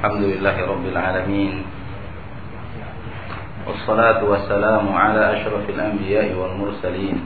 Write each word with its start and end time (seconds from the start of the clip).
الحمد 0.00 0.24
لله 0.32 0.56
رب 0.64 0.86
العالمين 0.96 1.54
والصلاة 3.68 4.24
والسلام 4.24 4.84
على 4.96 5.22
أشرف 5.36 5.64
الأنبياء 5.76 6.32
والمرسلين 6.40 7.16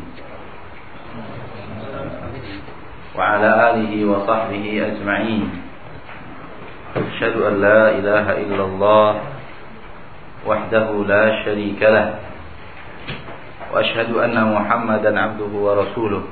وعلى 3.14 3.50
آله 3.70 3.92
وصحبه 4.10 4.64
أجمعين. 4.90 5.44
أشهد 6.98 7.34
أن 7.46 7.54
لا 7.62 7.82
إله 7.94 8.26
إلا 8.42 8.64
الله 8.66 9.10
وحده 10.42 10.86
لا 11.06 11.24
شريك 11.46 11.78
له 11.78 12.08
وأشهد 13.70 14.10
أن 14.18 14.34
محمدا 14.34 15.10
عبده 15.14 15.52
ورسوله. 15.54 16.22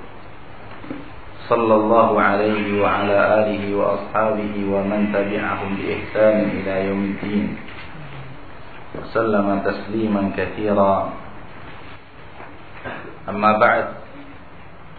صلى 1.53 1.75
الله 1.75 2.11
عليه 2.17 2.67
وعلى 2.81 3.19
آله 3.45 3.63
وأصحابه 3.77 4.55
ومن 4.73 5.01
تبعهم 5.13 5.71
بإحسان 5.77 6.37
إلى 6.57 6.75
يوم 6.89 7.03
الدين. 7.13 7.47
وسلم 8.97 9.47
تسليما 9.61 10.23
كثيرا. 10.33 10.97
أما 13.29 13.51
بعد 13.61 13.87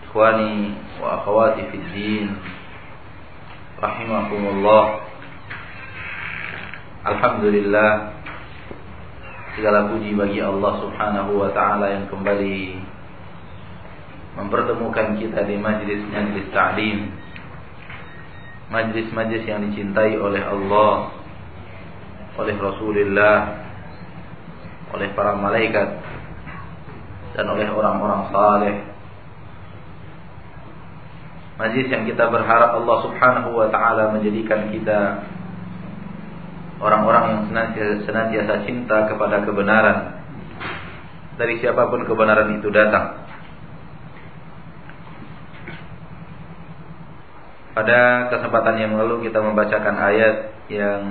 إخواني 0.05 0.53
وأخواتي 1.01 1.63
في 1.73 1.77
الدين 1.81 2.25
رحمكم 3.81 4.41
الله. 4.53 4.83
الحمد 7.03 7.43
لله 7.49 7.91
segala 9.53 9.85
puji 9.89 10.17
bagi 10.17 10.41
Allah 10.41 10.73
Subhanahu 10.81 11.45
wa 11.45 11.49
taala 11.53 11.85
yang 11.93 12.09
kembali 12.09 12.81
mempertemukan 14.33 15.17
kita 15.21 15.45
di 15.45 15.55
majlis-majlis 15.61 16.47
ta'lim. 16.49 16.99
Majlis-majlis 18.73 19.43
yang 19.45 19.61
dicintai 19.69 20.17
oleh 20.17 20.41
Allah 20.41 21.23
oleh 22.33 22.55
Rasulullah 22.57 23.61
oleh 24.93 25.09
para 25.17 25.33
malaikat 25.37 26.01
dan 27.33 27.45
oleh 27.49 27.65
orang-orang 27.69 28.29
saleh. 28.29 28.75
Majlis 31.57 31.87
yang 31.89 32.05
kita 32.09 32.29
berharap 32.29 32.77
Allah 32.77 32.97
Subhanahu 33.05 33.49
wa 33.53 33.67
taala 33.69 34.13
menjadikan 34.17 34.73
kita 34.73 35.21
orang-orang 36.81 37.23
yang 37.29 37.41
senantiasa, 37.49 37.95
senantiasa 38.09 38.53
cinta 38.65 38.97
kepada 39.09 39.45
kebenaran. 39.45 39.97
Dari 41.37 41.57
siapa 41.61 41.89
pun 41.89 42.05
kebenaran 42.05 42.57
itu 42.57 42.69
datang. 42.69 43.25
Pada 47.73 48.29
kesempatan 48.29 48.75
yang 48.77 48.93
lalu 48.93 49.25
kita 49.25 49.41
membacakan 49.41 49.97
ayat 49.97 50.35
yang 50.69 51.01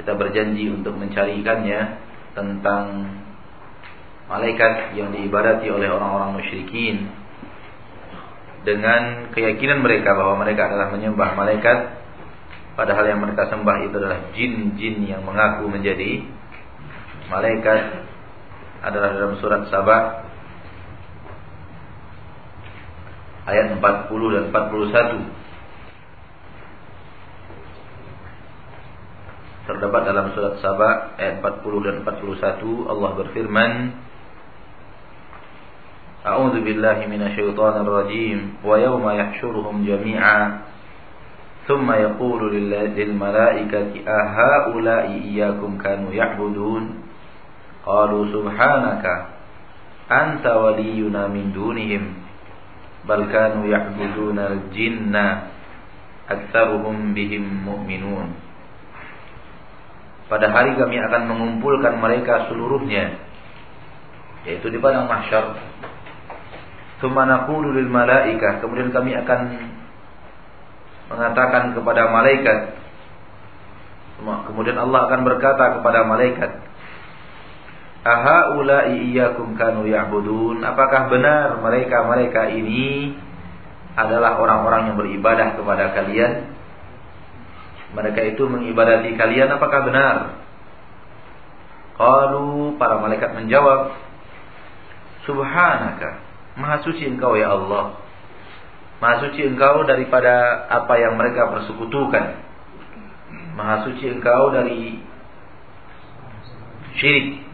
kita 0.00 0.16
berjanji 0.16 0.72
untuk 0.72 0.96
mencarikannya 0.96 2.00
tentang 2.32 2.84
malaikat 4.32 4.96
yang 4.96 5.12
diibadati 5.12 5.68
oleh 5.68 5.92
orang-orang 5.92 6.40
musyrikin. 6.40 7.12
Dengan 8.60 9.32
keyakinan 9.32 9.80
mereka 9.84 10.16
bahwa 10.16 10.44
mereka 10.44 10.68
adalah 10.68 10.92
menyembah 10.92 11.32
malaikat 11.32 12.00
Padahal 12.80 13.04
yang 13.12 13.20
mereka 13.20 13.50
sembah 13.50 13.76
itu 13.84 13.94
adalah 13.98 14.32
jin-jin 14.32 15.04
yang 15.04 15.20
mengaku 15.26 15.68
menjadi 15.68 16.24
malaikat 17.28 18.08
adalah 18.80 19.12
dalam 19.12 19.36
surat 19.36 19.68
Sabah 19.68 20.29
ayat 23.49 23.77
40 23.77 24.35
dan 24.35 24.45
41. 24.49 25.45
Terdapat 29.65 30.01
dalam 30.05 30.29
surat 30.37 30.61
Sabah 30.61 31.17
ayat 31.17 31.41
40 31.41 31.85
dan 31.85 31.95
41 32.05 32.85
Allah 32.85 33.11
berfirman 33.17 33.71
A'udzu 36.25 36.61
billahi 36.65 37.05
minasyaitonir 37.05 37.85
rajim 37.85 38.61
wa 38.65 38.77
yauma 38.81 39.13
yahsyuruhum 39.13 39.85
jami'a 39.85 40.65
ثم 41.65 41.89
يقول 41.89 42.41
للملائكة 42.93 43.91
أهؤلاء 44.05 45.07
إياكم 45.25 45.71
كانوا 45.81 46.13
يعبدون 46.13 46.83
قالوا 47.85 48.23
سبحانك 48.25 49.05
أنت 50.11 50.45
ولينا 50.45 51.21
من 51.27 51.45
دونهم 51.57 52.03
bal 53.04 53.24
kanu 53.28 53.68
al 53.70 54.58
jinna 54.72 55.50
aktsaruhum 56.30 57.16
bihim 57.16 57.42
mu'minun. 57.66 58.32
Pada 60.30 60.46
hari 60.54 60.78
kami 60.78 60.96
akan 61.02 61.22
mengumpulkan 61.26 61.98
mereka 61.98 62.46
seluruhnya 62.46 63.18
yaitu 64.46 64.72
di 64.72 64.78
padang 64.80 65.10
mahsyar. 65.10 65.58
Thumma 67.02 67.26
naqulu 67.26 67.76
lil 67.76 67.90
malaikah 67.90 68.62
kemudian 68.62 68.94
kami 68.94 69.16
akan 69.16 69.40
mengatakan 71.10 71.74
kepada 71.74 72.08
malaikat. 72.14 72.78
Kemudian 74.20 74.76
Allah 74.76 75.08
akan 75.08 75.20
berkata 75.24 75.80
kepada 75.80 76.04
malaikat 76.04 76.69
Aha 78.00 78.56
ulai 78.56 78.96
iyyakum 79.12 79.60
kanu 79.60 79.84
ya'budun 79.84 80.64
apakah 80.64 81.12
benar 81.12 81.60
mereka-mereka 81.60 82.48
ini 82.48 83.12
adalah 83.92 84.40
orang-orang 84.40 84.88
yang 84.88 84.96
beribadah 84.96 85.60
kepada 85.60 85.92
kalian 85.92 86.48
mereka 87.92 88.24
itu 88.24 88.40
mengibadati 88.48 89.12
kalian 89.20 89.52
apakah 89.52 89.84
benar 89.84 90.16
Qalu 92.00 92.80
para 92.80 92.96
malaikat 93.04 93.36
menjawab 93.36 93.92
Subhanaka 95.28 96.24
Maha 96.56 96.80
suci 96.80 97.04
engkau 97.04 97.36
ya 97.36 97.52
Allah 97.52 98.00
Maha 99.00 99.24
suci 99.24 99.40
engkau 99.48 99.88
daripada 99.88 100.68
apa 100.68 101.00
yang 101.00 101.16
mereka 101.16 101.48
persekutukan. 101.48 102.36
Maha 103.56 103.88
suci 103.88 104.12
engkau 104.12 104.52
dari 104.52 105.00
syirik. 107.00 107.48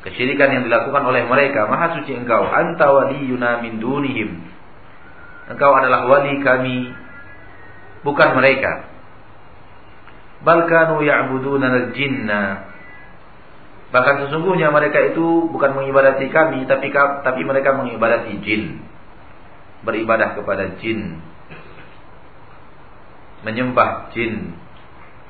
Kesyirikan 0.00 0.48
yang 0.50 0.62
dilakukan 0.64 1.02
oleh 1.04 1.28
mereka. 1.28 1.68
Maha 1.68 2.00
suci 2.00 2.16
engkau. 2.16 2.40
Anta 2.46 2.88
waliyuna 2.88 3.60
min 3.60 3.78
dunihim. 3.78 4.30
Engkau 5.52 5.72
adalah 5.76 6.08
wali 6.08 6.40
kami. 6.40 6.92
Bukan 8.00 8.30
mereka. 8.36 8.88
Balkanu 10.40 11.04
ya'buduna 11.04 11.68
al-jinna. 11.68 12.72
Bahkan 13.92 14.24
sesungguhnya 14.24 14.72
mereka 14.72 15.04
itu 15.04 15.52
bukan 15.52 15.76
mengibadati 15.76 16.32
kami. 16.32 16.64
Tapi, 16.64 16.88
tapi 16.96 17.40
mereka 17.44 17.76
mengibadati 17.76 18.40
jin 18.40 18.90
beribadah 19.84 20.36
kepada 20.36 20.76
jin 20.80 21.20
menyembah 23.40 24.12
jin 24.12 24.52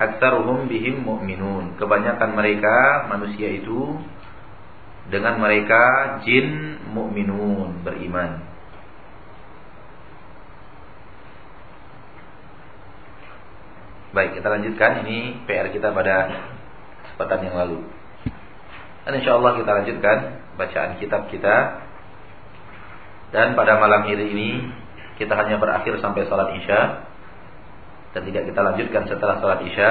aktsaruhum 0.02 0.66
bihim 0.66 1.06
mu'minun 1.06 1.78
kebanyakan 1.78 2.34
mereka 2.34 3.06
manusia 3.06 3.54
itu 3.54 3.94
dengan 5.10 5.42
mereka 5.42 5.82
jin 6.24 6.78
mukminun 6.94 7.82
beriman 7.82 8.50
Baik, 14.10 14.42
kita 14.42 14.50
lanjutkan 14.50 15.06
ini 15.06 15.38
PR 15.46 15.70
kita 15.70 15.94
pada 15.94 16.34
kesempatan 17.06 17.46
yang 17.46 17.56
lalu. 17.62 17.78
Dan 19.06 19.22
insya 19.22 19.38
Allah 19.38 19.54
kita 19.54 19.70
lanjutkan 19.70 20.18
bacaan 20.58 20.98
kitab 20.98 21.30
kita 21.30 21.86
dan 23.30 23.54
pada 23.54 23.78
malam 23.78 24.02
hari 24.02 24.34
ini 24.34 24.66
kita 25.14 25.30
hanya 25.38 25.62
berakhir 25.62 25.94
sampai 26.02 26.26
sholat 26.26 26.58
isya 26.58 27.06
dan 28.10 28.22
tidak 28.26 28.50
kita 28.50 28.60
lanjutkan 28.66 29.02
setelah 29.06 29.38
sholat 29.38 29.62
isya. 29.70 29.90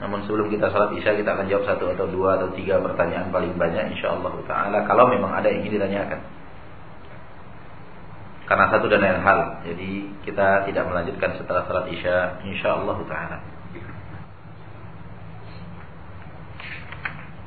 Namun 0.00 0.24
sebelum 0.24 0.48
kita 0.48 0.72
sholat 0.72 0.96
isya 0.96 1.12
kita 1.12 1.36
akan 1.36 1.46
jawab 1.52 1.68
satu 1.68 1.92
atau 1.92 2.08
dua 2.08 2.40
atau 2.40 2.48
tiga 2.56 2.80
pertanyaan 2.80 3.28
paling 3.28 3.52
banyak 3.60 3.92
insya 3.92 4.16
Allah 4.16 4.32
taala 4.48 4.78
kalau 4.88 5.12
memang 5.12 5.28
ada 5.28 5.52
yang 5.52 5.60
ingin 5.60 5.76
ditanyakan. 5.76 6.20
Karena 8.48 8.66
satu 8.72 8.90
dan 8.90 8.98
lain 8.98 9.22
hal, 9.22 9.62
jadi 9.62 9.90
kita 10.26 10.66
tidak 10.66 10.84
melanjutkan 10.88 11.38
setelah 11.38 11.68
sholat 11.68 11.86
isya 11.92 12.40
insya 12.48 12.80
Allah 12.80 12.98
taala. 13.04 13.38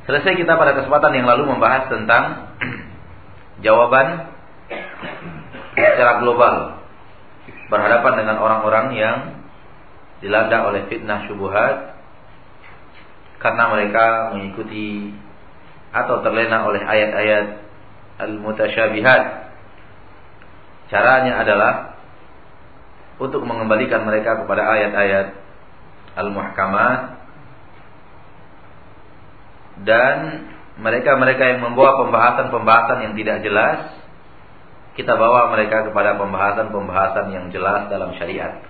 Selesai 0.05 0.35
kita 0.38 0.53
pada 0.53 0.77
kesempatan 0.77 1.11
yang 1.15 1.25
lalu 1.25 1.50
membahas 1.50 1.89
tentang 1.89 2.53
jawaban 3.65 4.29
secara 5.73 6.21
global 6.21 6.85
berhadapan 7.73 8.13
dengan 8.21 8.38
orang-orang 8.38 8.85
yang 8.94 9.17
dilanda 10.21 10.69
oleh 10.69 10.85
fitnah 10.88 11.25
syubuhat 11.25 11.92
karena 13.43 13.63
mereka 13.67 14.31
mengikuti 14.31 15.11
atau 15.91 16.23
terlena 16.23 16.63
oleh 16.63 16.79
ayat-ayat 16.79 17.45
al-mutasyabihat. 18.23 19.23
Caranya 20.87 21.43
adalah 21.43 21.73
untuk 23.19 23.43
mengembalikan 23.43 24.07
mereka 24.07 24.41
kepada 24.41 24.63
ayat-ayat 24.63 25.27
al-muhkamat 26.17 26.99
dan 29.83 30.17
mereka-mereka 30.77 31.43
yang 31.53 31.59
membawa 31.61 32.01
pembahasan-pembahasan 32.05 32.97
yang 33.09 33.13
tidak 33.17 33.37
jelas 33.45 33.79
kita 34.93 35.17
bawa 35.17 35.49
mereka 35.49 35.89
kepada 35.89 36.17
pembahasan-pembahasan 36.21 37.33
yang 37.33 37.45
jelas 37.49 37.89
dalam 37.89 38.13
syariat 38.17 38.61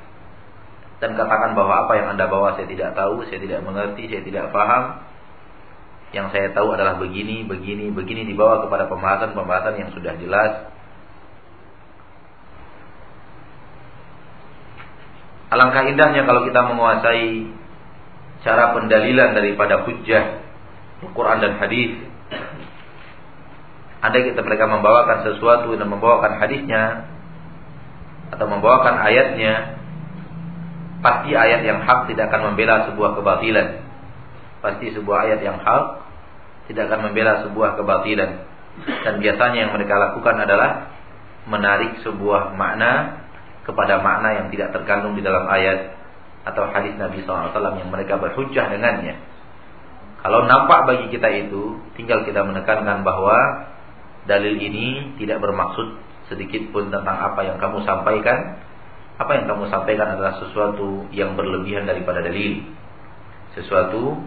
dan 1.04 1.20
katakan 1.20 1.52
bahwa 1.52 1.84
apa 1.84 2.00
yang 2.00 2.16
anda 2.16 2.32
bawa 2.32 2.56
saya 2.56 2.64
tidak 2.72 2.96
tahu, 2.96 3.28
saya 3.28 3.44
tidak 3.44 3.60
mengerti, 3.68 4.08
saya 4.08 4.24
tidak 4.24 4.56
paham 4.56 5.04
yang 6.16 6.32
saya 6.32 6.56
tahu 6.56 6.72
adalah 6.72 6.96
begini, 6.96 7.44
begini, 7.44 7.92
begini 7.92 8.24
dibawa 8.24 8.64
kepada 8.64 8.88
pembahasan-pembahasan 8.88 9.76
yang 9.84 9.90
sudah 9.92 10.16
jelas 10.16 10.72
Alangkah 15.54 15.86
indahnya 15.86 16.26
kalau 16.26 16.50
kita 16.50 16.66
menguasai 16.66 17.46
cara 18.42 18.74
pendalilan 18.74 19.38
daripada 19.38 19.86
hujjah 19.86 20.42
Al-Quran 21.06 21.38
dan 21.46 21.62
hadis. 21.62 21.94
Andai 24.02 24.34
kita 24.34 24.42
mereka 24.42 24.66
membawakan 24.66 25.30
sesuatu 25.30 25.78
dan 25.78 25.94
membawakan 25.94 26.42
hadisnya 26.42 27.06
atau 28.34 28.50
membawakan 28.50 28.98
ayatnya, 28.98 29.83
pasti 31.04 31.36
ayat 31.36 31.68
yang 31.68 31.84
hak 31.84 32.08
tidak 32.08 32.32
akan 32.32 32.54
membela 32.54 32.88
sebuah 32.88 33.20
kebatilan. 33.20 33.68
Pasti 34.64 34.96
sebuah 34.96 35.18
ayat 35.28 35.40
yang 35.44 35.60
hak 35.60 35.84
tidak 36.72 36.88
akan 36.88 37.12
membela 37.12 37.44
sebuah 37.44 37.76
kebatilan. 37.76 38.32
Dan 39.04 39.20
biasanya 39.20 39.68
yang 39.68 39.72
mereka 39.76 40.00
lakukan 40.00 40.40
adalah 40.40 40.90
menarik 41.46 42.00
sebuah 42.02 42.56
makna 42.56 43.22
kepada 43.68 44.00
makna 44.00 44.44
yang 44.44 44.48
tidak 44.50 44.72
terkandung 44.72 45.14
di 45.14 45.22
dalam 45.22 45.44
ayat 45.46 46.00
atau 46.44 46.68
hadis 46.72 46.96
Nabi 47.00 47.24
SAW 47.24 47.52
yang 47.54 47.92
mereka 47.92 48.20
berhujjah 48.20 48.72
dengannya. 48.72 49.20
Kalau 50.24 50.48
nampak 50.48 50.88
bagi 50.88 51.12
kita 51.12 51.28
itu, 51.36 51.84
tinggal 52.00 52.24
kita 52.24 52.48
menekankan 52.48 53.04
bahwa 53.04 53.68
dalil 54.24 54.56
ini 54.56 55.20
tidak 55.20 55.44
bermaksud 55.44 56.00
sedikit 56.32 56.72
pun 56.72 56.88
tentang 56.88 57.20
apa 57.20 57.44
yang 57.44 57.60
kamu 57.60 57.84
sampaikan. 57.84 58.63
Apa 59.18 59.32
yang 59.38 59.46
kamu 59.46 59.70
sampaikan 59.70 60.18
adalah 60.18 60.42
sesuatu 60.42 61.06
yang 61.14 61.38
berlebihan 61.38 61.86
daripada 61.86 62.26
dalil. 62.26 62.66
Sesuatu 63.54 64.18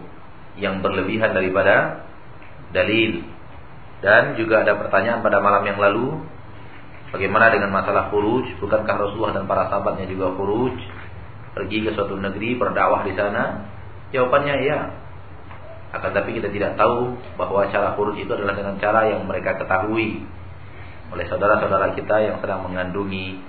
yang 0.55 0.79
berlebihan 0.79 1.35
daripada 1.35 2.07
dalil. 2.71 3.23
Dan 3.99 4.37
juga 4.39 4.63
ada 4.63 4.77
pertanyaan 4.77 5.25
pada 5.25 5.41
malam 5.41 5.65
yang 5.65 5.81
lalu 5.81 6.21
Bagaimana 7.07 7.47
dengan 7.47 7.71
masalah 7.71 8.11
khuruj? 8.11 8.59
Bukankah 8.59 8.95
Rasulullah 8.99 9.39
dan 9.39 9.47
para 9.47 9.71
sahabatnya 9.71 10.11
juga 10.11 10.35
khuruj? 10.35 10.75
Pergi 11.55 11.87
ke 11.87 11.95
suatu 11.95 12.19
negeri, 12.19 12.59
berdakwah 12.59 13.07
di 13.07 13.15
sana? 13.15 13.63
Jawabannya 14.11 14.55
ya. 14.67 14.79
Akan 15.95 16.11
tapi 16.11 16.35
kita 16.35 16.51
tidak 16.51 16.75
tahu 16.75 17.15
bahwa 17.39 17.63
cara 17.71 17.95
khuruj 17.95 18.19
itu 18.19 18.27
adalah 18.27 18.59
dengan 18.59 18.75
cara 18.75 19.07
yang 19.07 19.23
mereka 19.23 19.55
ketahui 19.55 20.27
oleh 21.07 21.25
saudara-saudara 21.31 21.95
kita 21.95 22.19
yang 22.19 22.43
sedang 22.43 22.67
mengandungi 22.67 23.39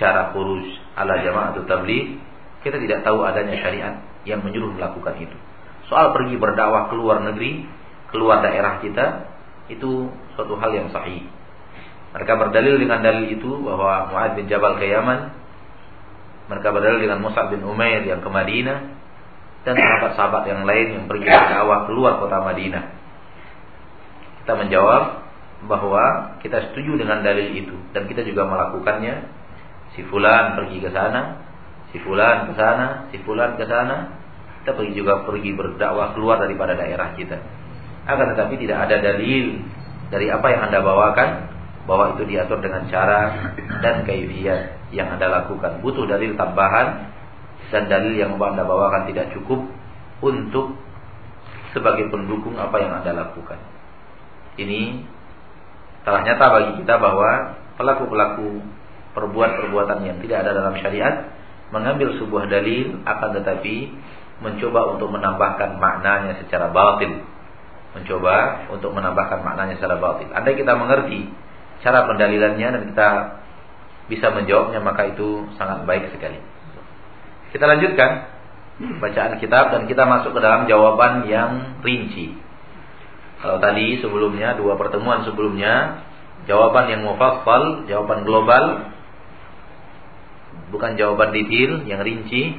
cara 0.00 0.32
khuruj 0.32 0.64
ala 0.96 1.20
jamaah 1.20 1.56
atau 1.56 1.64
tabligh. 1.68 2.20
Kita 2.62 2.78
tidak 2.78 3.02
tahu 3.02 3.26
adanya 3.26 3.58
syariat 3.58 3.94
yang 4.22 4.40
menyuruh 4.40 4.70
melakukan 4.78 5.18
itu. 5.18 5.34
Soal 5.90 6.14
pergi 6.14 6.38
berdakwah 6.38 6.88
ke 6.88 6.94
luar 6.94 7.20
negeri, 7.26 7.66
keluar 8.14 8.38
daerah 8.38 8.78
kita, 8.78 9.26
itu 9.66 10.08
suatu 10.38 10.54
hal 10.56 10.70
yang 10.70 10.88
sahih. 10.94 11.26
Mereka 12.12 12.32
berdalil 12.36 12.76
dengan 12.76 13.00
dalil 13.00 13.34
itu 13.34 13.50
bahwa 13.64 14.12
Mu'ad 14.12 14.36
bin 14.36 14.46
Jabal 14.46 14.76
ke 14.76 14.84
Yaman. 14.84 15.32
Mereka 16.52 16.68
berdalil 16.68 17.00
dengan 17.00 17.24
Musa 17.24 17.48
bin 17.48 17.64
Umair 17.64 18.04
yang 18.04 18.20
ke 18.20 18.28
Madinah 18.28 18.78
dan 19.62 19.74
sahabat-sahabat 19.78 20.42
yang 20.50 20.62
lain 20.66 20.86
yang 21.00 21.04
pergi 21.06 21.26
berdakwah 21.30 21.88
keluar 21.88 22.20
kota 22.20 22.42
Madinah. 22.44 22.84
Kita 24.42 24.52
menjawab 24.58 25.02
bahwa 25.70 26.34
kita 26.42 26.70
setuju 26.70 26.98
dengan 26.98 27.22
dalil 27.22 27.54
itu 27.54 27.76
dan 27.94 28.10
kita 28.10 28.26
juga 28.26 28.44
melakukannya. 28.44 29.41
Si 29.92 30.00
fulan 30.08 30.56
pergi 30.56 30.80
ke 30.80 30.88
sana, 30.88 31.40
si 31.92 32.00
fulan 32.00 32.48
ke 32.48 32.52
sana, 32.56 33.12
si 33.12 33.20
fulan 33.22 33.60
ke 33.60 33.64
sana. 33.68 34.20
Kita 34.62 34.78
pergi 34.78 34.94
juga 34.94 35.26
pergi 35.26 35.50
berdakwah 35.52 36.14
keluar 36.14 36.38
daripada 36.38 36.78
daerah 36.78 37.12
kita. 37.18 37.36
Akan 38.06 38.34
tetapi 38.34 38.54
tidak 38.62 38.88
ada 38.88 38.96
dalil 39.02 39.58
dari 40.08 40.30
apa 40.30 40.46
yang 40.54 40.70
Anda 40.70 40.80
bawakan 40.80 41.28
bahwa 41.82 42.14
itu 42.14 42.22
diatur 42.30 42.62
dengan 42.62 42.86
cara 42.86 43.50
dan 43.82 44.06
kaifiyat 44.06 44.92
yang 44.94 45.10
Anda 45.18 45.42
lakukan. 45.42 45.82
Butuh 45.82 46.06
dalil 46.06 46.38
tambahan 46.38 47.10
dan 47.74 47.90
dalil 47.90 48.14
yang 48.14 48.38
Anda 48.38 48.62
bawakan 48.62 49.10
tidak 49.10 49.34
cukup 49.34 49.66
untuk 50.22 50.78
sebagai 51.74 52.06
pendukung 52.12 52.54
apa 52.54 52.76
yang 52.78 53.02
Anda 53.02 53.26
lakukan. 53.26 53.58
Ini 54.60 55.02
telah 56.06 56.20
nyata 56.22 56.46
bagi 56.52 56.72
kita 56.84 56.94
bahwa 57.00 57.58
pelaku-pelaku 57.80 58.62
perbuatan-perbuatan 59.12 59.98
yang 60.04 60.18
tidak 60.24 60.44
ada 60.46 60.50
dalam 60.56 60.74
syariat 60.80 61.14
mengambil 61.72 62.16
sebuah 62.20 62.48
dalil 62.52 63.00
akan 63.04 63.28
tetapi 63.40 63.76
mencoba 64.44 64.96
untuk 64.96 65.08
menambahkan 65.08 65.80
maknanya 65.80 66.36
secara 66.44 66.68
batil. 66.68 67.24
Mencoba 67.92 68.68
untuk 68.72 68.92
menambahkan 68.92 69.40
maknanya 69.44 69.76
secara 69.80 69.96
batil. 70.00 70.28
Andai 70.32 70.56
kita 70.56 70.72
mengerti 70.76 71.28
cara 71.80 72.04
pendalilannya 72.08 72.68
dan 72.76 72.82
kita 72.92 73.08
bisa 74.10 74.28
menjawabnya 74.34 74.80
maka 74.84 75.08
itu 75.08 75.48
sangat 75.56 75.88
baik 75.88 76.12
sekali. 76.12 76.40
Kita 77.52 77.64
lanjutkan 77.68 78.10
bacaan 78.98 79.38
kitab 79.38 79.72
dan 79.72 79.82
kita 79.86 80.02
masuk 80.08 80.32
ke 80.32 80.40
dalam 80.40 80.64
jawaban 80.66 81.28
yang 81.28 81.80
rinci. 81.84 82.34
Kalau 83.42 83.58
tadi 83.58 83.98
sebelumnya 84.00 84.54
dua 84.54 84.78
pertemuan 84.78 85.26
sebelumnya 85.26 86.04
jawaban 86.46 86.90
yang 86.90 87.02
mufassal, 87.06 87.86
jawaban 87.86 88.22
global 88.26 88.91
bukan 90.72 90.96
jawaban 90.96 91.36
detail 91.36 91.84
yang 91.84 92.00
rinci. 92.00 92.56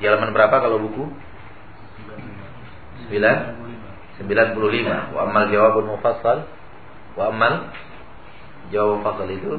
Di 0.00 0.08
halaman 0.08 0.32
berapa 0.32 0.56
kalau 0.64 0.80
buku? 0.80 1.04
9 3.12 3.12
95. 4.24 5.14
Wa 5.14 5.20
amal 5.28 5.44
jawabun 5.52 5.84
mufassal 5.92 6.48
Wa 7.18 7.28
amal 7.34 7.68
jawab 8.70 9.02
fasal 9.02 9.28
itu 9.28 9.58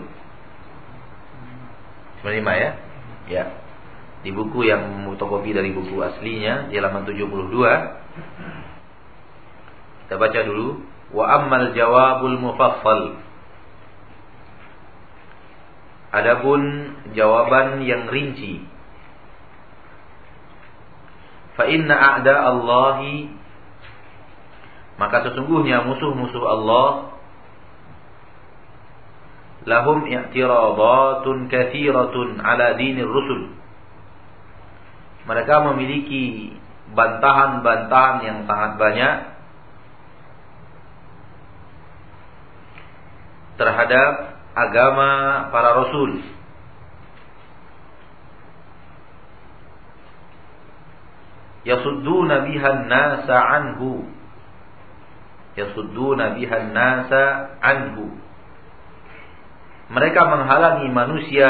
cuma 2.21 2.31
lima 2.31 2.53
ya. 2.55 2.71
Ya. 3.27 3.45
Di 4.21 4.29
buku 4.29 4.69
yang 4.69 5.05
fotokopi 5.09 5.51
dari 5.51 5.73
buku 5.73 5.97
aslinya 5.99 6.69
di 6.69 6.77
halaman 6.77 7.05
72 7.05 7.21
kita 10.05 10.19
baca 10.19 10.39
dulu 10.43 10.83
wa 11.15 11.25
ammal 11.39 11.71
jawabul 11.71 12.35
mufassal 12.35 13.15
Adapun 16.11 16.61
jawaban 17.15 17.79
yang 17.87 18.11
rinci 18.11 18.67
fa 21.55 21.67
inna 21.71 21.95
a'da 21.95 22.51
Allahi 22.51 23.31
maka 24.99 25.23
sesungguhnya 25.25 25.87
musuh-musuh 25.87 26.43
Allah 26.45 27.11
lahum 29.65 30.09
i'tiradatun 30.09 31.49
kathiratun 31.49 32.41
ala 32.41 32.77
dinir 32.77 33.09
rusul. 33.09 33.53
Mereka 35.29 35.55
memiliki 35.73 36.53
bantahan-bantahan 36.97 38.15
yang 38.25 38.37
sangat 38.49 38.71
banyak 38.81 39.15
terhadap 43.61 44.30
agama 44.53 45.47
para 45.53 45.69
rasul. 45.75 46.11
Yasudduna 51.61 52.49
bihan 52.49 52.89
nasa 52.89 53.37
anhu. 53.37 54.09
Yasudduna 55.53 56.33
bihan 56.39 56.73
nasa 56.73 57.55
anhu 57.61 58.21
mereka 59.91 60.21
menghalangi 60.23 60.87
manusia 60.87 61.49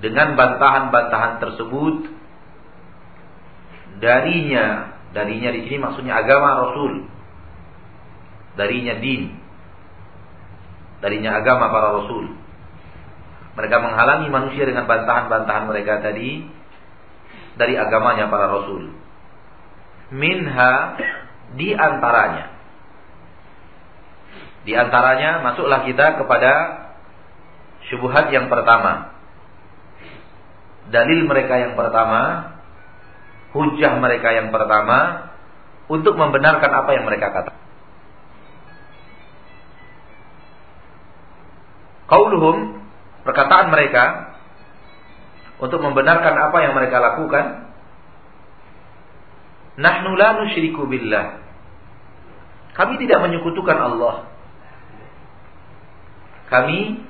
dengan 0.00 0.32
bantahan-bantahan 0.36 1.44
tersebut 1.44 1.96
darinya 4.00 4.96
darinya 5.12 5.50
di 5.52 5.60
sini 5.68 5.78
maksudnya 5.80 6.20
agama 6.20 6.68
Rasul 6.68 7.08
darinya 8.56 8.96
din 9.00 9.36
darinya 11.00 11.40
agama 11.40 11.68
para 11.68 11.88
Rasul. 12.02 12.32
Mereka 13.56 13.76
menghalangi 13.80 14.28
manusia 14.28 14.68
dengan 14.68 14.84
bantahan-bantahan 14.84 15.64
mereka 15.64 16.04
tadi 16.04 16.44
dari 17.56 17.74
agamanya 17.76 18.28
para 18.28 18.52
Rasul. 18.52 18.92
Minha 20.12 20.72
di 21.56 21.72
antaranya. 21.72 22.52
Di 24.66 24.72
antaranya 24.76 25.46
masuklah 25.46 25.86
kita 25.88 26.20
kepada 26.20 26.52
syubhat 27.88 28.28
yang 28.34 28.52
pertama. 28.52 29.14
Dalil 30.86 31.26
mereka 31.26 31.58
yang 31.58 31.74
pertama, 31.74 32.54
hujah 33.54 33.98
mereka 33.98 34.34
yang 34.36 34.50
pertama. 34.54 35.32
Untuk 35.86 36.18
membenarkan 36.18 36.82
apa 36.82 36.90
yang 36.98 37.06
mereka 37.06 37.30
katakan. 37.30 37.65
Qauluhum 42.06 42.86
perkataan 43.26 43.74
mereka 43.74 44.34
untuk 45.58 45.82
membenarkan 45.82 46.34
apa 46.36 46.58
yang 46.62 46.72
mereka 46.78 47.02
lakukan. 47.02 47.66
Nahnu 49.76 50.14
la 50.16 50.40
nusyriku 50.40 50.86
billah. 50.86 51.42
Kami 52.76 53.00
tidak 53.00 53.24
menyekutukan 53.24 53.76
Allah. 53.76 54.28
Kami 56.46 57.02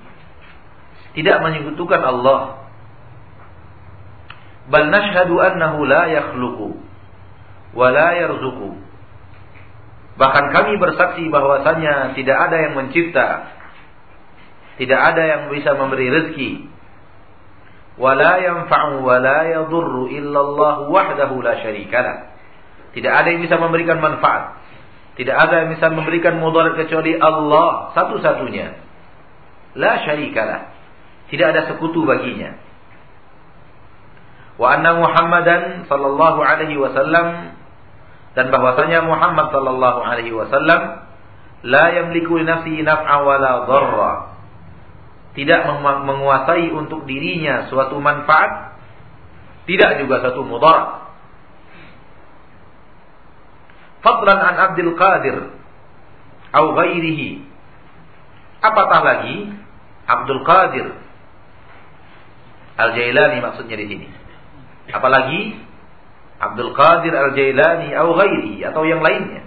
tidak 1.19 1.39
menyekutukan 1.45 2.03
Allah. 2.03 2.65
Bal 4.67 4.91
nashhadu 4.91 5.39
annahu 5.39 5.87
la 5.87 6.11
yakhluqu 6.11 6.69
wa 7.77 7.89
la 7.93 8.09
yarzuqu. 8.19 8.83
Bahkan 10.17 10.45
kami 10.49 10.81
bersaksi 10.81 11.29
bahwasanya 11.29 12.17
tidak 12.17 12.37
ada 12.49 12.57
yang 12.57 12.73
mencipta 12.73 13.56
tidak 14.77 15.01
ada 15.01 15.23
yang 15.25 15.43
bisa 15.49 15.73
memberi 15.73 16.13
rezeki. 16.13 16.51
Wala 17.97 18.45
yanfa'u 18.45 19.01
wa 19.01 19.17
la 19.17 19.41
yadurru 19.57 20.13
illallah 20.13 20.93
wahdahu 20.93 21.41
la 21.41 21.65
syarikalah. 21.65 22.37
Tidak 22.93 23.09
ada 23.09 23.29
yang 23.33 23.41
bisa 23.41 23.57
memberikan 23.57 24.05
manfaat. 24.05 24.61
Tidak 25.17 25.33
ada 25.33 25.65
yang 25.65 25.73
bisa 25.73 25.89
memberikan 25.89 26.37
mudarat 26.37 26.77
kecuali 26.77 27.17
Allah 27.17 27.97
satu-satunya. 27.97 28.77
La 29.81 30.05
syarikalah. 30.05 30.77
Tidak 31.33 31.47
ada 31.57 31.73
sekutu 31.73 32.05
baginya. 32.05 32.61
Wa 34.61 34.77
anna 34.77 34.97
Muhammadan 35.01 35.89
sallallahu 35.89 36.41
alaihi 36.41 36.77
wasallam 36.77 37.57
dan 38.37 38.53
bahwasanya 38.53 39.05
Muhammad 39.09 39.53
sallallahu 39.53 40.01
alaihi 40.05 40.37
wasallam 40.37 41.05
la 41.65 41.85
yamliku 41.97 42.41
li 42.41 42.45
nafsihi 42.45 42.85
naf'a 42.85 43.17
wa 43.25 43.37
la 43.41 43.53
dharra 43.65 44.36
tidak 45.37 45.69
menguasai 46.09 46.73
untuk 46.73 47.05
dirinya 47.05 47.69
suatu 47.69 48.01
manfaat, 48.01 48.81
tidak 49.69 50.01
juga 50.01 50.25
suatu 50.25 50.43
mudarat. 50.49 51.07
Fadlan 54.01 54.41
an 54.41 54.57
Abdul 54.71 54.97
Qadir 54.97 55.37
atau 56.57 56.73
ghairihi. 56.73 57.45
Apatah 58.65 59.01
lagi 59.05 59.53
Abdul 60.09 60.41
Qadir 60.47 60.87
Al-Jailani 62.77 63.39
maksudnya 63.45 63.77
di 63.77 63.87
sini. 63.89 64.07
Apalagi 64.89 65.59
Abdul 66.41 66.73
Qadir 66.77 67.13
Al-Jailani 67.13 67.93
atau 67.93 68.13
ghairihi 68.15 68.61
atau 68.69 68.83
yang 68.85 69.01
lainnya. 69.05 69.46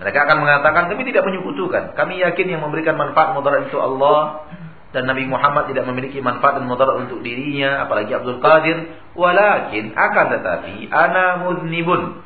Mereka 0.00 0.16
akan 0.16 0.38
mengatakan 0.40 0.88
kami 0.88 1.04
tidak 1.12 1.28
menyekutukan. 1.28 1.92
Kami 1.92 2.24
yakin 2.24 2.46
yang 2.48 2.64
memberikan 2.64 2.96
manfaat 2.96 3.36
mudarat 3.36 3.68
itu 3.68 3.76
Allah 3.76 4.48
dan 4.96 5.04
Nabi 5.04 5.28
Muhammad 5.28 5.68
tidak 5.68 5.84
memiliki 5.86 6.24
manfaat 6.24 6.58
dan 6.58 6.66
mudarat 6.66 7.04
untuk 7.04 7.20
dirinya, 7.20 7.84
apalagi 7.84 8.10
Abdul 8.16 8.40
Qadir. 8.40 8.96
Walakin 9.12 9.92
akan 9.92 10.26
tetapi 10.40 10.88
ana 10.88 11.44
mudnibun. 11.44 12.24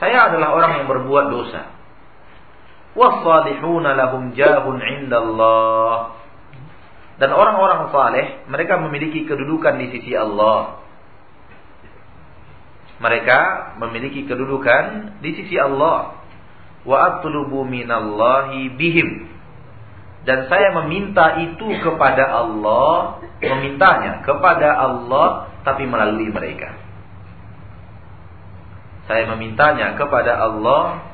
Saya 0.00 0.32
adalah 0.32 0.56
orang 0.56 0.72
yang 0.80 0.86
berbuat 0.88 1.26
dosa. 1.28 1.70
Wassalihuna 2.96 3.94
lahum 3.94 4.32
jahun 4.32 4.78
indallah. 4.80 6.18
Dan 7.20 7.30
orang-orang 7.30 7.94
saleh 7.94 8.26
mereka 8.48 8.80
memiliki 8.80 9.22
kedudukan 9.28 9.76
di 9.76 9.86
sisi 9.92 10.16
Allah. 10.16 10.82
Mereka 12.98 13.38
memiliki 13.78 14.24
kedudukan 14.24 15.18
di 15.22 15.30
sisi 15.36 15.60
Allah 15.60 16.23
wa 16.84 16.96
atlubu 17.18 17.64
minallahi 17.64 18.72
bihim. 18.76 19.32
Dan 20.24 20.48
saya 20.48 20.72
meminta 20.80 21.36
itu 21.36 21.68
kepada 21.84 22.24
Allah 22.32 23.20
memintanya 23.44 24.24
kepada 24.24 24.72
Allah 24.72 25.52
tapi 25.68 25.84
melalui 25.84 26.32
mereka. 26.32 26.80
Saya 29.04 29.28
memintanya 29.36 30.00
kepada 30.00 30.40
Allah 30.40 31.04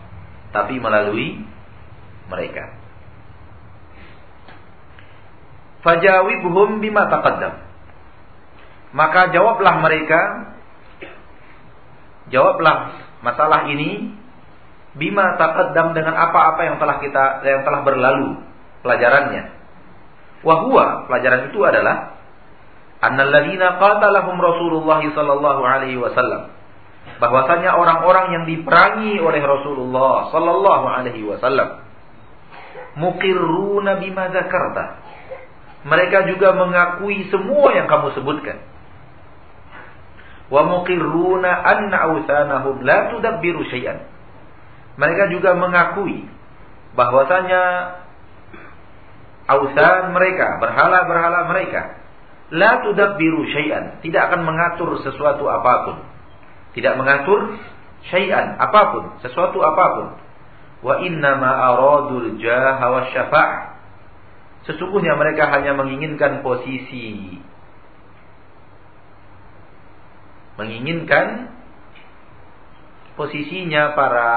tapi 0.55 0.79
melalui 0.79 1.43
mereka. 2.31 2.71
Fajawibhum 5.83 6.79
bima 6.79 7.11
taqaddam. 7.11 7.67
Maka 8.95 9.35
jawablah 9.35 9.75
mereka 9.83 10.21
jawablah 12.31 12.95
masalah 13.27 13.67
ini 13.71 14.15
bima 14.99 15.39
taqaddam 15.39 15.95
dengan 15.95 16.19
apa-apa 16.19 16.61
yang 16.67 16.77
telah 16.83 16.99
kita 16.99 17.47
yang 17.47 17.63
telah 17.63 17.81
berlalu 17.87 18.43
pelajarannya. 18.83 19.43
Wahua 20.43 21.07
pelajaran 21.07 21.53
itu 21.53 21.61
adalah 21.63 22.17
annalladzina 23.05 23.77
qatalahum 23.79 24.37
Rasulullah 24.41 25.01
sallallahu 25.05 25.63
alaihi 25.63 26.01
wasallam. 26.01 26.51
Bahwasanya 27.21 27.77
orang-orang 27.77 28.27
yang 28.33 28.45
diperangi 28.49 29.21
oleh 29.21 29.43
Rasulullah 29.45 30.33
sallallahu 30.33 30.87
alaihi 30.89 31.25
wasallam 31.29 31.85
muqirruna 32.99 34.01
bima 34.01 34.33
dzakarta. 34.33 34.85
Mereka 35.81 36.29
juga 36.29 36.53
mengakui 36.53 37.25
semua 37.33 37.73
yang 37.73 37.89
kamu 37.89 38.13
sebutkan. 38.13 38.61
Wa 40.51 40.67
muqirruna 40.67 41.51
anna 41.63 41.97
awsanahum 42.11 42.83
la 42.85 43.15
tudabbiru 43.15 43.65
syai'an 43.71 44.20
mereka 45.01 45.33
juga 45.33 45.57
mengakui 45.57 46.29
bahwasanya 46.93 47.63
ausan 49.49 50.13
mereka, 50.13 50.61
berhala-berhala 50.61 51.49
mereka 51.49 52.01
la 52.53 52.83
tudabbiru 52.85 53.47
syai'an, 53.49 54.03
tidak 54.05 54.29
akan 54.31 54.45
mengatur 54.45 55.01
sesuatu 55.01 55.47
apa 55.49 55.73
pun. 55.87 55.97
Tidak 56.77 56.95
mengatur 56.99 57.57
syai'an 58.11 58.59
apa 58.61 58.81
pun, 58.93 59.05
sesuatu 59.25 59.59
apa 59.63 59.85
pun. 59.97 60.09
Wa 60.85 60.95
inna 61.01 61.39
ma 61.39 61.51
aradul 61.73 62.37
jaha 62.43 62.85
wa 62.85 63.03
syafa'ah. 63.09 63.63
Sesungguhnya 64.69 65.17
mereka 65.17 65.49
hanya 65.49 65.73
menginginkan 65.73 66.45
posisi 66.45 67.41
menginginkan 70.61 71.57
posisinya 73.17 73.97
para 73.97 74.29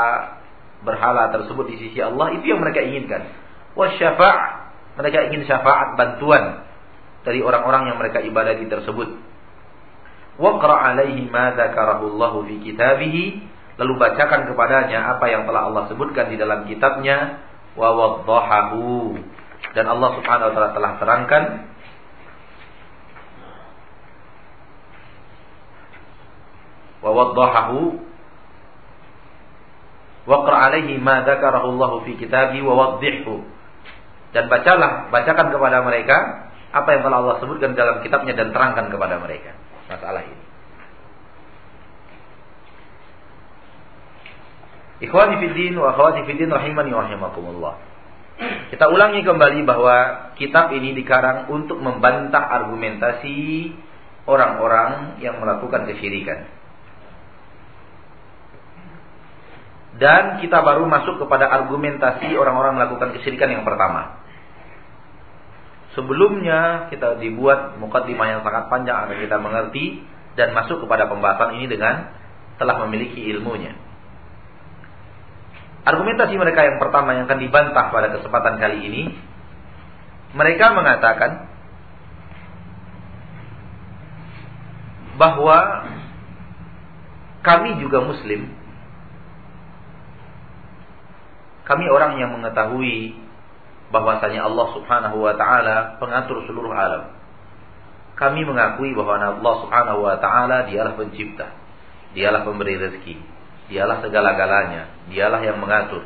berhala 0.84 1.32
tersebut 1.32 1.66
di 1.72 1.76
sisi 1.80 2.00
Allah 2.04 2.36
itu 2.36 2.52
yang 2.52 2.60
mereka 2.60 2.84
inginkan. 2.84 3.32
Wasyafa' 3.74 4.36
mereka 5.00 5.18
ingin 5.32 5.50
syafaat 5.50 5.98
bantuan 5.98 6.68
dari 7.26 7.40
orang-orang 7.42 7.90
yang 7.90 7.98
mereka 7.98 8.22
ibadati 8.22 8.68
tersebut. 8.70 9.10
Waqra' 10.38 10.94
alaihi 10.94 11.30
ma 11.32 11.56
dzakarahullahu 11.56 12.46
fi 12.46 12.56
kitabihi 12.62 13.24
lalu 13.78 13.94
bacakan 13.98 14.46
kepadanya 14.54 15.18
apa 15.18 15.26
yang 15.30 15.50
telah 15.50 15.66
Allah 15.70 15.90
sebutkan 15.90 16.30
di 16.30 16.38
dalam 16.38 16.70
kitabnya 16.70 17.42
wa 17.74 17.90
waddahahu 17.90 19.18
dan 19.74 19.90
Allah 19.90 20.10
Subhanahu 20.22 20.48
wa 20.50 20.54
taala 20.54 20.72
telah 20.78 20.92
terangkan 21.02 21.44
wa 27.02 27.12
waddahahu 27.18 28.13
Waqra 30.24 30.72
alaihi 30.72 31.00
ma 31.00 31.28
dzakarahu 31.28 31.68
Allah 31.76 31.92
fi. 32.08 32.14
Dan 34.34 34.44
bacalah, 34.50 35.14
bacakan 35.14 35.48
kepada 35.54 35.78
mereka 35.86 36.18
apa 36.74 36.90
yang 36.90 37.02
telah 37.06 37.18
Allah 37.22 37.36
sebutkan 37.38 37.78
dalam 37.78 38.02
kitabnya 38.02 38.34
dan 38.34 38.50
terangkan 38.50 38.90
kepada 38.90 39.22
mereka 39.22 39.54
masalah 39.86 40.26
ini. 40.26 40.44
Ikhwani 45.04 45.36
wa 45.76 45.94
akhwati 45.94 46.26
fiddin 46.26 46.50
rahimani. 46.50 46.96
Kita 48.74 48.86
ulangi 48.90 49.22
kembali 49.22 49.60
bahwa 49.68 49.96
kitab 50.40 50.74
ini 50.74 50.98
dikarang 50.98 51.52
untuk 51.54 51.78
membantah 51.78 52.42
argumentasi 52.42 53.70
orang-orang 54.26 55.22
yang 55.22 55.38
melakukan 55.38 55.86
kesyirikan. 55.86 56.48
Dan 59.94 60.42
kita 60.42 60.66
baru 60.66 60.90
masuk 60.90 61.22
kepada 61.22 61.46
argumentasi 61.50 62.34
orang-orang 62.34 62.82
melakukan 62.82 63.14
kesyirikan 63.14 63.54
yang 63.54 63.64
pertama. 63.66 64.24
Sebelumnya 65.94 66.90
kita 66.90 67.22
dibuat 67.22 67.78
mukaddimah 67.78 68.26
yang 68.26 68.42
sangat 68.42 68.66
panjang 68.74 68.98
agar 69.06 69.18
kita 69.22 69.38
mengerti 69.38 70.02
dan 70.34 70.50
masuk 70.58 70.82
kepada 70.82 71.06
pembahasan 71.06 71.62
ini 71.62 71.70
dengan 71.70 72.10
telah 72.58 72.82
memiliki 72.86 73.22
ilmunya. 73.30 73.78
Argumentasi 75.84 76.34
mereka 76.40 76.66
yang 76.66 76.82
pertama 76.82 77.14
yang 77.14 77.30
akan 77.30 77.40
dibantah 77.44 77.92
pada 77.94 78.08
kesempatan 78.18 78.56
kali 78.58 78.78
ini, 78.88 79.04
mereka 80.34 80.74
mengatakan 80.74 81.54
bahwa 85.20 85.86
kami 87.46 87.84
juga 87.84 88.02
muslim. 88.02 88.50
Kami 91.64 91.86
orang 91.88 92.20
yang 92.20 92.36
mengetahui 92.36 93.16
bahwasanya 93.94 94.44
Allah 94.50 94.68
Subhanahu 94.74 95.18
wa 95.22 95.34
taala 95.38 95.96
pengatur 96.02 96.44
seluruh 96.50 96.74
alam. 96.74 97.14
Kami 98.20 98.46
mengakui 98.46 98.92
bahwa 98.98 99.22
Allah 99.22 99.56
Subhanahu 99.64 100.00
wa 100.04 100.16
taala 100.20 100.68
dialah 100.68 100.98
pencipta. 101.00 101.54
Dialah 102.14 102.46
pemberi 102.46 102.78
rezeki. 102.78 103.16
Dialah 103.74 104.06
segala-galanya. 104.06 105.10
Dialah 105.10 105.42
yang 105.42 105.58
mengatur. 105.58 106.06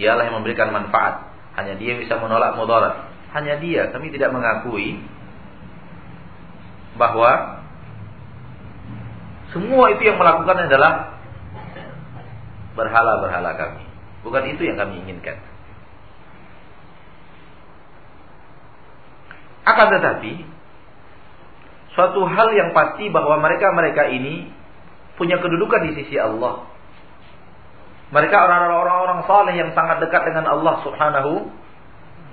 Dialah 0.00 0.28
yang 0.28 0.40
memberikan 0.40 0.72
manfaat. 0.72 1.28
Hanya 1.60 1.76
dia 1.76 2.00
bisa 2.00 2.16
menolak 2.16 2.56
mudarat. 2.56 3.12
Hanya 3.36 3.60
dia. 3.60 3.92
Kami 3.92 4.08
tidak 4.08 4.32
mengakui 4.32 5.02
bahwa 6.96 7.60
semua 9.52 9.92
itu 9.92 10.02
yang 10.08 10.16
melakukan 10.16 10.64
adalah 10.64 11.20
berhala-berhala 12.72 13.52
kami. 13.60 13.91
Bukan 14.22 14.42
itu 14.54 14.62
yang 14.62 14.78
kami 14.78 15.02
inginkan. 15.02 15.38
Akan 19.62 19.94
tetapi, 19.94 20.42
suatu 21.94 22.26
hal 22.26 22.48
yang 22.54 22.70
pasti 22.74 23.06
bahwa 23.10 23.38
mereka-mereka 23.38 24.10
ini 24.10 24.50
punya 25.14 25.38
kedudukan 25.38 25.86
di 25.90 26.02
sisi 26.02 26.18
Allah. 26.18 26.66
Mereka 28.12 28.36
orang-orang 28.36 29.24
saleh 29.24 29.54
yang 29.56 29.70
sangat 29.72 30.02
dekat 30.02 30.22
dengan 30.28 30.44
Allah 30.50 30.82
Subhanahu 30.84 31.48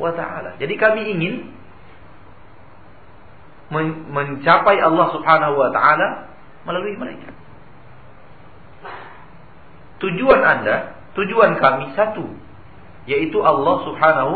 wa 0.02 0.12
taala. 0.12 0.60
Jadi 0.60 0.76
kami 0.76 1.08
ingin 1.16 1.56
mencapai 4.10 4.82
Allah 4.82 5.08
Subhanahu 5.14 5.54
wa 5.56 5.70
taala 5.70 6.34
melalui 6.66 6.98
mereka. 6.98 7.32
Tujuan 10.04 10.42
Anda, 10.42 10.99
tujuan 11.20 11.60
kami 11.60 11.92
satu, 12.00 12.24
yaitu 13.04 13.44
Allah 13.44 13.76
Subhanahu 13.84 14.36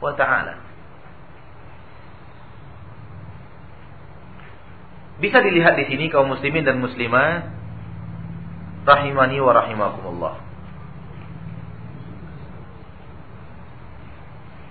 wa 0.00 0.12
taala. 0.16 0.56
Bisa 5.18 5.42
dilihat 5.42 5.74
di 5.74 5.84
sini 5.90 6.08
kaum 6.08 6.30
muslimin 6.30 6.62
dan 6.62 6.78
muslimat 6.78 7.50
rahimani 8.86 9.42
wa 9.42 9.52
rahimakumullah. 9.52 10.34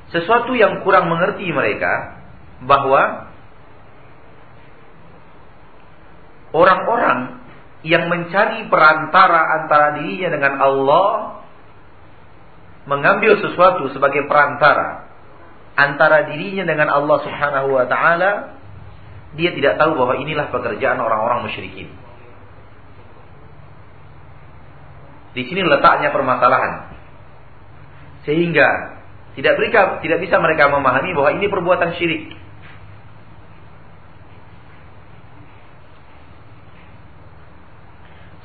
Sesuatu 0.08 0.56
yang 0.56 0.88
kurang 0.88 1.12
mengerti 1.12 1.52
mereka 1.52 2.24
bahwa 2.64 3.28
orang-orang 6.56 7.37
yang 7.86 8.10
mencari 8.10 8.66
perantara 8.72 9.42
antara 9.62 10.02
dirinya 10.02 10.34
dengan 10.34 10.54
Allah 10.58 11.10
mengambil 12.88 13.38
sesuatu 13.44 13.92
sebagai 13.94 14.26
perantara 14.26 15.08
antara 15.78 16.26
dirinya 16.34 16.66
dengan 16.66 16.90
Allah 16.90 17.18
Subhanahu 17.22 17.70
wa 17.70 17.86
taala 17.86 18.58
dia 19.38 19.54
tidak 19.54 19.78
tahu 19.78 19.94
bahwa 19.94 20.18
inilah 20.18 20.50
pekerjaan 20.50 20.98
orang-orang 20.98 21.46
musyrikin. 21.46 21.94
Di 25.38 25.46
sini 25.46 25.62
letaknya 25.62 26.10
permasalahan. 26.10 26.98
Sehingga 28.26 28.98
tidak 29.38 29.54
mereka 29.62 30.02
tidak 30.02 30.20
bisa 30.26 30.42
mereka 30.42 30.74
memahami 30.74 31.14
bahwa 31.14 31.32
ini 31.38 31.46
perbuatan 31.46 31.94
syirik. 32.02 32.34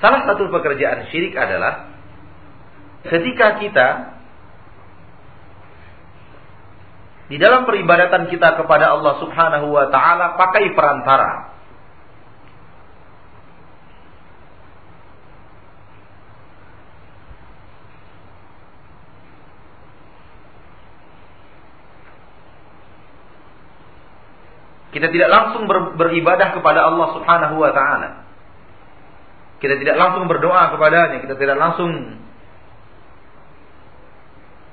Salah 0.02 0.26
satu 0.26 0.50
pekerjaan 0.50 1.06
syirik 1.14 1.38
adalah 1.38 1.94
ketika 3.06 3.62
kita 3.62 3.88
di 7.30 7.38
dalam 7.38 7.62
peribadatan 7.62 8.26
kita 8.26 8.58
kepada 8.58 8.98
Allah 8.98 9.22
Subhanahu 9.22 9.70
wa 9.70 9.86
taala 9.94 10.34
pakai 10.34 10.74
perantara. 10.74 11.54
Kita 24.92 25.08
tidak 25.08 25.30
langsung 25.30 25.70
ber, 25.70 25.94
beribadah 25.94 26.52
kepada 26.52 26.90
Allah 26.90 27.06
Subhanahu 27.16 27.54
wa 27.54 27.70
taala. 27.70 28.31
Kita 29.62 29.78
tidak 29.78 29.94
langsung 29.94 30.26
berdoa 30.26 30.74
kepadanya, 30.74 31.22
kita 31.22 31.38
tidak 31.38 31.54
langsung 31.54 32.18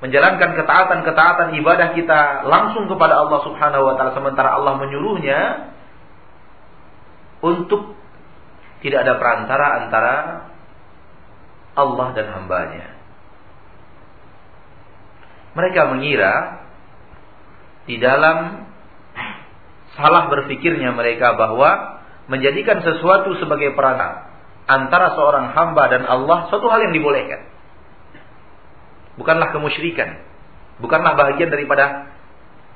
menjalankan 0.02 0.56
ketaatan-ketaatan 0.58 1.60
ibadah 1.62 1.93
kita 1.93 2.47
langsung 2.49 2.89
kepada 2.89 3.21
Allah 3.21 3.39
Subhanahu 3.45 3.84
wa 3.86 3.93
taala 3.99 4.15
sementara 4.15 4.56
Allah 4.56 4.80
menyuruhnya 4.80 5.39
untuk 7.45 7.99
tidak 8.80 9.06
ada 9.06 9.13
perantara 9.19 9.67
antara 9.84 10.15
Allah 11.75 12.08
dan 12.15 12.28
hambanya. 12.32 12.88
Mereka 15.54 15.82
mengira 15.91 16.34
di 17.86 17.99
dalam 17.99 18.65
salah 19.99 20.32
berpikirnya 20.32 20.95
mereka 20.95 21.36
bahwa 21.36 22.02
menjadikan 22.32 22.80
sesuatu 22.82 23.36
sebagai 23.38 23.75
perantara 23.75 24.29
antara 24.69 25.17
seorang 25.17 25.49
hamba 25.58 25.89
dan 25.89 26.05
Allah 26.05 26.45
suatu 26.53 26.69
hal 26.69 26.86
yang 26.86 26.93
dibolehkan. 26.93 27.41
Bukanlah 29.17 29.49
kemusyrikan. 29.49 30.21
Bukanlah 30.77 31.17
bagian 31.17 31.49
daripada 31.49 32.13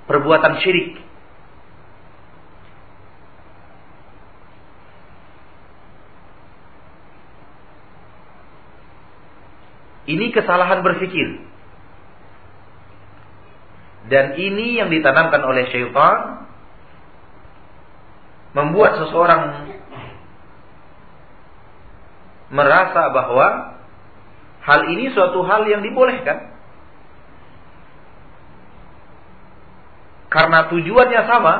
perbuatan 0.09 0.59
syirik. 0.65 0.97
Ini 10.03 10.35
kesalahan 10.35 10.83
berpikir. 10.83 11.47
Dan 14.11 14.35
ini 14.35 14.75
yang 14.83 14.91
ditanamkan 14.91 15.39
oleh 15.47 15.63
syaitan 15.71 16.43
membuat 18.51 18.99
seseorang 18.99 19.71
merasa 22.49 23.11
bahwa 23.13 23.77
hal 24.63 24.81
ini 24.91 25.11
suatu 25.11 25.43
hal 25.43 25.67
yang 25.67 25.83
dibolehkan. 25.83 26.51
Karena 30.33 30.65
tujuannya 30.73 31.21
sama. 31.29 31.55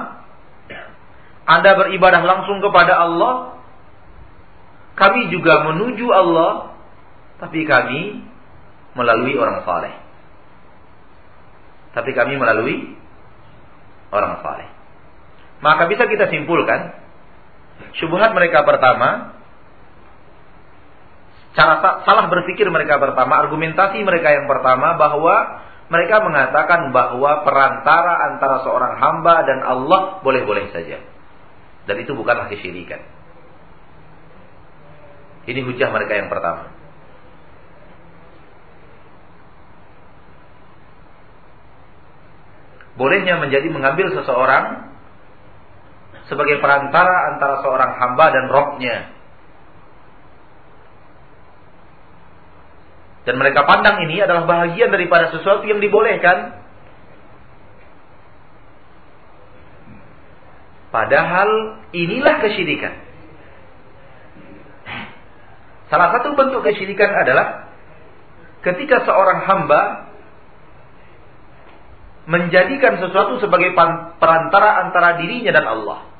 Anda 1.43 1.77
beribadah 1.77 2.23
langsung 2.25 2.63
kepada 2.63 2.97
Allah. 2.97 3.61
Kami 4.97 5.29
juga 5.29 5.69
menuju 5.69 6.07
Allah. 6.09 6.73
Tapi 7.37 7.67
kami 7.69 8.23
melalui 8.97 9.37
orang 9.37 9.61
saleh. 9.61 9.93
Tapi 11.93 12.11
kami 12.17 12.33
melalui 12.41 12.97
orang 14.09 14.41
saleh. 14.41 14.69
Maka 15.61 15.85
bisa 15.85 16.09
kita 16.09 16.33
simpulkan. 16.33 16.97
Syubhat 18.01 18.33
mereka 18.33 18.65
pertama 18.65 19.37
Cara 21.53 22.01
salah 22.01 22.25
berpikir 22.33 22.65
mereka 22.65 22.97
pertama, 22.97 23.45
argumentasi 23.45 24.01
mereka 24.01 24.33
yang 24.33 24.49
pertama 24.49 24.97
bahwa 24.97 25.61
mereka 25.93 26.25
mengatakan 26.25 26.89
bahwa 26.89 27.45
perantara 27.45 28.33
antara 28.33 28.65
seorang 28.65 28.97
hamba 28.97 29.45
dan 29.45 29.61
Allah 29.61 30.17
boleh-boleh 30.25 30.73
saja. 30.73 30.97
Dan 31.85 31.95
itu 32.01 32.17
bukanlah 32.17 32.49
kesyirikan. 32.49 33.03
Ini 35.43 35.59
hujah 35.61 35.91
mereka 35.91 36.17
yang 36.17 36.31
pertama. 36.31 36.71
Bolehnya 42.93 43.41
menjadi 43.41 43.67
mengambil 43.73 44.13
seseorang 44.13 44.93
sebagai 46.29 46.61
perantara 46.61 47.35
antara 47.35 47.59
seorang 47.65 47.91
hamba 47.99 48.25
dan 48.31 48.45
rohnya. 48.47 48.97
Dan 53.23 53.39
mereka 53.39 53.63
pandang 53.63 54.03
ini 54.03 54.19
adalah 54.19 54.43
bahagian 54.43 54.91
daripada 54.91 55.31
sesuatu 55.31 55.63
yang 55.63 55.79
dibolehkan. 55.79 56.59
Padahal 60.91 61.81
inilah 61.95 62.35
kesyirikan. 62.43 62.93
Salah 65.89 66.09
satu 66.13 66.35
bentuk 66.37 66.61
kesyirikan 66.67 67.09
adalah 67.09 67.71
ketika 68.61 69.01
seorang 69.07 69.45
hamba 69.45 70.11
menjadikan 72.23 72.99
sesuatu 73.03 73.39
sebagai 73.43 73.75
perantara 74.19 74.87
antara 74.87 75.19
dirinya 75.19 75.51
dan 75.51 75.65
Allah. 75.67 76.12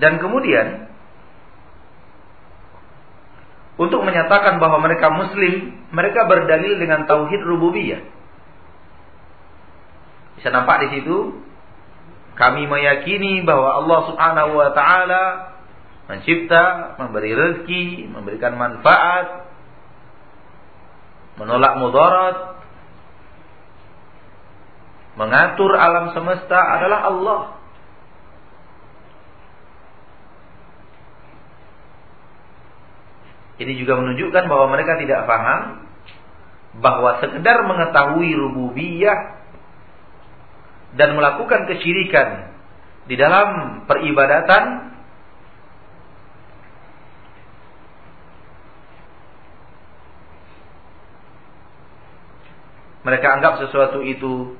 Dan 0.00 0.16
kemudian 0.16 0.88
untuk 3.80 4.04
menyatakan 4.04 4.60
bahwa 4.60 4.80
mereka 4.80 5.08
muslim, 5.12 5.76
mereka 5.92 6.28
berdalil 6.28 6.76
dengan 6.76 7.04
tauhid 7.08 7.40
rububiyah. 7.44 8.04
Bisa 10.40 10.48
nampak 10.52 10.88
di 10.88 11.00
situ 11.00 11.36
kami 12.40 12.64
meyakini 12.64 13.44
bahwa 13.44 13.84
Allah 13.84 14.00
Subhanahu 14.08 14.52
wa 14.56 14.72
taala 14.72 15.24
mencipta, 16.08 16.96
memberi 16.96 17.36
rezeki, 17.36 18.08
memberikan 18.08 18.56
manfaat, 18.56 19.44
menolak 21.36 21.76
mudarat, 21.76 22.36
mengatur 25.20 25.76
alam 25.76 26.16
semesta 26.16 26.56
adalah 26.80 27.00
Allah. 27.12 27.40
Ini 33.60 33.76
juga 33.76 34.00
menunjukkan 34.00 34.48
bahwa 34.48 34.72
mereka 34.72 34.96
tidak 34.96 35.28
paham 35.28 35.84
bahwa 36.80 37.20
sekedar 37.20 37.60
mengetahui 37.68 38.32
rububiyah 38.32 39.36
dan 40.96 41.12
melakukan 41.12 41.68
kesyirikan 41.68 42.56
di 43.04 43.20
dalam 43.20 43.82
peribadatan 43.84 44.94
mereka 53.04 53.26
anggap 53.36 53.60
sesuatu 53.66 54.00
itu 54.00 54.56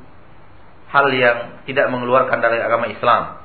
hal 0.91 1.07
yang 1.15 1.39
tidak 1.65 1.87
mengeluarkan 1.89 2.43
dari 2.43 2.59
agama 2.59 2.91
Islam. 2.91 3.41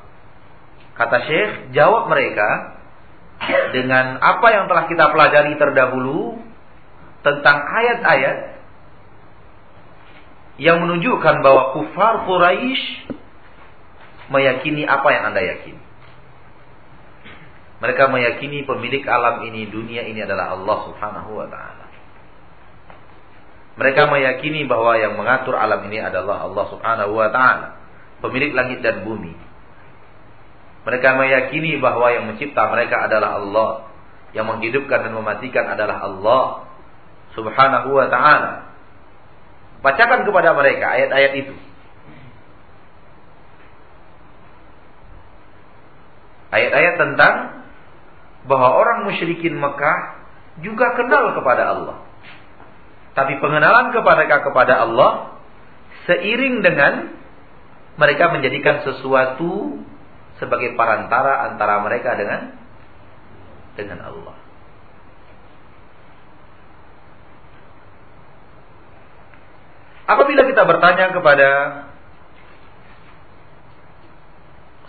Kata 0.96 1.18
Syekh, 1.28 1.52
jawab 1.76 2.08
mereka, 2.10 2.75
dengan 3.76 4.18
apa 4.24 4.48
yang 4.50 4.66
telah 4.72 4.86
kita 4.88 5.06
pelajari 5.12 5.54
terdahulu 5.60 6.40
tentang 7.22 7.58
ayat-ayat 7.62 8.38
yang 10.56 10.80
menunjukkan 10.80 11.44
bahwa 11.44 11.76
kufar 11.76 12.24
Quraisy 12.24 13.12
meyakini 14.32 14.88
apa 14.88 15.08
yang 15.12 15.24
Anda 15.34 15.42
yakini. 15.44 15.84
Mereka 17.84 18.08
meyakini 18.08 18.64
pemilik 18.64 19.04
alam 19.04 19.44
ini, 19.44 19.68
dunia 19.68 20.08
ini 20.08 20.24
adalah 20.24 20.56
Allah 20.56 20.78
Subhanahu 20.90 21.32
wa 21.36 21.48
taala. 21.52 21.86
Mereka 23.76 24.08
meyakini 24.08 24.64
bahwa 24.64 24.96
yang 24.96 25.20
mengatur 25.20 25.60
alam 25.60 25.84
ini 25.92 26.00
adalah 26.00 26.48
Allah 26.48 26.66
Subhanahu 26.72 27.12
wa 27.12 27.28
taala, 27.36 27.76
pemilik 28.24 28.56
langit 28.56 28.80
dan 28.80 29.04
bumi. 29.04 29.36
Mereka 30.86 31.10
meyakini 31.18 31.82
bahwa 31.82 32.14
yang 32.14 32.30
mencipta 32.30 32.70
mereka 32.70 33.10
adalah 33.10 33.42
Allah. 33.42 33.70
Yang 34.38 34.46
menghidupkan 34.54 35.10
dan 35.10 35.14
mematikan 35.18 35.66
adalah 35.66 35.98
Allah. 36.06 36.44
Subhanahu 37.34 37.90
wa 37.90 38.08
ta'ala. 38.08 38.70
Bacakan 39.82 40.24
kepada 40.24 40.54
mereka 40.54 40.86
ayat-ayat 40.94 41.34
itu. 41.42 41.56
Ayat-ayat 46.54 46.94
tentang 47.02 47.36
bahwa 48.46 48.78
orang 48.78 49.10
musyrikin 49.10 49.58
Mekah 49.58 50.22
juga 50.64 50.96
kenal 50.96 51.36
kepada 51.36 51.64
Allah. 51.76 51.98
Tapi 53.18 53.42
pengenalan 53.42 53.92
kepada 53.92 54.24
kepada 54.28 54.74
Allah 54.86 55.12
seiring 56.06 56.62
dengan 56.62 57.16
mereka 57.96 58.32
menjadikan 58.32 58.84
sesuatu 58.84 59.82
sebagai 60.38 60.76
perantara 60.76 61.52
antara 61.52 61.80
mereka 61.84 62.16
dengan 62.20 62.56
dengan 63.76 64.00
Allah. 64.04 64.36
Apabila 70.06 70.46
kita 70.46 70.64
bertanya 70.70 71.12
kepada 71.18 71.50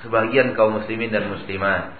sebagian 0.05 0.53
kaum 0.53 0.77
muslimin 0.77 1.09
dan 1.09 1.33
muslimat 1.33 1.97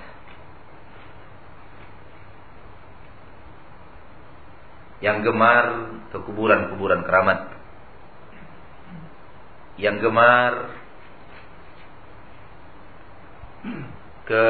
yang 5.01 5.25
gemar 5.25 5.97
ke 6.13 6.19
kuburan-kuburan 6.29 7.05
keramat 7.05 7.53
yang 9.77 10.01
gemar 10.01 10.73
ke 14.27 14.47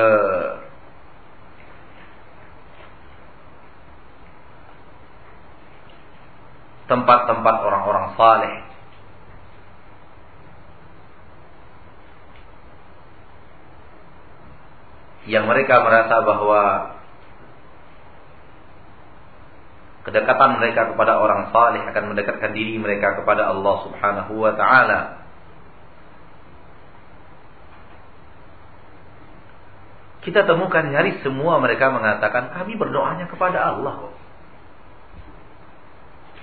tempat-tempat 6.86 7.56
orang-orang 7.66 8.06
saleh. 8.14 8.54
Yang 15.26 15.44
mereka 15.50 15.82
merasa 15.82 16.22
bahwa 16.22 16.62
kedekatan 20.06 20.62
mereka 20.62 20.94
kepada 20.94 21.18
orang 21.18 21.50
saleh 21.50 21.82
akan 21.82 22.14
mendekatkan 22.14 22.54
diri 22.54 22.78
mereka 22.78 23.18
kepada 23.18 23.50
Allah 23.50 23.74
Subhanahu 23.90 24.38
wa 24.38 24.54
taala 24.54 25.25
Kita 30.26 30.42
temukan 30.42 30.90
nyaris 30.90 31.22
semua 31.22 31.62
mereka 31.62 31.86
mengatakan 31.94 32.50
kami 32.50 32.74
berdoanya 32.74 33.30
kepada 33.30 33.62
Allah. 33.62 34.10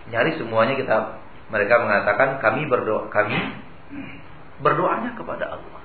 Nyaris 0.07 0.39
semuanya 0.39 0.79
kita 0.79 1.19
mereka 1.51 1.83
mengatakan 1.83 2.39
kami 2.39 2.63
berdoa 2.71 3.11
kami 3.11 3.35
berdoanya 4.63 5.19
kepada 5.19 5.59
Allah. 5.59 5.83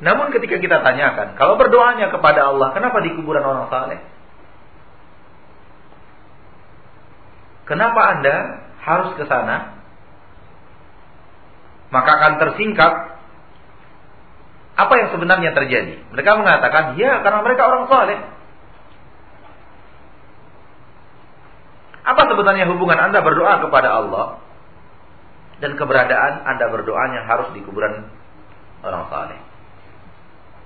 Namun 0.00 0.32
ketika 0.32 0.56
kita 0.56 0.80
tanyakan, 0.80 1.36
kalau 1.36 1.60
berdoanya 1.60 2.08
kepada 2.08 2.48
Allah, 2.48 2.72
kenapa 2.72 3.04
di 3.04 3.12
kuburan 3.20 3.44
orang 3.44 3.68
saleh? 3.68 4.00
Kenapa 7.68 8.00
Anda 8.16 8.36
harus 8.80 9.12
ke 9.20 9.28
sana? 9.28 9.76
Maka 11.92 12.10
akan 12.16 12.32
tersingkap 12.40 13.09
apa 14.80 14.92
yang 14.96 15.08
sebenarnya 15.12 15.52
terjadi? 15.52 16.00
Mereka 16.08 16.30
mengatakan, 16.40 16.96
ya 16.96 17.20
karena 17.20 17.44
mereka 17.44 17.68
orang 17.68 17.84
soleh. 17.92 18.20
Apa 22.00 22.22
sebenarnya 22.32 22.64
hubungan 22.72 22.96
Anda 22.96 23.20
berdoa 23.20 23.60
kepada 23.60 23.92
Allah 23.92 24.40
dan 25.60 25.76
keberadaan 25.76 26.48
Anda 26.48 26.72
berdoanya 26.72 27.28
harus 27.28 27.52
di 27.52 27.60
kuburan 27.60 28.08
orang 28.80 29.04
saleh? 29.12 29.38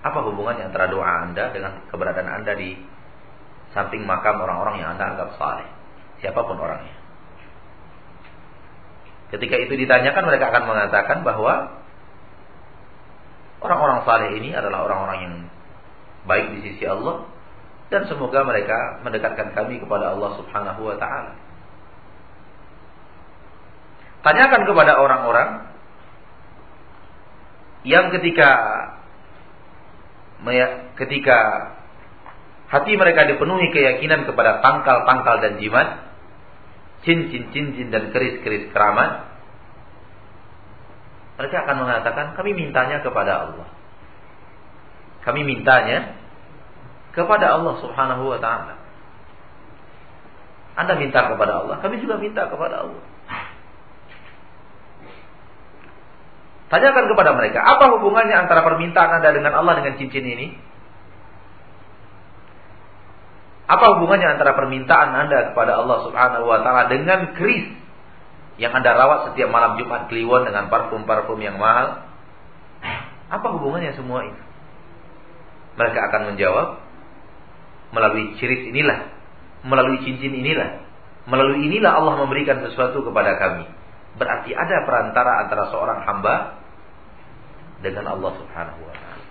Apa 0.07 0.23
hubungannya 0.31 0.71
antara 0.71 0.87
doa 0.87 1.27
Anda 1.27 1.51
dengan 1.51 1.83
keberadaan 1.91 2.31
Anda 2.31 2.55
di 2.55 2.79
samping 3.75 4.07
makam 4.07 4.39
orang-orang 4.39 4.79
yang 4.79 4.95
Anda 4.95 5.17
anggap 5.17 5.35
saleh? 5.35 5.67
Siapa 6.23 6.39
pun 6.39 6.55
orangnya. 6.55 6.95
Ketika 9.35 9.59
itu 9.59 9.75
ditanyakan 9.75 10.31
mereka 10.31 10.55
akan 10.55 10.65
mengatakan 10.71 11.27
bahwa 11.27 11.84
Orang-orang 13.65 14.05
saleh 14.05 14.31
ini 14.37 14.53
adalah 14.53 14.85
orang-orang 14.85 15.19
yang 15.25 15.35
baik 16.29 16.53
di 16.53 16.59
sisi 16.69 16.85
Allah 16.85 17.25
dan 17.89 18.05
semoga 18.05 18.45
mereka 18.45 19.01
mendekatkan 19.01 19.57
kami 19.57 19.81
kepada 19.81 20.13
Allah 20.13 20.37
Subhanahu 20.37 20.81
wa 20.85 20.97
taala. 21.01 21.33
Tanyakan 24.25 24.63
kepada 24.69 24.93
orang-orang 25.01 25.49
yang 27.85 28.09
ketika 28.13 28.51
ketika 31.01 31.39
hati 32.69 32.93
mereka 32.97 33.29
dipenuhi 33.29 33.69
keyakinan 33.73 34.29
kepada 34.29 34.61
tangkal-tangkal 34.61 35.41
dan 35.45 35.53
jimat, 35.61 36.09
cincin-cincin 37.05 37.93
dan 37.93 38.13
keris-keris 38.13 38.73
keramat, 38.73 39.34
mereka 41.35 41.67
akan 41.67 41.77
mengatakan 41.83 42.27
kami 42.39 42.55
mintanya 42.55 43.03
kepada 43.03 43.51
Allah. 43.51 43.67
Kami 45.27 45.41
mintanya 45.43 46.15
kepada 47.11 47.59
Allah 47.59 47.75
Subhanahu 47.83 48.23
wa 48.31 48.39
taala. 48.39 48.75
Anda 50.75 50.99
minta 50.99 51.31
kepada 51.31 51.63
Allah, 51.63 51.79
kami 51.79 52.03
juga 52.03 52.19
minta 52.19 52.51
kepada 52.51 52.83
Allah. 52.83 53.03
Tanyakan 56.67 57.05
kepada 57.07 57.31
mereka, 57.39 57.63
apa 57.63 57.95
hubungannya 57.99 58.35
antara 58.35 58.67
permintaan 58.67 59.23
Anda 59.23 59.31
dengan 59.31 59.55
Allah 59.55 59.79
dengan 59.79 59.95
cincin 59.95 60.27
ini? 60.27 60.59
Apa 63.71 63.97
hubungannya 63.97 64.35
antara 64.35 64.59
permintaan 64.59 65.15
Anda 65.15 65.55
kepada 65.55 65.79
Allah 65.79 65.99
Subhanahu 66.03 66.45
wa 66.51 66.59
taala 66.67 66.91
dengan 66.91 67.39
keris 67.39 67.84
yang 68.55 68.71
Anda 68.71 68.95
rawat 68.95 69.33
setiap 69.33 69.51
malam 69.51 69.75
Jumat 69.83 70.07
Kliwon 70.07 70.47
dengan 70.47 70.71
parfum-parfum 70.71 71.39
yang 71.43 71.59
mahal? 71.59 72.07
Apa 73.35 73.47
hubungannya 73.59 73.99
semua 73.99 74.23
itu? 74.31 74.43
Mereka 75.75 75.99
akan 75.99 76.23
menjawab 76.35 76.79
melalui 77.91 78.39
ciris 78.39 78.63
inilah, 78.71 79.11
melalui 79.67 79.99
cincin 80.07 80.31
inilah, 80.31 80.87
melalui 81.27 81.67
inilah 81.67 81.99
Allah 81.99 82.15
memberikan 82.23 82.63
sesuatu 82.63 83.03
kepada 83.03 83.35
kami. 83.43 83.67
Berarti 84.15 84.55
ada 84.55 84.87
perantara 84.87 85.47
antara 85.47 85.75
seorang 85.75 86.07
hamba 86.07 86.63
dengan 87.83 88.15
Allah 88.15 88.39
Subhanahu 88.39 88.81
wa 88.87 88.95
taala. 88.95 89.27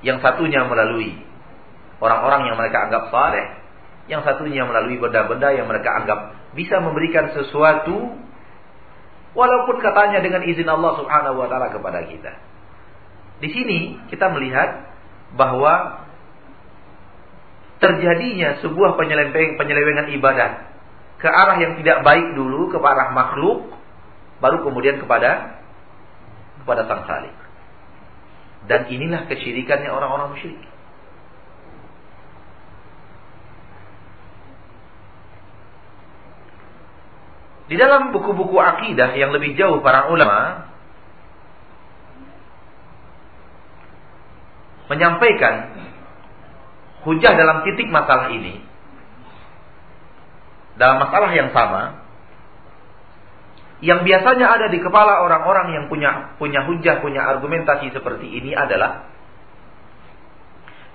Yang 0.00 0.18
satunya 0.24 0.64
melalui 0.64 1.12
orang-orang 2.00 2.48
yang 2.48 2.56
mereka 2.56 2.88
anggap 2.88 3.12
saleh, 3.12 3.46
yang 4.08 4.24
satunya 4.24 4.64
melalui 4.64 4.96
benda-benda 4.96 5.52
yang 5.52 5.68
mereka 5.68 5.92
anggap 6.00 6.39
bisa 6.54 6.82
memberikan 6.82 7.30
sesuatu 7.30 8.18
walaupun 9.34 9.76
katanya 9.78 10.18
dengan 10.18 10.42
izin 10.42 10.66
Allah 10.66 10.98
Subhanahu 10.98 11.38
wa 11.38 11.46
taala 11.46 11.70
kepada 11.70 12.06
kita. 12.10 12.32
Di 13.40 13.48
sini 13.54 13.78
kita 14.10 14.28
melihat 14.34 14.90
bahwa 15.38 16.04
terjadinya 17.80 18.60
sebuah 18.60 18.98
penyeleweng 18.98 19.56
penyelewengan 19.56 20.12
ibadah 20.20 20.50
ke 21.20 21.28
arah 21.28 21.56
yang 21.60 21.80
tidak 21.80 22.04
baik 22.04 22.36
dulu 22.36 22.68
ke 22.68 22.78
arah 22.80 23.12
makhluk 23.16 23.72
baru 24.40 24.64
kemudian 24.64 25.00
kepada 25.00 25.60
kepada 26.64 26.84
sang 26.88 27.04
khalik. 27.08 27.36
Dan 28.68 28.92
inilah 28.92 29.24
kesyirikannya 29.26 29.88
orang-orang 29.88 30.36
musyrik. 30.36 30.69
Di 37.70 37.78
dalam 37.78 38.10
buku-buku 38.10 38.58
akidah 38.58 39.14
yang 39.14 39.30
lebih 39.30 39.54
jauh 39.54 39.78
para 39.78 40.10
ulama 40.10 40.66
menyampaikan 44.90 45.70
hujah 47.06 47.32
dalam 47.38 47.62
titik 47.62 47.86
masalah 47.86 48.34
ini 48.34 48.58
dalam 50.74 50.98
masalah 50.98 51.30
yang 51.30 51.54
sama 51.54 52.02
yang 53.80 54.02
biasanya 54.02 54.46
ada 54.50 54.66
di 54.68 54.82
kepala 54.82 55.24
orang-orang 55.24 55.72
yang 55.72 55.84
punya 55.86 56.36
punya 56.36 56.66
hujah, 56.66 57.00
punya 57.00 57.22
argumentasi 57.22 57.94
seperti 57.94 58.28
ini 58.28 58.52
adalah 58.52 59.08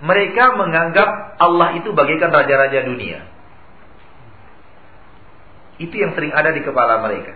mereka 0.04 0.54
menganggap 0.60 1.40
Allah 1.40 1.80
itu 1.80 1.96
bagaikan 1.96 2.30
raja-raja 2.30 2.84
dunia. 2.84 3.35
Itu 5.76 5.92
yang 5.92 6.16
sering 6.16 6.32
ada 6.32 6.56
di 6.56 6.62
kepala 6.64 7.04
mereka. 7.04 7.36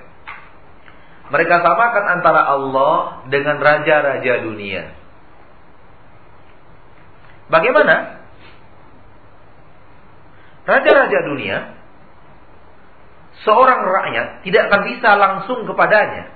Mereka 1.30 1.56
samakan 1.62 2.06
antara 2.20 2.42
Allah 2.50 3.22
dengan 3.30 3.62
raja-raja 3.62 4.34
dunia. 4.42 4.84
Bagaimana? 7.50 8.22
Raja-raja 10.66 11.20
dunia 11.26 11.58
seorang 13.44 13.82
rakyat 13.88 14.28
tidak 14.44 14.62
akan 14.70 14.82
bisa 14.90 15.10
langsung 15.16 15.60
kepadanya. 15.64 16.34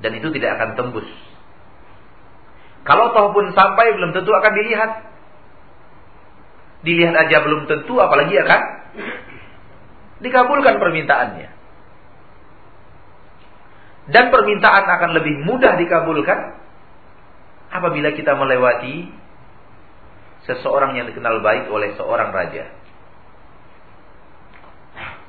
Dan 0.00 0.16
itu 0.16 0.32
tidak 0.32 0.56
akan 0.56 0.70
tembus. 0.80 1.08
Kalau 2.88 3.12
toh 3.12 3.36
pun 3.36 3.52
sampai 3.52 3.92
belum 3.92 4.16
tentu 4.16 4.32
akan 4.32 4.52
dilihat. 4.56 5.09
Dilihat 6.80 7.12
aja 7.12 7.44
belum 7.44 7.68
tentu 7.68 8.00
apalagi 8.00 8.34
akan 8.40 8.60
dikabulkan 10.24 10.80
permintaannya. 10.80 11.48
Dan 14.10 14.24
permintaan 14.32 14.84
akan 14.90 15.10
lebih 15.14 15.44
mudah 15.44 15.78
dikabulkan 15.78 16.58
apabila 17.70 18.10
kita 18.16 18.34
melewati 18.34 19.06
seseorang 20.48 20.98
yang 20.98 21.06
dikenal 21.06 21.44
baik 21.44 21.70
oleh 21.70 21.94
seorang 21.94 22.32
raja 22.34 22.80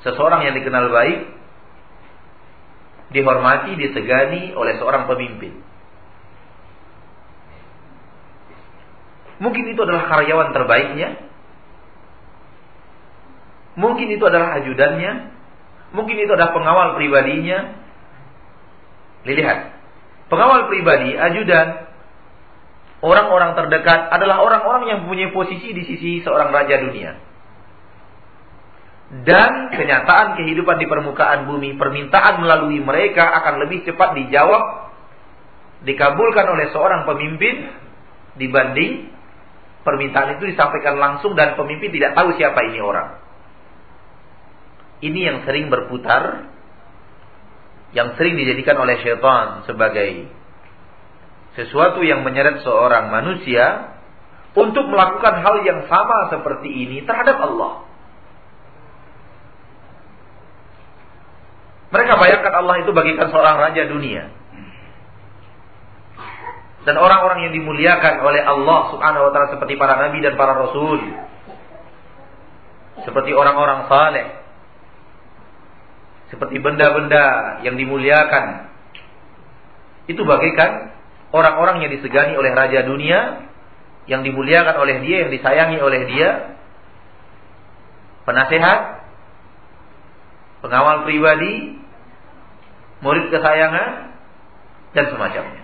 seseorang 0.01 0.45
yang 0.49 0.55
dikenal 0.57 0.89
baik 0.89 1.19
dihormati, 3.11 3.75
disegani 3.75 4.55
oleh 4.55 4.79
seorang 4.79 5.05
pemimpin. 5.05 5.59
Mungkin 9.41 9.73
itu 9.73 9.79
adalah 9.83 10.07
karyawan 10.07 10.53
terbaiknya. 10.53 11.09
Mungkin 13.79 14.07
itu 14.11 14.23
adalah 14.27 14.59
ajudannya. 14.63 15.11
Mungkin 15.91 16.15
itu 16.15 16.31
adalah 16.31 16.51
pengawal 16.55 16.87
pribadinya. 16.99 17.79
Lihat. 19.27 19.59
Pengawal 20.31 20.71
pribadi, 20.71 21.11
ajudan, 21.11 21.91
orang-orang 23.03 23.51
terdekat 23.51 24.07
adalah 24.15 24.39
orang-orang 24.39 24.83
yang 24.87 24.97
mempunyai 25.03 25.35
posisi 25.35 25.75
di 25.75 25.83
sisi 25.83 26.23
seorang 26.23 26.55
raja 26.55 26.79
dunia 26.79 27.19
dan 29.11 29.75
kenyataan 29.75 30.39
kehidupan 30.39 30.79
di 30.79 30.87
permukaan 30.87 31.43
bumi, 31.43 31.75
permintaan 31.75 32.39
melalui 32.39 32.79
mereka 32.79 33.27
akan 33.43 33.67
lebih 33.67 33.83
cepat 33.83 34.15
dijawab, 34.15 34.87
dikabulkan 35.83 36.47
oleh 36.47 36.71
seorang 36.71 37.03
pemimpin 37.03 37.75
dibanding 38.39 39.11
permintaan 39.83 40.39
itu 40.39 40.55
disampaikan 40.55 40.95
langsung 40.95 41.35
dan 41.35 41.59
pemimpin 41.59 41.91
tidak 41.91 42.15
tahu 42.15 42.31
siapa 42.39 42.63
ini 42.71 42.79
orang. 42.79 43.19
Ini 45.01 45.19
yang 45.19 45.37
sering 45.49 45.73
berputar, 45.73 46.53
yang 47.91 48.13
sering 48.15 48.37
dijadikan 48.37 48.77
oleh 48.77 49.01
syaitan 49.01 49.65
sebagai 49.65 50.29
sesuatu 51.57 51.99
yang 52.05 52.23
menyeret 52.23 52.63
seorang 52.63 53.11
manusia 53.11 53.97
untuk 54.55 54.87
melakukan 54.87 55.43
hal 55.43 55.63
yang 55.67 55.89
sama 55.89 56.31
seperti 56.31 56.69
ini 56.69 57.03
terhadap 57.03 57.39
Allah. 57.39 57.87
Mereka 61.91 62.13
bayangkan 62.15 62.53
Allah 62.55 62.75
itu 62.87 62.91
bagikan 62.95 63.27
seorang 63.35 63.59
raja 63.59 63.83
dunia. 63.91 64.31
Dan 66.81 66.97
orang-orang 66.97 67.45
yang 67.45 67.53
dimuliakan 67.53 68.25
oleh 68.25 68.41
Allah 68.41 68.79
subhanahu 68.95 69.29
wa 69.29 69.31
ta'ala 69.35 69.53
seperti 69.53 69.77
para 69.77 70.01
nabi 70.01 70.17
dan 70.23 70.33
para 70.33 70.55
rasul. 70.55 70.97
Seperti 73.05 73.35
orang-orang 73.37 73.85
saleh. 73.85 74.40
Seperti 76.31 76.57
benda-benda 76.63 77.59
yang 77.67 77.75
dimuliakan. 77.75 78.71
Itu 80.07 80.23
bagikan 80.23 80.95
orang-orang 81.35 81.83
yang 81.83 81.91
disegani 81.91 82.33
oleh 82.39 82.55
raja 82.55 82.87
dunia. 82.87 83.51
Yang 84.09 84.33
dimuliakan 84.33 84.75
oleh 84.81 85.03
dia, 85.05 85.27
yang 85.27 85.31
disayangi 85.31 85.77
oleh 85.83 86.01
dia. 86.09 86.29
Penasehat. 88.25 89.03
Pengawal 90.63 91.03
pribadi 91.05 91.81
murid 93.01 93.33
kesayangan, 93.33 94.13
dan 94.93 95.05
semacamnya. 95.09 95.63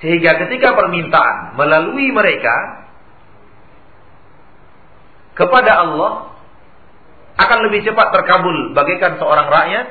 Sehingga 0.00 0.40
ketika 0.46 0.72
permintaan 0.72 1.60
melalui 1.60 2.08
mereka 2.08 2.88
kepada 5.36 5.84
Allah 5.84 6.39
akan 7.40 7.58
lebih 7.70 7.88
cepat 7.88 8.08
terkabul 8.12 8.76
bagaikan 8.76 9.16
seorang 9.16 9.48
rakyat 9.48 9.86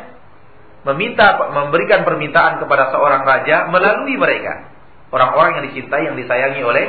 meminta 0.88 1.50
memberikan 1.52 2.08
permintaan 2.08 2.62
kepada 2.64 2.94
seorang 2.94 3.26
raja 3.28 3.68
melalui 3.68 4.16
mereka 4.16 4.72
orang-orang 5.12 5.60
yang 5.60 5.66
dicintai 5.74 6.04
yang 6.08 6.16
disayangi 6.16 6.62
oleh 6.64 6.86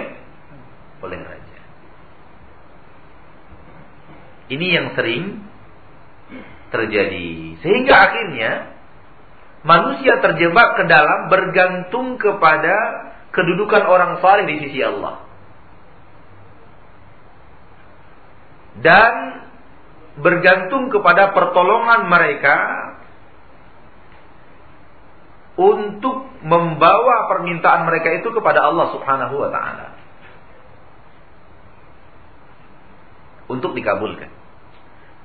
oleh 1.01 1.18
raja. 1.18 1.59
Ini 4.51 4.66
yang 4.66 4.87
sering 4.99 5.46
terjadi. 6.70 7.59
Sehingga 7.62 7.94
akhirnya 7.94 8.51
manusia 9.62 10.18
terjebak 10.23 10.79
ke 10.81 10.85
dalam 10.87 11.29
bergantung 11.29 12.16
kepada 12.16 12.77
kedudukan 13.31 13.85
orang 13.87 14.18
saleh 14.23 14.44
di 14.46 14.57
sisi 14.66 14.81
Allah. 14.83 15.27
Dan 18.81 19.12
bergantung 20.21 20.93
kepada 20.93 21.33
pertolongan 21.33 22.09
mereka 22.09 22.57
untuk 25.61 26.29
membawa 26.41 27.29
permintaan 27.29 27.85
mereka 27.85 28.17
itu 28.17 28.33
kepada 28.33 28.65
Allah 28.65 28.93
Subhanahu 28.97 29.35
wa 29.37 29.51
taala. 29.53 30.01
untuk 33.51 33.75
dikabulkan. 33.75 34.31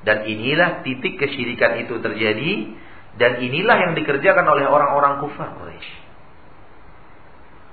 Dan 0.02 0.26
inilah 0.26 0.82
titik 0.82 1.22
kesyirikan 1.22 1.86
itu 1.86 2.02
terjadi 2.02 2.52
dan 3.22 3.32
inilah 3.40 3.78
yang 3.90 3.94
dikerjakan 3.94 4.46
oleh 4.46 4.66
orang-orang 4.66 5.22
kufar 5.22 5.54
Quraisy. 5.56 5.92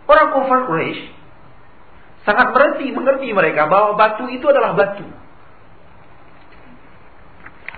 Orang 0.07 0.29
kufar 0.37 0.69
Quraisy 0.69 1.03
sangat 2.29 2.55
mengerti, 2.55 2.87
mengerti 2.95 3.29
mereka 3.33 3.67
bahwa 3.67 3.97
batu 3.97 4.29
itu 4.29 4.45
adalah 4.49 4.77
batu. 4.77 5.05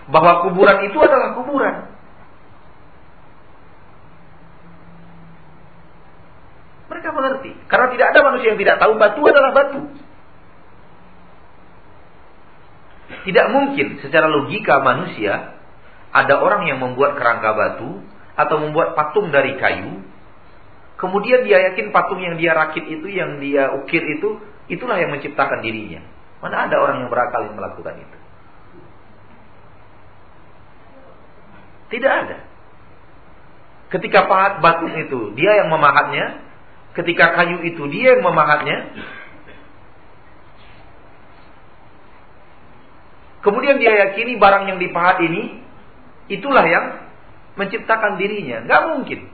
Bahwa 0.09 0.45
kuburan 0.45 0.85
itu 0.85 0.99
adalah 1.01 1.33
kuburan. 1.37 1.95
Mereka 6.93 7.09
mengerti. 7.11 7.51
Karena 7.67 7.87
tidak 7.91 8.07
ada 8.13 8.21
manusia 8.21 8.49
yang 8.53 8.61
tidak 8.61 8.77
tahu 8.77 8.93
batu 9.01 9.21
adalah 9.25 9.51
batu. 9.57 9.81
Tidak 13.25 13.47
mungkin 13.53 14.05
secara 14.05 14.29
logika 14.29 14.85
manusia 14.85 15.57
ada 16.13 16.35
orang 16.39 16.69
yang 16.69 16.79
membuat 16.79 17.17
kerangka 17.17 17.51
batu 17.57 18.05
atau 18.37 18.57
membuat 18.61 18.93
patung 18.95 19.33
dari 19.33 19.57
kayu. 19.57 20.05
Kemudian 21.01 21.43
dia 21.43 21.73
yakin 21.73 21.91
patung 21.91 22.23
yang 22.23 22.39
dia 22.39 22.55
rakit 22.55 22.87
itu, 22.87 23.07
yang 23.11 23.43
dia 23.43 23.73
ukir 23.75 24.01
itu, 24.01 24.41
itulah 24.71 24.97
yang 24.97 25.11
menciptakan 25.11 25.61
dirinya. 25.61 26.01
Mana 26.39 26.71
ada 26.71 26.77
orang 26.79 27.05
yang 27.05 27.11
berakal 27.11 27.49
yang 27.49 27.57
melakukan 27.59 27.99
itu? 27.99 28.19
Tidak 31.95 32.11
ada. 32.11 32.43
Ketika 33.95 34.27
pahat 34.27 34.59
batu 34.59 34.91
itu, 34.91 35.31
dia 35.39 35.63
yang 35.63 35.71
memahatnya. 35.71 36.43
Ketika 36.99 37.39
kayu 37.39 37.63
itu, 37.63 37.87
dia 37.87 38.19
yang 38.19 38.27
memahatnya. 38.27 38.99
Kemudian 43.47 43.79
dia 43.79 43.95
yakini 44.09 44.35
barang 44.43 44.75
yang 44.75 44.79
dipahat 44.83 45.23
ini 45.23 45.63
itulah 46.27 46.67
yang 46.67 47.07
menciptakan 47.55 48.19
dirinya. 48.19 48.67
Gak 48.67 48.83
mungkin. 48.91 49.31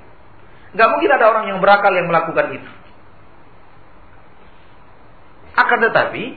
Gak 0.77 0.89
mungkin 0.93 1.11
ada 1.17 1.33
orang 1.33 1.49
yang 1.49 1.65
berakal 1.65 1.97
yang 1.97 2.13
melakukan 2.13 2.61
itu. 2.61 2.71
Akan 5.57 5.81
tetapi 5.81 6.37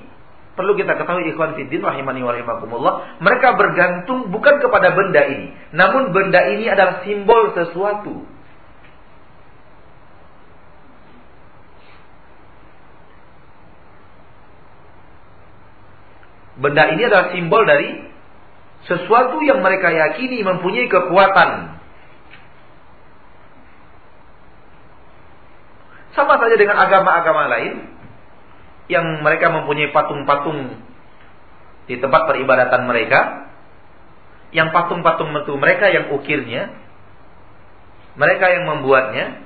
perlu 0.53 0.77
kita 0.77 0.93
ketahui 0.93 1.33
ikhwan 1.33 1.57
fiddin 1.57 1.81
rahimani 1.81 2.21
wa 2.21 2.31
rahimakumullah, 2.33 2.93
mereka 3.21 3.57
bergantung 3.57 4.29
bukan 4.29 4.61
kepada 4.61 4.93
benda 4.93 5.21
ini, 5.25 5.47
namun 5.73 6.13
benda 6.13 6.45
ini 6.53 6.69
adalah 6.69 7.01
simbol 7.01 7.53
sesuatu. 7.57 8.25
Benda 16.53 16.85
ini 16.93 17.01
adalah 17.09 17.33
simbol 17.33 17.65
dari 17.65 18.13
sesuatu 18.85 19.41
yang 19.41 19.65
mereka 19.65 19.89
yakini 19.89 20.45
mempunyai 20.45 20.85
kekuatan. 20.85 21.81
Sama 26.13 26.37
saja 26.37 26.53
dengan 26.53 26.77
agama-agama 26.77 27.49
lain 27.49 27.89
yang 28.91 29.23
mereka 29.23 29.47
mempunyai 29.51 29.91
patung-patung 29.95 30.79
di 31.87 31.95
tempat 31.99 32.27
peribadatan 32.27 32.83
mereka. 32.87 33.51
Yang 34.53 34.69
patung-patung 34.69 35.33
itu 35.33 35.53
mereka 35.57 35.89
yang 35.89 36.13
ukirnya, 36.13 36.69
mereka 38.13 38.45
yang 38.53 38.69
membuatnya. 38.69 39.41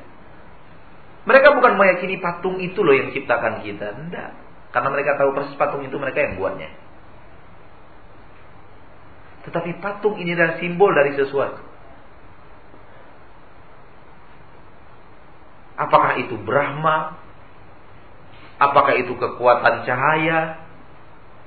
Mereka 1.28 1.60
bukan 1.60 1.76
meyakini 1.76 2.20
patung 2.24 2.60
itu 2.60 2.80
loh 2.84 2.96
yang 2.96 3.12
ciptakan 3.12 3.64
kita, 3.64 3.96
tidak. 3.96 4.32
Karena 4.72 4.90
mereka 4.92 5.20
tahu 5.20 5.36
persis 5.36 5.56
patung 5.60 5.84
itu 5.84 5.96
mereka 6.00 6.24
yang 6.24 6.40
buatnya. 6.40 6.72
Tetapi 9.48 9.80
patung 9.80 10.20
ini 10.20 10.36
adalah 10.36 10.60
simbol 10.60 10.92
dari 10.92 11.16
sesuatu. 11.16 11.64
Apakah 15.78 16.20
itu 16.20 16.36
Brahma? 16.42 17.27
Apakah 18.58 18.98
itu 18.98 19.14
kekuatan 19.14 19.86
cahaya? 19.86 20.62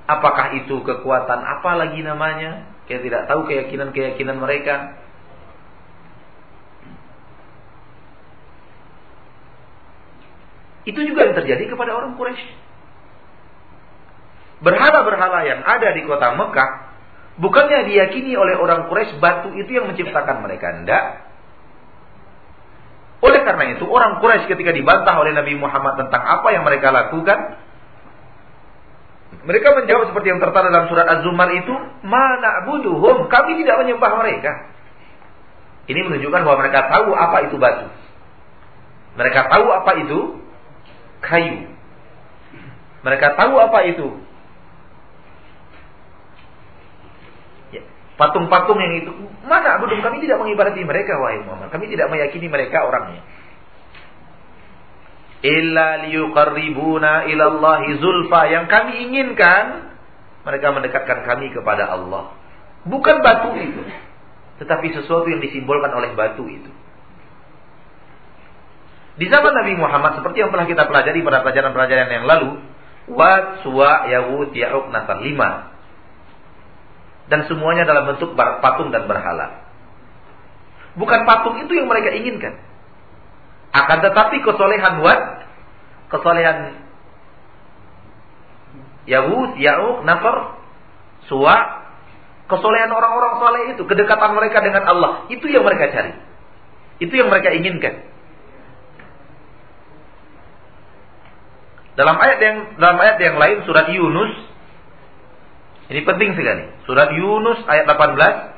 Apakah 0.07 0.59
itu 0.59 0.83
kekuatan 0.83 1.41
apa 1.43 1.71
lagi 1.79 2.03
namanya? 2.03 2.71
Kita 2.87 3.03
tidak 3.03 3.23
tahu 3.31 3.47
keyakinan-keyakinan 3.47 4.39
mereka. 4.39 4.99
Itu 10.87 10.99
juga 11.07 11.31
yang 11.31 11.37
terjadi 11.39 11.65
kepada 11.71 11.95
orang 11.95 12.19
Quraisy. 12.19 12.43
Berhala-berhala 14.61 15.47
yang 15.47 15.61
ada 15.63 15.95
di 15.95 16.03
kota 16.05 16.35
Mekah 16.35 16.91
Bukannya 17.41 17.89
diyakini 17.89 18.37
oleh 18.37 18.61
orang 18.61 18.93
Quraisy 18.93 19.17
batu 19.17 19.57
itu 19.57 19.73
yang 19.73 19.89
menciptakan 19.89 20.45
mereka. 20.45 20.77
Tidak. 20.77 21.05
Oleh 23.21 23.41
karena 23.45 23.77
itu, 23.77 23.85
orang 23.85 24.17
Quraisy 24.25 24.49
ketika 24.49 24.73
dibantah 24.73 25.21
oleh 25.21 25.37
Nabi 25.37 25.53
Muhammad 25.61 26.01
tentang 26.01 26.25
apa 26.25 26.49
yang 26.57 26.65
mereka 26.65 26.89
lakukan, 26.89 27.61
mereka 29.45 29.77
menjawab 29.77 30.13
seperti 30.13 30.29
yang 30.33 30.41
tertera 30.41 30.69
dalam 30.73 30.89
surat 30.89 31.07
Az-Zumar 31.09 31.53
itu, 31.53 31.73
"Mana 32.05 32.65
buduhum, 32.65 33.29
kami 33.29 33.61
tidak 33.61 33.85
menyembah 33.85 34.13
mereka." 34.21 34.53
Ini 35.89 36.01
menunjukkan 36.07 36.41
bahwa 36.45 36.59
mereka 36.65 36.81
tahu 36.89 37.11
apa 37.13 37.37
itu 37.51 37.57
batu. 37.61 37.87
Mereka 39.19 39.41
tahu 39.51 39.67
apa 39.69 39.91
itu 40.01 40.19
kayu. 41.25 41.67
Mereka 43.01 43.27
tahu 43.37 43.55
apa 43.59 43.79
itu 43.91 44.09
Patung-patung 48.21 48.77
yang 48.77 49.01
itu, 49.01 49.13
mana 49.49 49.81
belum 49.81 50.05
kami 50.05 50.21
tidak 50.21 50.45
mengibadati 50.45 50.85
mereka 50.85 51.17
wahai 51.17 51.41
Muhammad. 51.41 51.73
Kami 51.73 51.89
tidak 51.89 52.13
meyakini 52.13 52.53
mereka 52.53 52.85
orangnya. 52.85 53.25
Illa 55.41 56.05
liyuqarribuna 56.05 57.25
ilallahi 57.33 57.97
zulfa. 57.97 58.53
Yang 58.53 58.69
kami 58.69 58.93
inginkan, 59.09 59.97
mereka 60.45 60.69
mendekatkan 60.69 61.25
kami 61.25 61.49
kepada 61.49 61.97
Allah. 61.97 62.37
Bukan 62.85 63.25
batu 63.25 63.57
itu. 63.57 63.89
Tetapi 64.61 65.01
sesuatu 65.01 65.25
yang 65.25 65.41
disimbolkan 65.41 65.89
oleh 65.97 66.13
batu 66.13 66.45
itu. 66.45 66.69
Di 69.17 69.33
zaman 69.33 69.65
Nabi 69.65 69.81
Muhammad, 69.81 70.21
seperti 70.21 70.45
yang 70.45 70.53
telah 70.53 70.69
kita 70.69 70.85
pelajari 70.85 71.25
pada 71.25 71.41
pelajaran-pelajaran 71.41 72.09
yang 72.13 72.29
lalu, 72.29 72.61
Wat, 73.09 73.65
Suwa, 73.65 74.13
Yahud, 74.13 74.53
Ya'uk, 74.53 74.93
Nasar. 74.93 75.25
Lima 75.25 75.80
dan 77.31 77.47
semuanya 77.47 77.87
dalam 77.87 78.11
bentuk 78.11 78.35
patung 78.35 78.91
dan 78.91 79.07
berhala. 79.07 79.71
Bukan 80.99 81.21
patung 81.23 81.63
itu 81.63 81.73
yang 81.79 81.87
mereka 81.87 82.11
inginkan. 82.11 82.59
Akan 83.71 84.03
tetapi 84.03 84.43
kesolehan 84.43 84.99
Wad, 84.99 85.23
kesolehan 86.11 86.75
Yahud, 89.07 89.55
Ya'uq, 89.55 90.03
Nafar, 90.03 90.59
Suwa, 91.31 91.87
kesolehan 92.51 92.91
orang-orang 92.91 93.39
soleh 93.39 93.63
itu, 93.79 93.87
kedekatan 93.87 94.35
mereka 94.35 94.59
dengan 94.59 94.83
Allah, 94.91 95.11
itu 95.31 95.47
yang 95.47 95.63
mereka 95.63 95.95
cari. 95.95 96.19
Itu 96.99 97.15
yang 97.15 97.31
mereka 97.31 97.55
inginkan. 97.55 98.11
Dalam 101.95 102.17
ayat 102.19 102.39
yang 102.43 102.57
dalam 102.81 102.99
ayat 102.99 103.19
yang 103.23 103.37
lain 103.39 103.59
surat 103.69 103.87
Yunus 103.93 104.50
ini 105.91 106.07
penting 106.07 106.39
sekali. 106.39 106.71
Surat 106.87 107.11
Yunus 107.19 107.67
ayat 107.67 107.91
18. 107.91 108.55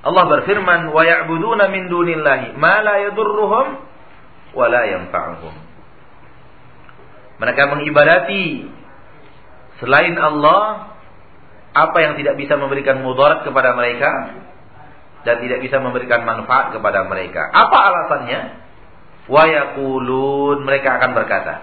Allah 0.00 0.24
berfirman, 0.30 0.94
"Wa 0.94 1.02
ya'buduna 1.02 1.68
min 1.74 1.90
dunillahi 1.90 2.54
ma 2.54 2.80
la 2.86 3.02
yadurruhum 3.10 3.66
wa 4.54 4.66
la 4.70 4.82
yanfa'uhum." 4.88 5.54
Mereka 7.42 7.62
mengibadati 7.74 8.70
selain 9.82 10.14
Allah 10.16 10.94
apa 11.74 11.98
yang 11.98 12.14
tidak 12.14 12.38
bisa 12.38 12.54
memberikan 12.54 13.02
mudarat 13.02 13.42
kepada 13.42 13.74
mereka 13.74 14.38
dan 15.26 15.36
tidak 15.42 15.66
bisa 15.66 15.82
memberikan 15.82 16.22
manfaat 16.22 16.72
kepada 16.78 17.10
mereka. 17.10 17.42
Apa 17.50 17.78
alasannya? 17.90 18.59
Wayakulun 19.30 20.66
mereka 20.66 20.98
akan 20.98 21.10
berkata. 21.14 21.54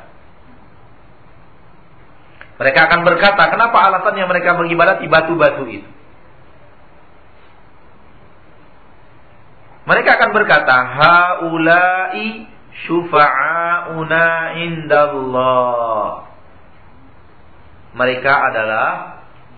Mereka 2.57 2.79
akan 2.89 3.01
berkata, 3.05 3.43
kenapa 3.53 3.77
alasannya 3.91 4.25
mereka 4.25 4.57
mengibadati 4.57 5.05
batu-batu 5.05 5.67
itu? 5.69 5.89
Mereka 9.87 10.09
akan 10.19 10.29
berkata, 10.33 10.73
haulai 10.73 12.49
syufa'auna 12.87 14.57
indallah. 14.57 16.27
Mereka 17.93 18.33
adalah 18.51 18.87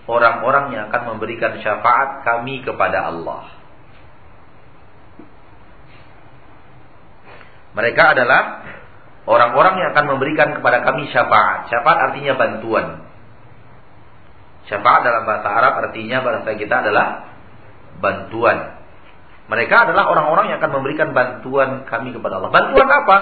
orang-orang 0.06 0.76
yang 0.76 0.82
akan 0.92 1.14
memberikan 1.14 1.58
syafaat 1.62 2.26
kami 2.26 2.62
kepada 2.62 3.10
Allah. 3.10 3.59
Mereka 7.74 8.02
adalah 8.18 8.42
Orang-orang 9.30 9.78
yang 9.78 9.88
akan 9.92 10.16
memberikan 10.16 10.58
kepada 10.58 10.82
kami 10.82 11.06
syafaat. 11.12 11.70
Syafaat 11.70 11.98
artinya 12.10 12.34
bantuan. 12.34 13.04
Syafaat 14.66 15.06
dalam 15.06 15.22
bahasa 15.22 15.48
Arab 15.50 15.72
artinya 15.86 16.18
bahasa 16.24 16.50
kita 16.56 16.82
adalah 16.82 17.30
bantuan. 18.02 18.80
Mereka 19.46 19.74
adalah 19.86 20.10
orang-orang 20.10 20.50
yang 20.50 20.58
akan 20.62 20.72
memberikan 20.82 21.14
bantuan 21.14 21.84
kami 21.84 22.10
kepada 22.10 22.42
Allah. 22.42 22.50
Bantuan 22.54 22.88
apa? 22.90 23.16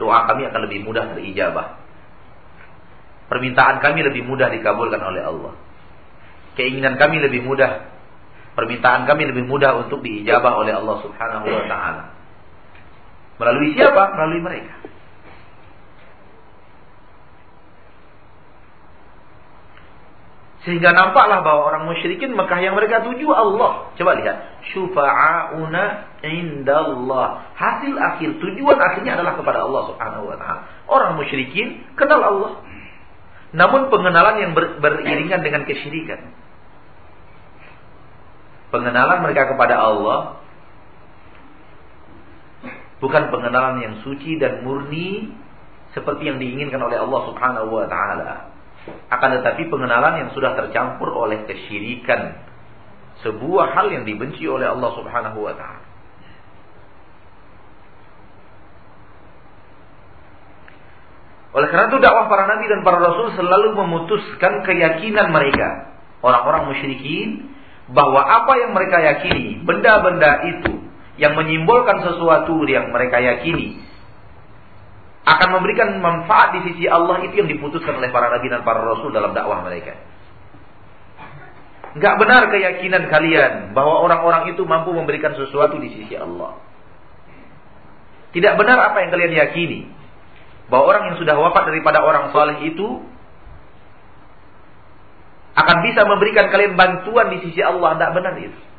Doa 0.00 0.28
kami 0.32 0.48
akan 0.48 0.60
lebih 0.64 0.80
mudah 0.86 1.12
terijabah. 1.12 1.76
Permintaan 3.28 3.84
kami 3.84 4.00
lebih 4.00 4.24
mudah 4.24 4.48
dikabulkan 4.48 5.00
oleh 5.02 5.22
Allah. 5.24 5.52
Keinginan 6.54 6.96
kami 6.96 7.20
lebih 7.20 7.44
mudah. 7.44 7.90
Permintaan 8.54 9.04
kami 9.04 9.28
lebih 9.28 9.44
mudah 9.44 9.76
untuk 9.76 10.00
diijabah 10.00 10.56
oleh 10.56 10.72
Allah 10.72 10.96
Subhanahu 11.04 11.46
wa 11.48 11.64
taala. 11.68 12.19
Melalui 13.40 13.72
siapa? 13.72 14.12
Melalui 14.12 14.40
mereka. 14.44 14.72
Sehingga 20.60 20.92
nampaklah 20.92 21.40
bahwa 21.40 21.72
orang 21.72 21.88
musyrikin 21.88 22.36
Mekah 22.36 22.60
yang 22.60 22.76
mereka 22.76 23.00
tuju 23.00 23.32
Allah. 23.32 23.96
Coba 23.96 24.12
lihat. 24.20 24.60
Syufa'auna 24.76 25.84
indallah. 26.20 27.56
Hasil 27.56 27.96
akhir, 27.96 28.36
tujuan 28.44 28.76
akhirnya 28.76 29.16
adalah 29.16 29.40
kepada 29.40 29.64
Allah 29.64 29.82
subhanahu 29.88 30.28
wa 30.28 30.36
ta'ala. 30.36 30.62
Orang 30.84 31.16
musyrikin 31.16 31.80
kenal 31.96 32.20
Allah. 32.20 32.60
Namun 33.56 33.88
pengenalan 33.88 34.36
yang 34.36 34.52
ber, 34.52 34.84
beriringan 34.84 35.40
dengan 35.40 35.64
kesyirikan. 35.64 36.28
Pengenalan 38.68 39.24
mereka 39.24 39.48
kepada 39.48 39.80
Allah 39.80 40.39
bukan 43.00 43.32
pengenalan 43.32 43.80
yang 43.80 43.94
suci 44.04 44.36
dan 44.36 44.62
murni 44.62 45.32
seperti 45.96 46.30
yang 46.30 46.38
diinginkan 46.38 46.78
oleh 46.78 47.00
Allah 47.00 47.20
Subhanahu 47.32 47.68
wa 47.72 47.86
taala. 47.88 48.52
Akan 49.10 49.40
tetapi 49.40 49.68
pengenalan 49.68 50.24
yang 50.24 50.30
sudah 50.32 50.54
tercampur 50.56 51.10
oleh 51.12 51.44
kesyirikan. 51.48 52.46
Sebuah 53.20 53.76
hal 53.76 53.92
yang 53.92 54.04
dibenci 54.08 54.48
oleh 54.48 54.70
Allah 54.70 54.90
Subhanahu 54.96 55.38
wa 55.44 55.54
taala. 55.56 55.88
Oleh 61.50 61.66
karena 61.66 61.90
itu 61.90 61.98
dakwah 61.98 62.30
para 62.30 62.46
nabi 62.46 62.70
dan 62.70 62.86
para 62.86 63.02
rasul 63.02 63.34
selalu 63.34 63.74
memutuskan 63.74 64.62
keyakinan 64.62 65.34
mereka. 65.34 65.98
Orang-orang 66.22 66.70
musyrikin 66.70 67.50
bahwa 67.90 68.22
apa 68.22 68.54
yang 68.54 68.70
mereka 68.70 69.02
yakini, 69.02 69.66
benda-benda 69.66 70.46
itu 70.46 70.79
yang 71.20 71.36
menyimbolkan 71.36 72.00
sesuatu 72.00 72.64
yang 72.64 72.88
mereka 72.88 73.20
yakini 73.20 73.76
akan 75.28 75.48
memberikan 75.60 76.00
manfaat 76.00 76.56
di 76.56 76.72
sisi 76.72 76.88
Allah 76.88 77.20
itu 77.28 77.44
yang 77.44 77.48
diputuskan 77.52 78.00
oleh 78.00 78.08
para 78.08 78.32
nabi 78.32 78.48
dan 78.48 78.64
para 78.64 78.80
rasul 78.80 79.12
dalam 79.12 79.36
dakwah 79.36 79.60
mereka. 79.60 80.00
Enggak 81.92 82.16
benar 82.16 82.48
keyakinan 82.48 83.12
kalian 83.12 83.76
bahwa 83.76 84.00
orang-orang 84.00 84.54
itu 84.54 84.64
mampu 84.64 84.96
memberikan 84.96 85.36
sesuatu 85.36 85.76
di 85.76 85.92
sisi 85.92 86.16
Allah. 86.16 86.56
Tidak 88.32 88.54
benar 88.56 88.80
apa 88.80 89.04
yang 89.04 89.10
kalian 89.12 89.32
yakini 89.36 89.80
bahwa 90.72 90.86
orang 90.88 91.02
yang 91.12 91.16
sudah 91.20 91.34
wafat 91.36 91.68
daripada 91.68 92.00
orang 92.00 92.30
soleh 92.30 92.62
itu 92.64 93.04
akan 95.50 95.76
bisa 95.82 96.06
memberikan 96.06 96.46
kalian 96.48 96.78
bantuan 96.78 97.28
di 97.34 97.44
sisi 97.44 97.60
Allah. 97.60 97.98
Tidak 97.98 98.10
benar 98.14 98.34
itu. 98.38 98.69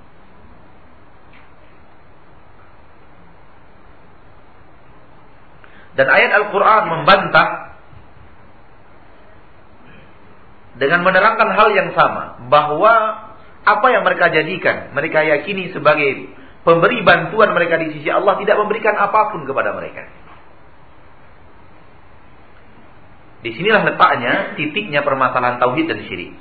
Dan 6.02 6.10
ayat 6.10 6.32
Al-Quran 6.34 6.84
membantah 6.90 7.78
dengan 10.82 11.06
menerangkan 11.06 11.54
hal 11.54 11.70
yang 11.78 11.94
sama. 11.94 12.42
Bahwa 12.50 12.94
apa 13.62 13.88
yang 13.94 14.02
mereka 14.02 14.34
jadikan, 14.34 14.98
mereka 14.98 15.22
yakini 15.22 15.70
sebagai 15.70 16.34
pemberi 16.66 17.06
bantuan 17.06 17.54
mereka 17.54 17.78
di 17.78 17.94
sisi 17.94 18.10
Allah 18.10 18.34
tidak 18.42 18.58
memberikan 18.58 18.98
apa 18.98 19.30
pun 19.30 19.46
kepada 19.46 19.78
mereka. 19.78 20.10
Di 23.46 23.54
sinilah 23.54 23.86
letaknya, 23.86 24.58
titiknya 24.58 25.06
permasalahan 25.06 25.62
tauhid 25.62 25.86
dan 25.86 26.02
syirik. 26.10 26.34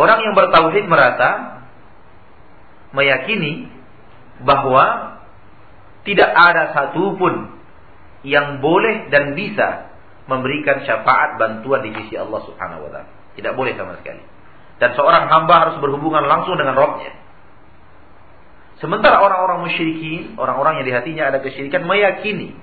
Orang 0.00 0.24
yang 0.24 0.32
bertauhid 0.32 0.88
merasa 0.88 1.60
meyakini 2.96 3.68
bahwa 4.40 5.20
tidak 6.08 6.32
ada 6.32 6.72
satupun 6.72 7.61
yang 8.22 8.62
boleh 8.62 9.10
dan 9.10 9.34
bisa 9.34 9.92
memberikan 10.30 10.86
syafaat 10.86 11.38
bantuan 11.38 11.82
di 11.82 11.90
sisi 11.98 12.14
Allah 12.14 12.40
Subhanahu 12.46 12.86
wa 12.86 12.90
taala. 12.94 13.10
Tidak 13.34 13.52
boleh 13.58 13.74
sama 13.74 13.98
sekali. 13.98 14.22
Dan 14.78 14.94
seorang 14.94 15.30
hamba 15.30 15.54
harus 15.68 15.76
berhubungan 15.82 16.26
langsung 16.26 16.58
dengan 16.58 16.74
Rabbnya. 16.78 17.12
Sementara 18.82 19.22
orang-orang 19.22 19.70
musyrikin, 19.70 20.34
orang-orang 20.34 20.82
yang 20.82 20.86
di 20.90 20.94
hatinya 20.94 21.24
ada 21.30 21.38
kesyirikan 21.38 21.86
meyakini 21.86 22.58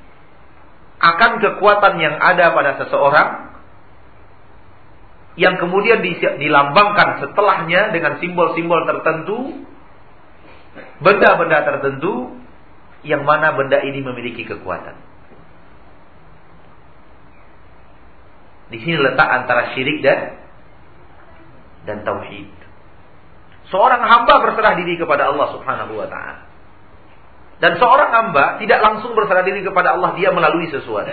akan 0.99 1.39
kekuatan 1.39 1.95
yang 1.95 2.19
ada 2.19 2.51
pada 2.51 2.75
seseorang 2.83 3.49
yang 5.39 5.55
kemudian 5.55 6.03
dilambangkan 6.03 7.23
setelahnya 7.23 7.95
dengan 7.95 8.19
simbol-simbol 8.19 8.83
tertentu, 8.83 9.63
benda-benda 10.99 11.63
tertentu, 11.63 12.35
yang 13.07 13.23
mana 13.23 13.55
benda 13.55 13.79
ini 13.79 14.03
memiliki 14.03 14.43
kekuatan. 14.43 15.08
Di 18.69 18.77
sini 18.81 18.97
letak 19.01 19.25
antara 19.25 19.73
syirik 19.73 20.05
dan 20.05 20.39
dan 21.89 22.05
tauhid. 22.05 22.49
Seorang 23.69 24.01
hamba 24.01 24.33
berserah 24.45 24.77
diri 24.77 24.97
kepada 24.97 25.29
Allah 25.29 25.47
Subhanahu 25.57 25.93
wa 25.97 26.07
taala. 26.09 26.49
Dan 27.59 27.75
seorang 27.75 28.09
hamba 28.13 28.57
tidak 28.61 28.79
langsung 28.79 29.13
berserah 29.13 29.43
diri 29.43 29.61
kepada 29.61 29.99
Allah, 29.99 30.15
dia 30.15 30.31
melalui 30.31 30.71
sesuatu. 30.71 31.11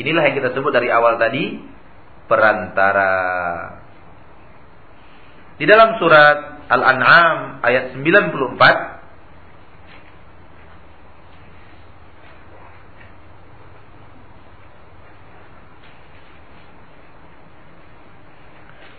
Inilah 0.00 0.22
yang 0.24 0.36
kita 0.40 0.56
sebut 0.56 0.72
dari 0.72 0.88
awal 0.88 1.20
tadi, 1.20 1.60
perantara. 2.26 3.12
Di 5.60 5.68
dalam 5.68 6.00
surat 6.00 6.64
Al-An'am 6.72 7.60
ayat 7.60 7.92
94 8.00 8.91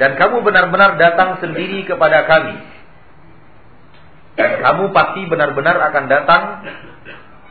Dan 0.00 0.16
kamu 0.16 0.40
benar-benar 0.40 0.96
datang 0.96 1.36
sendiri 1.42 1.84
kepada 1.84 2.24
kami. 2.24 2.56
Dan 4.32 4.50
kamu 4.64 4.84
pasti 4.96 5.28
benar-benar 5.28 5.76
akan 5.92 6.04
datang, 6.08 6.42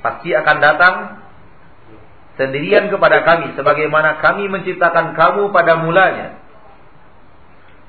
pasti 0.01 0.33
akan 0.33 0.57
datang 0.57 0.95
sendirian 2.41 2.89
kepada 2.89 3.21
kami. 3.21 3.53
Sebagaimana 3.53 4.17
kami 4.17 4.49
menciptakan 4.49 5.13
kamu 5.13 5.53
pada 5.53 5.77
mulanya. 5.85 6.41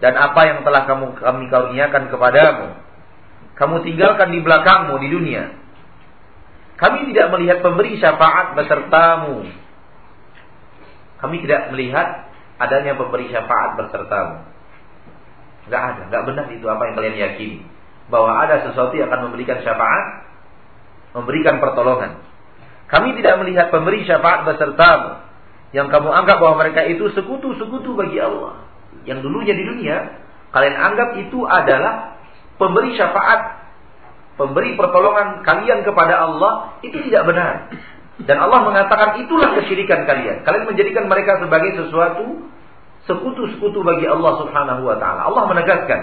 Dan 0.02 0.18
apa 0.18 0.40
yang 0.44 0.58
telah 0.66 0.82
kamu 0.84 1.16
kami 1.16 1.44
karuniakan 1.48 2.10
kepadamu. 2.12 2.68
Kamu 3.56 3.76
tinggalkan 3.86 4.34
di 4.34 4.40
belakangmu 4.42 4.98
di 4.98 5.08
dunia. 5.08 5.44
Kami 6.76 7.06
tidak 7.14 7.30
melihat 7.30 7.62
pemberi 7.62 7.94
syafaat 8.02 8.58
besertamu. 8.58 9.46
Kami 11.22 11.36
tidak 11.46 11.70
melihat 11.70 12.31
adanya 12.66 12.94
pemberi 12.94 13.28
syafaat 13.28 13.78
bersertamu. 13.78 14.46
Gak 15.70 15.82
ada, 15.82 16.02
gak 16.10 16.22
benar 16.26 16.46
itu 16.50 16.66
apa 16.66 16.82
yang 16.90 16.94
kalian 16.98 17.16
yakini. 17.18 17.58
Bahwa 18.10 18.34
ada 18.42 18.66
sesuatu 18.66 18.92
yang 18.98 19.08
akan 19.10 19.30
memberikan 19.30 19.62
syafaat, 19.62 20.26
memberikan 21.16 21.62
pertolongan. 21.62 22.22
Kami 22.90 23.16
tidak 23.18 23.40
melihat 23.40 23.66
pemberi 23.72 24.04
syafaat 24.04 24.44
besertamu. 24.44 25.22
Yang 25.72 25.88
kamu 25.88 26.08
anggap 26.12 26.36
bahwa 26.36 26.60
mereka 26.60 26.84
itu 26.84 27.08
sekutu-sekutu 27.16 27.96
bagi 27.96 28.20
Allah. 28.20 28.68
Yang 29.08 29.24
dulunya 29.24 29.56
di 29.56 29.64
dunia, 29.64 29.96
kalian 30.52 30.76
anggap 30.76 31.16
itu 31.16 31.40
adalah 31.48 32.20
pemberi 32.60 32.92
syafaat 32.92 33.62
pemberi 34.36 34.74
pertolongan 34.74 35.44
kalian 35.44 35.84
kepada 35.84 36.14
Allah 36.24 36.80
itu 36.84 36.96
tidak 37.08 37.28
benar. 37.28 37.72
Dan 38.20 38.36
Allah 38.36 38.60
mengatakan 38.68 39.24
itulah 39.24 39.56
kesyirikan 39.56 40.04
kalian. 40.04 40.44
Kalian 40.44 40.68
menjadikan 40.68 41.08
mereka 41.08 41.40
sebagai 41.40 41.80
sesuatu 41.80 42.44
sekutu-sekutu 43.08 43.82
bagi 43.82 44.06
Allah 44.06 44.32
Subhanahu 44.44 44.82
wa 44.86 44.96
taala. 45.00 45.26
Allah 45.26 45.44
menegaskan, 45.50 46.00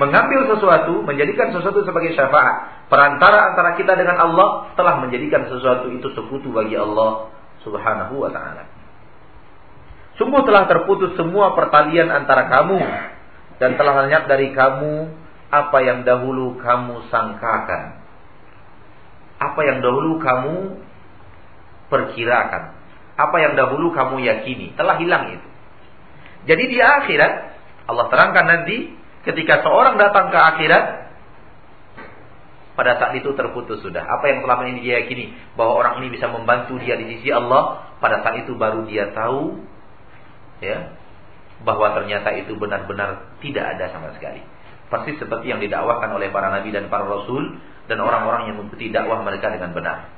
mengambil 0.00 0.50
sesuatu, 0.50 1.04
menjadikan 1.06 1.54
sesuatu 1.54 1.86
sebagai 1.86 2.16
syafaat, 2.16 2.88
perantara 2.90 3.54
antara 3.54 3.78
kita 3.78 3.94
dengan 3.94 4.18
Allah 4.18 4.74
telah 4.74 4.98
menjadikan 4.98 5.46
sesuatu 5.46 5.92
itu 5.94 6.10
sekutu 6.10 6.50
bagi 6.50 6.74
Allah 6.74 7.30
Subhanahu 7.62 8.18
wa 8.18 8.30
taala. 8.34 8.66
Sungguh 10.18 10.42
telah 10.44 10.68
terputus 10.68 11.16
semua 11.16 11.56
pertalian 11.56 12.12
antara 12.12 12.50
kamu 12.50 12.80
dan 13.62 13.76
telah 13.80 14.04
lenyap 14.04 14.28
dari 14.28 14.52
kamu 14.52 15.16
apa 15.48 15.78
yang 15.80 16.02
dahulu 16.02 16.58
kamu 16.60 17.08
sangkakan. 17.08 18.04
Apa 19.40 19.60
yang 19.64 19.80
dahulu 19.80 20.20
kamu 20.20 20.56
perkirakan. 21.90 22.78
Apa 23.18 23.36
yang 23.42 23.52
dahulu 23.58 23.92
kamu 23.92 24.24
yakini. 24.24 24.72
Telah 24.78 24.96
hilang 24.96 25.36
itu. 25.36 25.48
Jadi 26.48 26.72
di 26.72 26.78
akhirat, 26.80 27.32
Allah 27.90 28.06
terangkan 28.08 28.46
nanti 28.48 28.96
ketika 29.28 29.60
seorang 29.60 30.00
datang 30.00 30.32
ke 30.32 30.38
akhirat, 30.40 30.84
pada 32.78 32.96
saat 32.96 33.12
itu 33.20 33.36
terputus 33.36 33.84
sudah. 33.84 34.00
Apa 34.00 34.32
yang 34.32 34.40
selama 34.40 34.64
ini 34.72 34.80
dia 34.80 35.04
yakini 35.04 35.36
bahwa 35.52 35.76
orang 35.76 36.00
ini 36.00 36.16
bisa 36.16 36.32
membantu 36.32 36.80
dia 36.80 36.96
di 36.96 37.12
sisi 37.12 37.28
Allah, 37.28 37.92
pada 38.00 38.24
saat 38.24 38.40
itu 38.40 38.56
baru 38.56 38.88
dia 38.88 39.12
tahu 39.12 39.60
ya 40.64 40.96
bahwa 41.60 41.92
ternyata 41.92 42.32
itu 42.40 42.56
benar-benar 42.56 43.36
tidak 43.44 43.76
ada 43.76 43.92
sama 43.92 44.16
sekali. 44.16 44.40
Pasti 44.88 45.12
seperti 45.20 45.52
yang 45.52 45.60
didakwahkan 45.60 46.08
oleh 46.08 46.32
para 46.32 46.48
nabi 46.48 46.72
dan 46.72 46.88
para 46.88 47.04
rasul 47.04 47.60
dan 47.84 48.00
orang-orang 48.00 48.48
yang 48.48 48.56
mengikuti 48.56 48.88
dakwah 48.88 49.20
mereka 49.20 49.52
dengan 49.52 49.76
benar. 49.76 50.08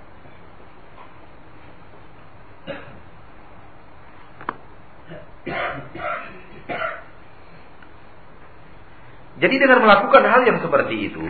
Jadi 9.43 9.59
dengan 9.59 9.83
melakukan 9.83 10.23
hal 10.23 10.47
yang 10.47 10.63
seperti 10.63 11.11
itu, 11.11 11.25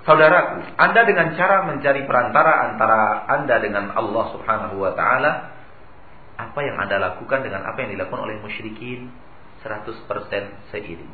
saudaraku, 0.00 0.64
Anda 0.80 1.04
dengan 1.04 1.36
cara 1.36 1.68
mencari 1.68 2.08
perantara 2.08 2.72
antara 2.72 3.28
Anda 3.28 3.60
dengan 3.60 3.92
Allah 3.92 4.32
Subhanahu 4.32 4.80
wa 4.80 4.96
taala, 4.96 5.52
apa 6.40 6.60
yang 6.64 6.80
Anda 6.80 6.96
lakukan 6.96 7.44
dengan 7.44 7.68
apa 7.68 7.84
yang 7.84 7.92
dilakukan 8.00 8.16
oleh 8.24 8.40
musyrikin 8.40 9.12
100% 9.60 10.72
seiring. 10.72 11.12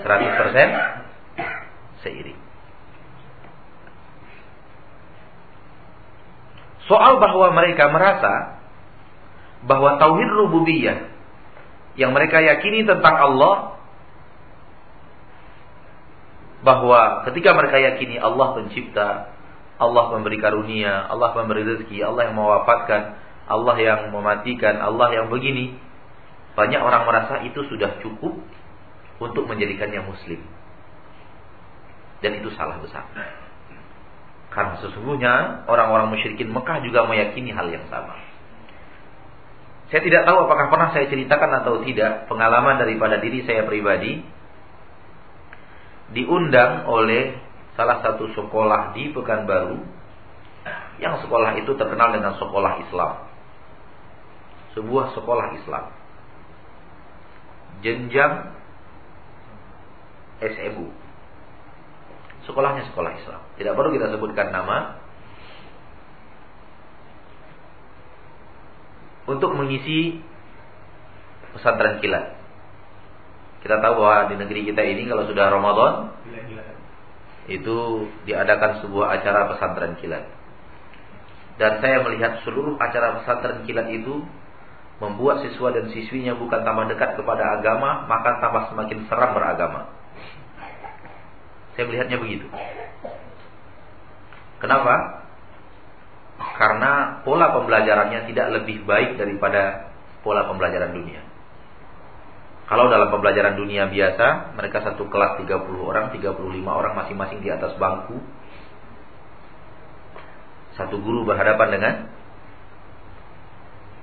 seiring. 2.00 2.45
Soal 6.86 7.18
bahwa 7.18 7.50
mereka 7.50 7.90
merasa 7.90 8.62
bahwa 9.66 9.98
tauhid 9.98 10.30
rububiyah 10.30 11.10
yang 11.98 12.14
mereka 12.14 12.38
yakini 12.38 12.86
tentang 12.86 13.16
Allah 13.18 13.76
bahwa 16.62 17.26
ketika 17.30 17.54
mereka 17.54 17.78
yakini 17.78 18.18
Allah 18.18 18.58
pencipta, 18.58 19.34
Allah 19.76 20.04
memberi 20.14 20.38
karunia, 20.38 21.10
Allah 21.10 21.34
memberi 21.36 21.62
rezeki, 21.62 22.02
Allah 22.02 22.30
yang 22.30 22.36
mewafatkan, 22.38 23.18
Allah 23.46 23.76
yang 23.78 24.00
mematikan, 24.10 24.80
Allah 24.82 25.08
yang 25.14 25.26
begini. 25.30 25.78
Banyak 26.56 26.80
orang 26.80 27.04
merasa 27.04 27.44
itu 27.44 27.60
sudah 27.68 28.00
cukup 28.00 28.34
untuk 29.20 29.44
menjadikannya 29.44 30.00
muslim. 30.08 30.40
Dan 32.24 32.40
itu 32.40 32.48
salah 32.56 32.80
besar. 32.80 33.04
Karena 34.56 34.80
sesungguhnya 34.80 35.68
orang-orang 35.68 36.16
musyrikin 36.16 36.48
Mekah 36.48 36.80
juga 36.80 37.04
meyakini 37.04 37.52
hal 37.52 37.68
yang 37.68 37.84
sama. 37.92 38.16
Saya 39.92 40.00
tidak 40.00 40.24
tahu 40.24 40.48
apakah 40.48 40.72
pernah 40.72 40.88
saya 40.96 41.12
ceritakan 41.12 41.60
atau 41.60 41.84
tidak 41.84 42.24
pengalaman 42.32 42.80
daripada 42.80 43.20
diri 43.20 43.44
saya 43.44 43.68
pribadi 43.68 44.24
diundang 46.16 46.88
oleh 46.88 47.36
salah 47.76 48.00
satu 48.00 48.32
sekolah 48.32 48.96
di 48.96 49.12
Pekanbaru 49.12 49.76
yang 51.04 51.20
sekolah 51.20 51.60
itu 51.60 51.76
terkenal 51.76 52.16
dengan 52.16 52.40
sekolah 52.40 52.80
Islam. 52.88 53.12
Sebuah 54.72 55.12
sekolah 55.12 55.46
Islam. 55.60 55.84
Jenjang 57.84 58.56
SMU 60.40 61.05
sekolahnya 62.46 62.88
sekolah 62.94 63.10
Islam. 63.18 63.40
Tidak 63.58 63.72
perlu 63.74 63.90
kita 63.92 64.14
sebutkan 64.14 64.54
nama. 64.54 65.02
Untuk 69.26 69.58
mengisi 69.58 70.22
pesantren 71.58 71.98
kilat. 71.98 72.38
Kita 73.66 73.82
tahu 73.82 73.98
bahwa 73.98 74.30
di 74.30 74.38
negeri 74.38 74.62
kita 74.70 74.78
ini 74.86 75.10
kalau 75.10 75.26
sudah 75.26 75.50
Ramadan 75.50 76.14
itu 77.50 78.06
diadakan 78.26 78.86
sebuah 78.86 79.18
acara 79.18 79.50
pesantren 79.50 79.98
kilat. 79.98 80.30
Dan 81.58 81.82
saya 81.82 82.06
melihat 82.06 82.46
seluruh 82.46 82.78
acara 82.78 83.18
pesantren 83.18 83.66
kilat 83.66 83.90
itu 83.90 84.22
membuat 85.02 85.42
siswa 85.42 85.74
dan 85.74 85.90
siswinya 85.90 86.38
bukan 86.38 86.62
tambah 86.62 86.86
dekat 86.94 87.18
kepada 87.18 87.58
agama, 87.58 88.06
maka 88.06 88.38
tambah 88.38 88.70
semakin 88.70 89.10
seram 89.10 89.34
beragama. 89.34 89.90
Saya 91.76 91.84
melihatnya 91.92 92.16
begitu. 92.16 92.48
Kenapa? 94.64 95.28
Karena 96.56 97.20
pola 97.20 97.52
pembelajarannya 97.52 98.24
tidak 98.32 98.46
lebih 98.60 98.88
baik 98.88 99.20
daripada 99.20 99.92
pola 100.24 100.48
pembelajaran 100.48 100.96
dunia. 100.96 101.20
Kalau 102.66 102.88
dalam 102.90 103.12
pembelajaran 103.12 103.60
dunia 103.60 103.86
biasa, 103.92 104.56
mereka 104.56 104.82
satu 104.82 105.06
kelas 105.06 105.38
30 105.38 105.52
orang, 105.84 106.10
35 106.16 106.34
orang 106.66 106.92
masing-masing 106.96 107.44
di 107.44 107.52
atas 107.52 107.76
bangku. 107.78 108.18
Satu 110.74 110.98
guru 110.98 111.28
berhadapan 111.28 111.68
dengan 111.76 111.94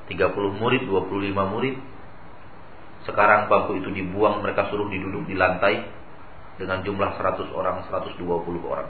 30 0.08 0.62
murid, 0.62 0.86
25 0.86 1.52
murid. 1.58 1.76
Sekarang 3.04 3.52
bangku 3.52 3.82
itu 3.82 3.90
dibuang, 3.92 4.46
mereka 4.46 4.72
suruh 4.72 4.88
diduduk 4.88 5.28
di 5.28 5.36
lantai 5.36 6.03
dengan 6.64 6.80
jumlah 6.80 7.20
100 7.20 7.52
orang, 7.52 7.84
120 7.92 8.24
orang. 8.64 8.88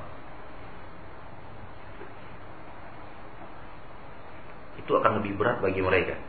Itu 4.78 4.94
akan 4.94 5.26
lebih 5.26 5.42
berat 5.42 5.58
bagi 5.58 5.82
mereka. 5.82 6.22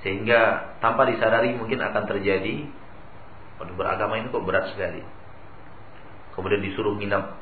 Sehingga 0.00 0.72
tanpa 0.80 1.04
disadari 1.08 1.52
mungkin 1.56 1.80
akan 1.80 2.04
terjadi 2.08 2.64
Waduh 3.60 3.76
beragama 3.76 4.16
ini 4.16 4.32
kok 4.32 4.48
berat 4.48 4.72
sekali 4.72 5.04
Kemudian 6.32 6.64
disuruh 6.64 6.96
nginap 6.96 7.36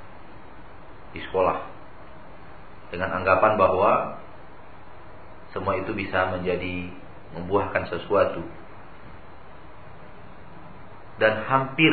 Di 1.14 1.22
sekolah 1.22 1.62
Dengan 2.90 3.22
anggapan 3.22 3.54
bahwa 3.54 4.18
Semua 5.54 5.78
itu 5.78 5.94
bisa 5.94 6.34
menjadi 6.34 6.90
Membuahkan 7.38 7.94
sesuatu 7.94 8.42
dan 11.18 11.44
hampir 11.46 11.92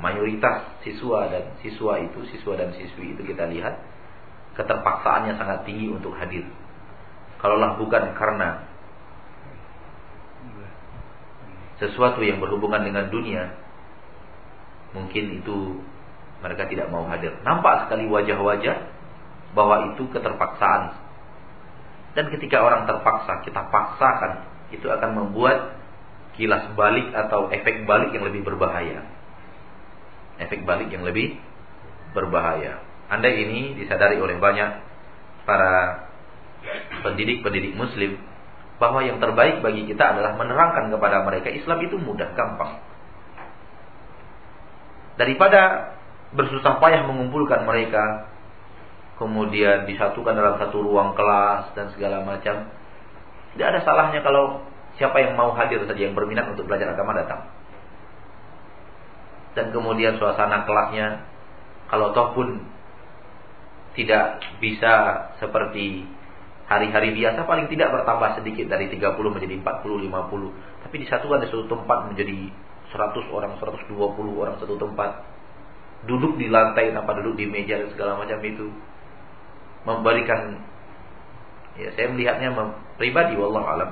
mayoritas 0.00 0.68
siswa 0.84 1.28
dan 1.28 1.56
siswa 1.64 2.00
itu, 2.00 2.20
siswa 2.32 2.52
dan 2.56 2.70
siswi 2.76 3.16
itu 3.16 3.22
kita 3.24 3.48
lihat 3.48 3.80
keterpaksaannya 4.56 5.36
sangat 5.40 5.64
tinggi 5.64 5.88
untuk 5.88 6.12
hadir. 6.16 6.44
Kalaulah 7.40 7.80
bukan 7.80 8.12
karena 8.14 8.68
sesuatu 11.82 12.22
yang 12.22 12.38
berhubungan 12.38 12.86
dengan 12.86 13.10
dunia, 13.10 13.58
mungkin 14.94 15.42
itu 15.42 15.82
mereka 16.44 16.70
tidak 16.70 16.90
mau 16.92 17.06
hadir. 17.08 17.34
Nampak 17.42 17.86
sekali 17.88 18.06
wajah-wajah 18.06 18.76
bahwa 19.56 19.94
itu 19.94 20.06
keterpaksaan. 20.10 20.98
Dan 22.12 22.28
ketika 22.28 22.60
orang 22.60 22.84
terpaksa, 22.84 23.40
kita 23.40 23.72
paksakan, 23.72 24.44
itu 24.68 24.84
akan 24.84 25.10
membuat 25.16 25.81
kilas 26.36 26.72
balik 26.72 27.12
atau 27.12 27.52
efek 27.52 27.84
balik 27.84 28.12
yang 28.16 28.24
lebih 28.24 28.42
berbahaya. 28.44 29.04
Efek 30.40 30.64
balik 30.64 30.88
yang 30.88 31.04
lebih 31.04 31.36
berbahaya. 32.16 32.80
Anda 33.12 33.28
ini 33.28 33.76
disadari 33.76 34.16
oleh 34.16 34.40
banyak 34.40 34.70
para 35.44 36.08
pendidik-pendidik 37.04 37.76
muslim 37.76 38.16
bahwa 38.80 39.04
yang 39.04 39.20
terbaik 39.22 39.60
bagi 39.60 39.86
kita 39.86 40.16
adalah 40.16 40.34
menerangkan 40.34 40.90
kepada 40.90 41.22
mereka 41.22 41.48
Islam 41.52 41.78
itu 41.84 42.00
mudah, 42.00 42.32
gampang. 42.34 42.82
Daripada 45.20 45.92
bersusah 46.32 46.80
payah 46.80 47.04
mengumpulkan 47.04 47.68
mereka 47.68 48.32
kemudian 49.20 49.84
disatukan 49.86 50.34
dalam 50.34 50.56
satu 50.58 50.82
ruang 50.82 51.14
kelas 51.14 51.76
dan 51.76 51.92
segala 51.94 52.24
macam. 52.24 52.72
Tidak 53.54 53.66
ada 53.68 53.84
salahnya 53.84 54.24
kalau 54.24 54.64
Siapa 55.00 55.16
yang 55.20 55.38
mau 55.38 55.56
hadir 55.56 55.80
saja 55.88 55.98
yang 55.98 56.12
berminat 56.12 56.48
untuk 56.52 56.68
belajar 56.68 56.92
agama 56.92 57.16
datang. 57.16 57.48
dan 59.52 59.68
kemudian 59.68 60.16
suasana 60.16 60.64
kelasnya 60.64 61.28
kalau 61.92 62.16
toh 62.16 62.32
pun 62.32 62.48
tidak 63.92 64.40
bisa 64.64 64.92
seperti 65.36 66.08
hari-hari 66.64 67.12
biasa 67.12 67.44
paling 67.44 67.68
tidak 67.68 67.92
bertambah 67.92 68.40
sedikit 68.40 68.72
dari 68.72 68.88
30 68.88 69.12
menjadi 69.20 69.54
40 69.60 70.08
50 70.08 70.88
tapi 70.88 70.94
disatukan 71.04 71.44
di 71.44 71.48
suatu 71.52 71.68
tempat 71.68 71.98
menjadi 72.08 72.48
100 72.92 73.28
orang 73.32 73.56
120 73.60 73.92
orang 74.36 74.56
satu 74.60 74.76
tempat. 74.76 75.24
Duduk 76.02 76.34
di 76.34 76.50
lantai 76.50 76.90
tanpa 76.90 77.14
duduk 77.14 77.38
di 77.38 77.46
meja 77.46 77.78
dan 77.78 77.88
segala 77.94 78.18
macam 78.18 78.36
itu 78.42 78.68
memberikan 79.86 80.58
ya 81.78 81.88
saya 81.94 82.10
melihatnya 82.10 82.52
pribadi 82.98 83.38
wallahu 83.38 83.64
alam 83.64 83.90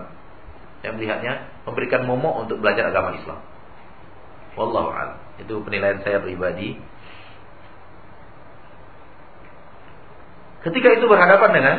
saya 0.81 0.97
melihatnya 0.97 1.49
memberikan 1.69 2.09
momok 2.09 2.49
untuk 2.49 2.61
belajar 2.61 2.89
agama 2.89 3.17
Islam 3.17 3.41
wallahu 4.57 4.91
alam 4.93 5.19
itu 5.41 5.55
penilaian 5.65 6.01
saya 6.05 6.21
pribadi 6.21 6.81
Ketika 10.61 10.89
itu 10.93 11.09
berhadapan 11.09 11.51
dengan 11.57 11.77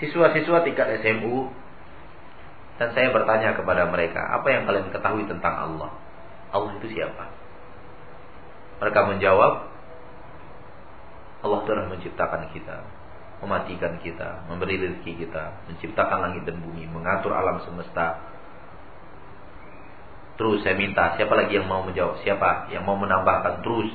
siswa-siswa 0.00 0.64
tingkat 0.64 0.88
SMU 1.04 1.52
dan 2.80 2.96
saya 2.96 3.12
bertanya 3.12 3.56
kepada 3.56 3.88
mereka, 3.92 4.20
apa 4.20 4.48
yang 4.48 4.64
kalian 4.64 4.88
ketahui 4.88 5.24
tentang 5.28 5.52
Allah? 5.52 5.92
Allah 6.52 6.72
itu 6.80 6.88
siapa? 6.96 7.28
Mereka 8.80 9.00
menjawab, 9.08 9.68
Allah 11.44 11.60
telah 11.68 11.84
menciptakan 11.92 12.52
kita, 12.56 12.76
mematikan 13.40 14.00
kita, 14.00 14.48
memberi 14.48 14.80
rezeki 14.80 15.26
kita, 15.26 15.68
menciptakan 15.68 16.18
langit 16.30 16.48
dan 16.48 16.56
bumi, 16.60 16.88
mengatur 16.88 17.36
alam 17.36 17.60
semesta. 17.68 18.16
Terus 20.36 20.64
saya 20.64 20.76
minta, 20.76 21.16
siapa 21.16 21.32
lagi 21.32 21.56
yang 21.56 21.68
mau 21.68 21.84
menjawab? 21.84 22.20
Siapa 22.24 22.72
yang 22.72 22.84
mau 22.84 22.96
menambahkan 22.96 23.64
terus? 23.64 23.92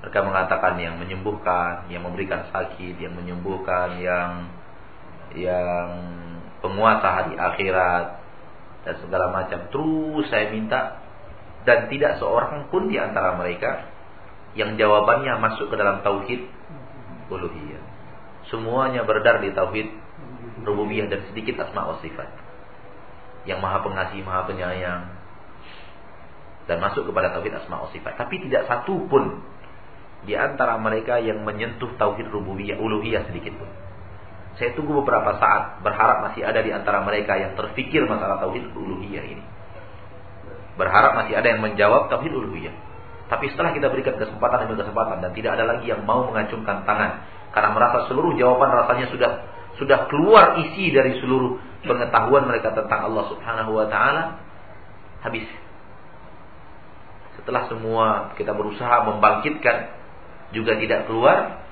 Mereka 0.00 0.20
mengatakan 0.24 0.76
yang 0.80 0.96
menyembuhkan, 1.00 1.88
yang 1.88 2.04
memberikan 2.04 2.48
sakit, 2.52 3.00
yang 3.00 3.16
menyembuhkan, 3.16 3.96
yang 4.00 4.48
yang 5.36 5.88
penguasa 6.64 7.08
hari 7.12 7.34
akhirat 7.36 8.04
dan 8.88 8.94
segala 9.04 9.32
macam. 9.32 9.68
Terus 9.68 10.24
saya 10.32 10.48
minta 10.52 11.00
dan 11.66 11.90
tidak 11.90 12.22
seorang 12.22 12.70
pun 12.70 12.88
di 12.88 12.96
antara 12.96 13.34
mereka 13.36 13.90
yang 14.56 14.78
jawabannya 14.78 15.36
masuk 15.42 15.68
ke 15.68 15.76
dalam 15.76 16.00
tauhid 16.00 16.46
uluhiyah. 17.28 17.95
Semuanya 18.46 19.02
berdar 19.02 19.42
di 19.42 19.50
tauhid 19.50 19.88
rububiyah 20.62 21.10
dan 21.10 21.26
sedikit 21.30 21.66
asma 21.66 21.90
wa 21.90 21.98
sifat. 22.02 22.30
Yang 23.46 23.58
maha 23.62 23.78
pengasih, 23.82 24.20
maha 24.22 24.46
penyayang 24.46 25.02
dan 26.66 26.82
masuk 26.82 27.06
kepada 27.06 27.34
tauhid 27.34 27.54
asma 27.58 27.86
wa 27.86 27.88
sifat. 27.90 28.18
Tapi 28.18 28.42
tidak 28.46 28.66
satu 28.66 29.06
pun 29.06 29.42
di 30.26 30.34
antara 30.34 30.78
mereka 30.78 31.22
yang 31.22 31.46
menyentuh 31.46 31.94
tauhid 31.94 32.26
rububiyah 32.30 32.78
uluhiyah 32.78 33.30
sedikit 33.30 33.54
pun. 33.58 33.70
Saya 34.56 34.72
tunggu 34.72 35.04
beberapa 35.04 35.36
saat, 35.36 35.84
berharap 35.84 36.32
masih 36.32 36.42
ada 36.42 36.64
di 36.64 36.72
antara 36.72 37.04
mereka 37.04 37.36
yang 37.36 37.54
terfikir 37.54 38.02
masalah 38.08 38.40
tauhid 38.42 38.72
uluhiyah 38.72 39.24
ini. 39.26 39.44
Berharap 40.80 41.12
masih 41.24 41.36
ada 41.36 41.46
yang 41.50 41.60
menjawab 41.62 42.08
tauhid 42.08 42.32
uluhiyah. 42.32 42.74
Tapi 43.26 43.50
setelah 43.50 43.74
kita 43.74 43.90
berikan 43.90 44.16
kesempatan 44.16 44.66
demi 44.66 44.78
kesempatan 44.78 45.18
dan 45.18 45.30
tidak 45.34 45.58
ada 45.58 45.64
lagi 45.66 45.90
yang 45.90 46.06
mau 46.06 46.30
mengacungkan 46.30 46.86
tangan 46.86 47.26
karena 47.56 47.72
merasa 47.72 48.04
seluruh 48.12 48.36
jawaban 48.36 48.68
rasanya 48.68 49.08
sudah 49.08 49.30
sudah 49.80 50.12
keluar 50.12 50.60
isi 50.60 50.92
dari 50.92 51.16
seluruh 51.24 51.56
pengetahuan 51.88 52.44
mereka 52.44 52.76
tentang 52.76 53.08
Allah 53.08 53.24
Subhanahu 53.32 53.72
wa 53.72 53.88
taala 53.88 54.44
habis. 55.24 55.48
Setelah 57.40 57.64
semua 57.72 58.36
kita 58.36 58.52
berusaha 58.52 59.08
membangkitkan 59.08 59.88
juga 60.52 60.76
tidak 60.76 61.08
keluar, 61.08 61.64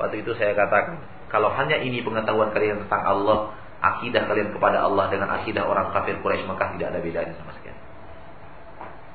waktu 0.00 0.24
itu 0.24 0.32
saya 0.40 0.56
katakan, 0.56 1.04
kalau 1.28 1.52
hanya 1.52 1.76
ini 1.76 2.00
pengetahuan 2.00 2.48
kalian 2.56 2.88
tentang 2.88 3.04
Allah, 3.04 3.52
akidah 3.84 4.24
kalian 4.24 4.56
kepada 4.56 4.80
Allah 4.80 5.12
dengan 5.12 5.28
akidah 5.28 5.68
orang 5.68 5.92
kafir 5.92 6.24
Quraisy 6.24 6.48
maka 6.48 6.72
tidak 6.72 6.96
ada 6.96 7.00
bedanya 7.04 7.36
sama 7.36 7.52
sekali. 7.60 7.80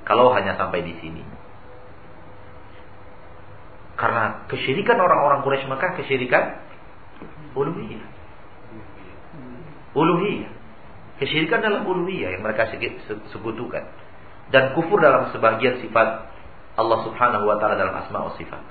Kalau 0.06 0.30
hanya 0.38 0.54
sampai 0.62 0.86
di 0.86 0.94
sini. 1.02 1.26
Karena 3.98 4.46
kesyirikan 4.46 5.02
orang-orang 5.02 5.42
Quraisy 5.42 5.66
maka 5.66 5.98
kesyirikan 5.98 6.62
uluhiyah. 7.58 8.06
Uluhiyah. 9.98 10.52
Kesyirikan 11.18 11.66
dalam 11.66 11.82
uluhiyah 11.90 12.38
yang 12.38 12.46
mereka 12.46 12.70
sekutukan. 13.34 13.84
Dan 14.54 14.78
kufur 14.78 15.02
dalam 15.02 15.34
sebagian 15.34 15.82
sifat 15.82 16.30
Allah 16.78 17.00
Subhanahu 17.10 17.50
wa 17.50 17.58
taala 17.58 17.76
dalam 17.76 17.98
asma 17.98 18.30
wa 18.30 18.34
sifat. 18.38 18.62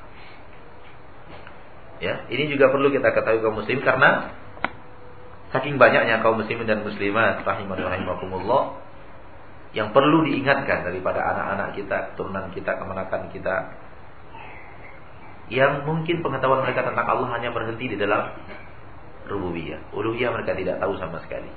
Ya, 1.99 2.23
ini 2.31 2.47
juga 2.47 2.71
perlu 2.71 2.95
kita 2.95 3.11
ketahui 3.11 3.43
kaum 3.43 3.59
muslim 3.59 3.83
karena 3.83 4.31
saking 5.51 5.81
banyaknya 5.81 6.23
kaum 6.23 6.39
muslimin 6.39 6.69
dan 6.69 6.85
muslimat 6.85 7.43
rahiman 7.43 7.81
rahimakumullah 7.81 8.79
yang 9.73 9.91
perlu 9.91 10.23
diingatkan 10.29 10.87
daripada 10.87 11.25
anak-anak 11.25 11.77
kita, 11.77 12.15
turunan 12.15 12.53
kita, 12.53 12.79
kemenakan 12.79 13.33
kita 13.33 13.55
yang 15.53 15.87
mungkin 15.87 16.27
pengetahuan 16.27 16.67
mereka 16.67 16.83
tentang 16.83 17.07
Allah 17.07 17.29
hanya 17.39 17.55
berhenti 17.55 17.95
di 17.95 17.97
dalam 17.99 18.35
rububiyah. 19.31 19.95
Uluhiyah 19.95 20.31
mereka 20.35 20.59
tidak 20.59 20.83
tahu 20.83 20.99
sama 20.99 21.23
sekali. 21.23 21.51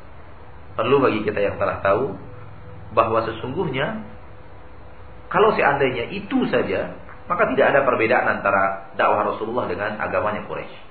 Perlu 0.77 1.01
bagi 1.01 1.25
kita 1.25 1.41
yang 1.41 1.57
telah 1.57 1.81
tahu 1.81 2.13
bahwa 2.93 3.25
sesungguhnya 3.25 4.05
kalau 5.29 5.53
seandainya 5.53 6.09
itu 6.09 6.49
saja 6.49 6.97
maka 7.29 7.45
tidak 7.53 7.65
ada 7.69 7.79
perbedaan 7.85 8.41
antara 8.41 8.89
dakwah 8.97 9.33
Rasulullah 9.33 9.69
dengan 9.69 10.01
agamanya 10.01 10.49
Quraisy. 10.49 10.89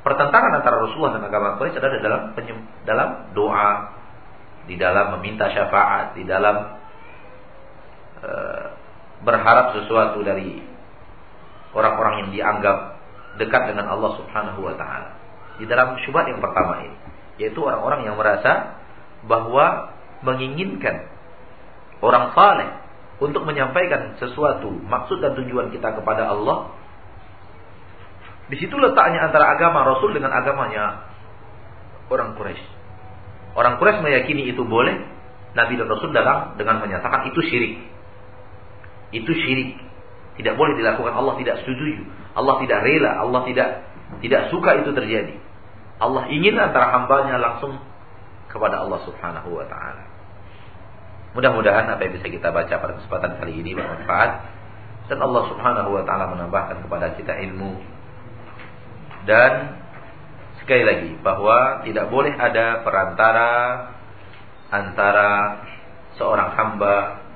Pertentangan 0.00 0.64
antara 0.64 0.80
Rasulullah 0.80 1.20
dan 1.20 1.28
agama 1.28 1.60
Quraisy 1.60 1.76
adalah 1.76 2.00
dalam 2.00 2.22
dalam 2.88 3.08
doa, 3.36 3.70
di 4.64 4.80
dalam 4.80 5.20
meminta 5.20 5.52
syafaat, 5.52 6.16
di 6.16 6.24
dalam 6.24 6.80
e, 8.24 8.30
berharap 9.20 9.76
sesuatu 9.76 10.24
dari 10.24 10.64
orang-orang 11.76 12.26
yang 12.26 12.28
dianggap 12.34 13.00
dekat 13.38 13.62
dengan 13.70 13.86
Allah 13.90 14.18
Subhanahu 14.18 14.60
wa 14.66 14.74
taala. 14.74 15.14
Di 15.60 15.68
dalam 15.68 15.96
syubhat 16.02 16.26
yang 16.26 16.40
pertama 16.40 16.82
ini, 16.82 16.96
yaitu 17.36 17.60
orang-orang 17.60 18.08
yang 18.08 18.16
merasa 18.16 18.80
bahwa 19.28 19.96
menginginkan 20.24 21.08
orang 22.00 22.32
saleh 22.32 22.70
untuk 23.20 23.44
menyampaikan 23.44 24.16
sesuatu 24.16 24.72
maksud 24.72 25.20
dan 25.20 25.36
tujuan 25.36 25.68
kita 25.72 25.92
kepada 26.00 26.32
Allah. 26.32 26.72
Di 28.48 28.56
situ 28.58 28.74
letaknya 28.74 29.30
antara 29.30 29.54
agama 29.54 29.86
Rasul 29.86 30.16
dengan 30.16 30.34
agamanya 30.34 31.06
orang 32.10 32.34
Quraisy. 32.34 32.66
Orang 33.54 33.78
Quraisy 33.78 34.02
meyakini 34.02 34.50
itu 34.50 34.66
boleh, 34.66 34.96
Nabi 35.54 35.78
dan 35.78 35.86
Rasul 35.86 36.10
datang 36.10 36.58
dengan 36.58 36.82
menyatakan 36.82 37.30
itu 37.30 37.40
syirik. 37.46 37.78
Itu 39.14 39.30
syirik. 39.30 39.78
Tidak 40.40 40.56
boleh 40.56 40.72
dilakukan 40.80 41.12
Allah 41.12 41.36
tidak 41.36 41.60
setuju. 41.60 42.00
Allah 42.32 42.56
tidak 42.64 42.80
rela, 42.80 43.20
Allah 43.20 43.44
tidak 43.44 43.68
tidak 44.24 44.48
suka 44.48 44.80
itu 44.80 44.96
terjadi. 44.96 45.36
Allah 46.00 46.32
ingin 46.32 46.56
antara 46.56 46.96
hambanya 46.96 47.36
langsung 47.36 47.76
kepada 48.48 48.80
Allah 48.80 49.04
Subhanahu 49.04 49.52
wa 49.52 49.68
taala. 49.68 50.08
Mudah-mudahan 51.36 51.92
apa 51.92 52.00
yang 52.08 52.16
bisa 52.16 52.26
kita 52.32 52.48
baca 52.50 52.72
pada 52.72 52.92
kesempatan 52.96 53.36
kali 53.36 53.60
ini 53.60 53.76
bermanfaat 53.76 54.30
dan 55.12 55.18
Allah 55.20 55.42
Subhanahu 55.52 55.90
wa 55.92 56.02
taala 56.08 56.32
menambahkan 56.32 56.88
kepada 56.88 57.12
kita 57.20 57.36
ilmu. 57.36 57.76
Dan 59.28 59.76
sekali 60.64 60.88
lagi 60.88 61.10
bahwa 61.20 61.84
tidak 61.84 62.08
boleh 62.08 62.32
ada 62.32 62.80
perantara 62.80 63.50
antara 64.72 65.30
seorang 66.16 66.56
hamba 66.56 66.94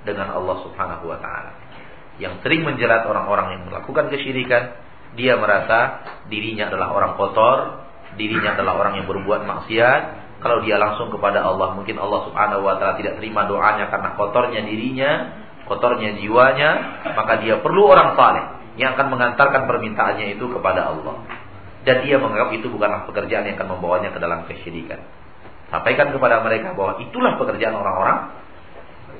dengan 0.08 0.32
Allah 0.32 0.56
Subhanahu 0.64 1.04
wa 1.04 1.18
taala. 1.20 1.63
Yang 2.22 2.46
sering 2.46 2.62
menjerat 2.62 3.06
orang-orang 3.10 3.58
yang 3.58 3.62
melakukan 3.66 4.06
kesyirikan, 4.10 4.78
dia 5.18 5.34
merasa 5.38 6.02
dirinya 6.30 6.70
adalah 6.70 6.94
orang 6.94 7.12
kotor, 7.18 7.86
dirinya 8.14 8.54
adalah 8.54 8.78
orang 8.78 9.02
yang 9.02 9.06
berbuat 9.10 9.46
maksiat, 9.46 10.02
kalau 10.44 10.60
dia 10.60 10.76
langsung 10.76 11.08
kepada 11.08 11.40
Allah, 11.40 11.72
mungkin 11.72 11.96
Allah 11.96 12.28
Subhanahu 12.28 12.68
wa 12.68 12.76
taala 12.76 13.00
tidak 13.00 13.16
terima 13.16 13.48
doanya 13.48 13.88
karena 13.88 14.12
kotornya 14.12 14.60
dirinya, 14.60 15.10
kotornya 15.64 16.20
jiwanya, 16.20 16.70
maka 17.16 17.40
dia 17.40 17.64
perlu 17.64 17.88
orang 17.88 18.12
saleh 18.12 18.44
yang 18.76 18.92
akan 18.92 19.08
mengantarkan 19.08 19.64
permintaannya 19.64 20.36
itu 20.36 20.44
kepada 20.52 20.92
Allah. 20.92 21.24
Dan 21.84 22.04
dia 22.04 22.20
menganggap 22.20 22.52
itu 22.60 22.68
bukanlah 22.68 23.08
pekerjaan 23.08 23.48
yang 23.48 23.56
akan 23.56 23.68
membawanya 23.76 24.12
ke 24.12 24.20
dalam 24.20 24.44
kesyirikan. 24.44 25.00
Sampaikan 25.72 26.12
kepada 26.12 26.44
mereka 26.44 26.76
bahwa 26.76 27.00
itulah 27.00 27.40
pekerjaan 27.40 27.76
orang-orang 27.76 28.36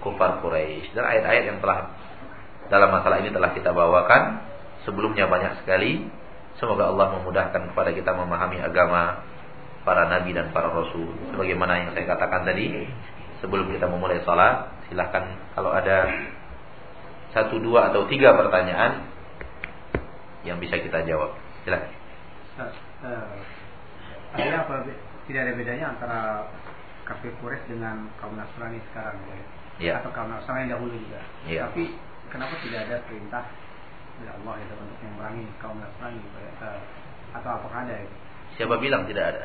kufar 0.05 0.45
Quraisy. 0.45 0.93
Dan 0.93 1.09
ayat-ayat 1.09 1.45
yang 1.49 1.59
telah 1.65 1.93
dalam 2.69 2.91
masalah 2.93 3.21
ini 3.21 3.31
telah 3.35 3.53
kita 3.53 3.71
bawakan 3.73 4.41
sebelumnya 4.89 5.29
banyak 5.29 5.65
sekali. 5.65 6.07
Semoga 6.55 6.87
Allah 6.87 7.19
memudahkan 7.19 7.75
kepada 7.75 7.91
kita 7.91 8.15
memahami 8.15 8.63
agama 8.63 9.27
para 9.83 10.07
nabi 10.07 10.31
dan 10.33 10.55
para 10.55 10.71
rasul. 10.71 11.11
Sebagaimana 11.35 11.83
yang 11.83 11.91
saya 11.93 12.07
katakan 12.07 12.47
tadi, 12.47 12.87
sebelum 13.43 13.69
kita 13.75 13.91
memulai 13.91 14.23
sholat, 14.23 14.71
silahkan 14.87 15.35
kalau 15.59 15.75
ada 15.75 16.09
satu 17.35 17.59
dua 17.59 17.91
atau 17.91 18.07
tiga 18.07 18.39
pertanyaan 18.39 19.03
yang 20.47 20.63
bisa 20.63 20.79
kita 20.79 21.03
jawab. 21.03 21.35
Silakan. 21.67 21.91
Uh, 23.03 23.35
ada 24.35 24.63
apa 24.63 24.87
tidak 25.27 25.41
ada 25.43 25.53
bedanya 25.59 25.87
antara 25.91 26.21
kafir 27.05 27.35
Quraisy 27.43 27.69
dengan 27.69 28.09
kaum 28.23 28.39
Nasrani 28.39 28.81
sekarang 28.93 29.19
ya? 29.27 29.39
Ya. 29.83 29.95
Atau 30.01 30.15
kaum 30.15 30.31
Nasrani 30.31 30.71
dahulu 30.71 30.95
juga. 30.95 31.21
Ya. 31.51 31.69
Tapi 31.69 31.93
kenapa 32.35 32.59
tidak 32.67 32.81
ada 32.91 32.97
perintah 33.07 33.45
dari 34.19 34.31
Allah 34.35 34.55
itu 34.59 34.75
untuk 34.75 34.99
memerangi 35.07 35.47
kaum 35.63 35.79
Nasrani 35.79 36.19
uh, 36.59 36.79
atau 37.39 37.51
apakah 37.63 37.87
ada 37.87 37.95
itu? 38.03 38.17
Siapa 38.59 38.75
bilang 38.83 39.07
tidak 39.07 39.35
ada? 39.35 39.45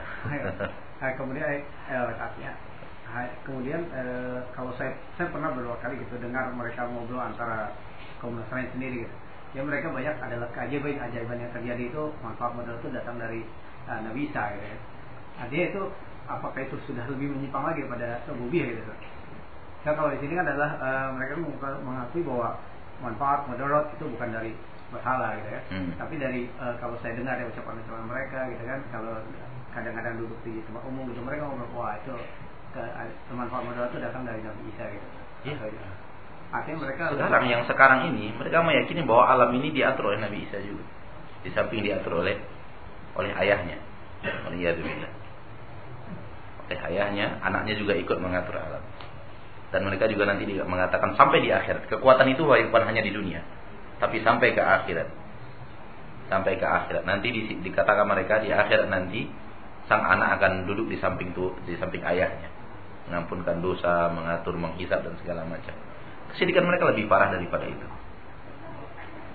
nah, 1.02 1.12
kemudian 1.18 1.46
eh, 1.46 2.18
artinya 2.18 2.54
kemudian 3.42 3.82
eh, 3.90 4.38
kalau 4.54 4.70
saya 4.78 4.94
saya 5.18 5.34
pernah 5.34 5.50
beberapa 5.50 5.82
kali 5.82 5.98
gitu 6.02 6.22
dengar 6.22 6.54
mereka 6.54 6.86
ngobrol 6.86 7.22
antara 7.22 7.74
kaum 8.22 8.38
Nasrani 8.38 8.70
sendiri 8.74 9.06
gitu. 9.06 9.16
Ya 9.58 9.66
mereka 9.66 9.90
banyak 9.90 10.14
adalah 10.22 10.46
keajaiban-ajaiban 10.54 11.42
yang 11.42 11.50
terjadi 11.50 11.90
itu 11.90 12.04
manfaat 12.22 12.54
modal 12.54 12.78
itu 12.78 12.94
datang 12.94 13.18
dari 13.18 13.42
uh, 13.90 13.98
Nabi 14.06 14.30
Isa 14.30 14.54
gitu 14.54 14.66
ya. 14.66 14.78
Artinya 15.42 15.66
itu 15.74 15.82
apakah 16.30 16.62
itu 16.62 16.78
sudah 16.86 17.02
lebih 17.10 17.34
menyimpang 17.34 17.66
lagi 17.66 17.82
pada 17.90 18.22
rububiyah 18.30 18.78
gitu. 18.78 18.94
Ya 19.82 19.98
kalau 19.98 20.14
di 20.14 20.22
sini 20.22 20.38
kan 20.38 20.46
adalah 20.46 20.72
uh, 20.78 21.10
mereka 21.18 21.34
mengakui 21.82 22.22
bahwa 22.22 22.62
manfaat 23.00 23.48
mudarat 23.48 23.92
itu 23.96 24.06
bukan 24.12 24.30
dari 24.32 24.52
berhala 24.90 25.38
gitu 25.40 25.50
ya. 25.50 25.62
Hmm. 25.72 25.92
Tapi 25.96 26.16
dari 26.18 26.42
uh, 26.58 26.76
kalau 26.82 26.98
saya 27.00 27.16
dengar 27.16 27.38
ya 27.38 27.46
ucapan-ucapan 27.48 28.06
mereka 28.10 28.40
gitu 28.52 28.64
kan 28.66 28.80
kalau 28.90 29.14
kadang-kadang 29.70 30.16
duduk 30.18 30.40
di 30.42 30.60
tempat 30.66 30.82
umum 30.90 31.06
gitu 31.14 31.22
mereka 31.22 31.46
ngomong 31.46 31.70
wah 31.78 31.94
itu 32.02 32.14
ke, 32.74 32.82
manfaat 33.34 33.64
mudarat 33.66 33.90
itu 33.94 34.00
datang 34.02 34.24
dari 34.26 34.42
Nabi 34.42 34.62
Isa 34.74 34.86
gitu. 34.90 35.08
Iya. 35.46 35.58
Gitu. 35.62 35.90
Artinya 36.50 36.78
mereka 36.82 37.04
sekarang 37.14 37.46
yang 37.46 37.62
sekarang 37.70 38.00
ini 38.10 38.34
mereka 38.34 38.66
meyakini 38.66 39.06
bahwa 39.06 39.30
alam 39.30 39.50
ini 39.54 39.70
diatur 39.70 40.10
oleh 40.10 40.20
Nabi 40.20 40.50
Isa 40.50 40.58
juga. 40.66 40.86
Di 41.46 41.50
samping 41.54 41.86
diatur 41.86 42.26
oleh 42.26 42.36
oleh 43.14 43.32
ayahnya. 43.38 43.78
Oleh. 44.50 44.76
Oleh 46.70 46.80
ayahnya, 46.94 47.42
anaknya 47.42 47.74
juga 47.78 47.94
ikut 47.98 48.18
mengatur 48.22 48.58
alam. 48.58 48.84
Dan 49.70 49.86
mereka 49.86 50.10
juga 50.10 50.26
nanti 50.26 50.50
mengatakan 50.50 51.14
sampai 51.14 51.46
di 51.46 51.54
akhirat. 51.54 51.86
Kekuatan 51.86 52.26
itu 52.34 52.42
bukan 52.42 52.84
hanya 52.90 53.06
di 53.06 53.14
dunia, 53.14 53.46
tapi 54.02 54.22
sampai 54.26 54.58
ke 54.58 54.62
akhirat. 54.62 55.10
Sampai 56.30 56.58
ke 56.58 56.66
akhirat. 56.66 57.06
Nanti 57.06 57.30
dikatakan 57.62 58.06
mereka 58.10 58.42
di 58.42 58.50
akhirat 58.50 58.90
nanti 58.90 59.30
sang 59.86 60.06
anak 60.06 60.42
akan 60.42 60.70
duduk 60.70 60.90
di 60.90 60.98
samping 61.02 61.34
tu, 61.34 61.54
di 61.66 61.78
samping 61.78 62.02
ayahnya, 62.06 62.50
mengampunkan 63.10 63.62
dosa, 63.62 64.10
mengatur, 64.14 64.58
menghisap 64.58 65.02
dan 65.02 65.14
segala 65.22 65.46
macam. 65.46 65.74
Kesedihan 66.34 66.66
mereka 66.66 66.90
lebih 66.94 67.10
parah 67.10 67.34
daripada 67.34 67.66
itu. 67.66 67.88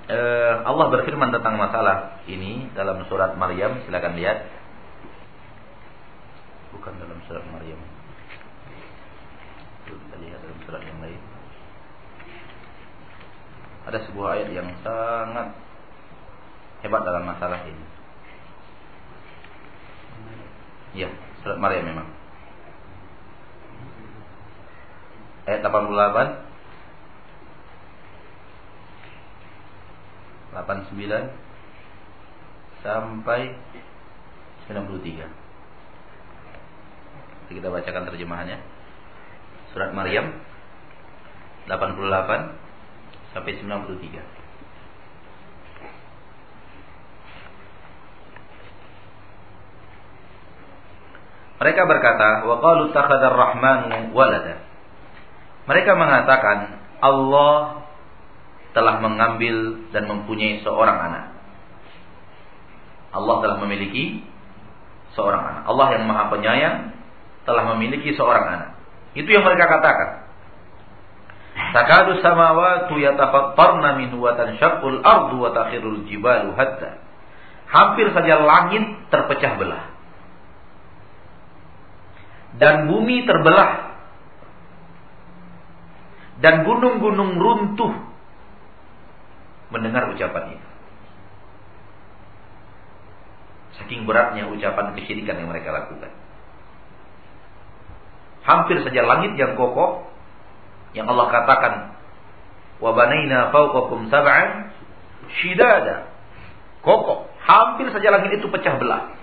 Uh, 0.04 0.54
Allah 0.68 0.86
berfirman 0.94 1.32
tentang 1.32 1.56
masalah 1.56 2.22
ini 2.30 2.70
dalam 2.74 3.02
surat 3.10 3.34
Maryam, 3.34 3.82
silakan 3.86 4.14
lihat. 4.14 4.46
Bukan 6.74 6.92
dalam 7.02 7.18
surat 7.26 7.42
Maryam. 7.50 7.93
Kita 9.84 10.16
surat 10.64 10.82
yang 10.82 10.98
lain. 11.04 11.20
Ada 13.84 13.98
sebuah 14.08 14.28
ayat 14.40 14.48
yang 14.52 14.68
sangat 14.80 15.52
hebat 16.80 17.02
dalam 17.04 17.28
masalah 17.28 17.60
ini. 17.68 17.84
Ya, 20.96 21.12
surat 21.44 21.60
Maryam 21.60 21.84
memang. 21.84 22.08
Ayat 25.44 25.60
88 25.60 26.54
89 30.54 31.34
sampai 32.80 33.40
93. 34.70 35.28
Jadi 37.44 37.52
kita 37.52 37.68
bacakan 37.68 38.08
terjemahannya. 38.08 38.73
Surat 39.74 39.90
Maryam 39.90 40.30
88 41.66 43.34
sampai 43.34 43.52
93. 43.58 44.22
Mereka 51.58 51.82
berkata, 51.90 52.46
"Wa 52.46 52.56
qalu 52.62 52.94
walada." 54.14 54.62
Mereka 55.64 55.92
mengatakan 55.96 56.58
Allah 57.00 57.82
telah 58.76 59.00
mengambil 59.00 59.86
dan 59.90 60.06
mempunyai 60.06 60.60
seorang 60.60 60.98
anak. 60.98 61.24
Allah 63.14 63.36
telah 63.42 63.56
memiliki 63.62 64.22
seorang 65.14 65.40
anak. 65.40 65.62
Allah 65.70 65.86
yang 65.98 66.04
Maha 66.10 66.30
Penyayang 66.34 66.76
telah 67.46 67.64
memiliki 67.74 68.12
seorang 68.18 68.44
anak. 68.44 68.73
Itu 69.14 69.30
yang 69.30 69.46
mereka 69.46 69.70
katakan. 69.70 70.26
Takadu 71.54 72.18
samawatu 72.18 72.98
yatafattarna 72.98 73.98
minhu 73.98 74.18
wa 74.18 74.34
tanshaqqul 74.34 75.02
ardu 75.02 75.36
wa 75.38 75.50
takhirul 75.54 76.02
jibalu 76.10 76.50
hatta. 76.58 76.98
Hampir 77.70 78.10
saja 78.10 78.42
langit 78.42 78.84
terpecah 79.10 79.54
belah. 79.58 79.84
Dan 82.58 82.90
bumi 82.90 83.26
terbelah. 83.26 83.94
Dan 86.42 86.66
gunung-gunung 86.66 87.38
runtuh 87.38 87.94
mendengar 89.70 90.10
ucapan 90.10 90.58
itu. 90.58 90.68
Saking 93.78 94.06
beratnya 94.06 94.46
ucapan 94.50 94.94
kesyirikan 94.94 95.38
yang 95.38 95.50
mereka 95.50 95.74
lakukan. 95.74 96.23
Hampir 98.44 98.76
saja 98.84 99.00
langit 99.08 99.40
yang 99.40 99.56
kokoh 99.56 100.04
yang 100.92 101.08
Allah 101.08 101.26
katakan 101.32 101.74
wa 102.78 102.90
banaina 102.92 103.48
fawqakum 103.50 104.12
sab'an 104.12 104.70
shidada. 105.40 106.12
Kokoh, 106.84 107.32
hampir 107.40 107.88
saja 107.88 108.12
langit 108.12 108.36
itu 108.36 108.46
pecah 108.52 108.76
belah. 108.76 109.16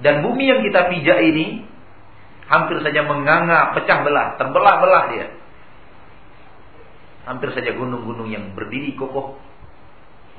Dan 0.00 0.24
bumi 0.24 0.48
yang 0.48 0.64
kita 0.64 0.88
pijak 0.88 1.20
ini 1.20 1.68
hampir 2.48 2.80
saja 2.80 3.04
menganga, 3.04 3.76
pecah 3.76 4.00
belah, 4.00 4.40
terbelah-belah 4.40 5.04
dia. 5.12 5.26
Hampir 7.28 7.52
saja 7.54 7.76
gunung-gunung 7.76 8.32
yang 8.32 8.56
berdiri 8.56 8.96
kokoh 8.98 9.38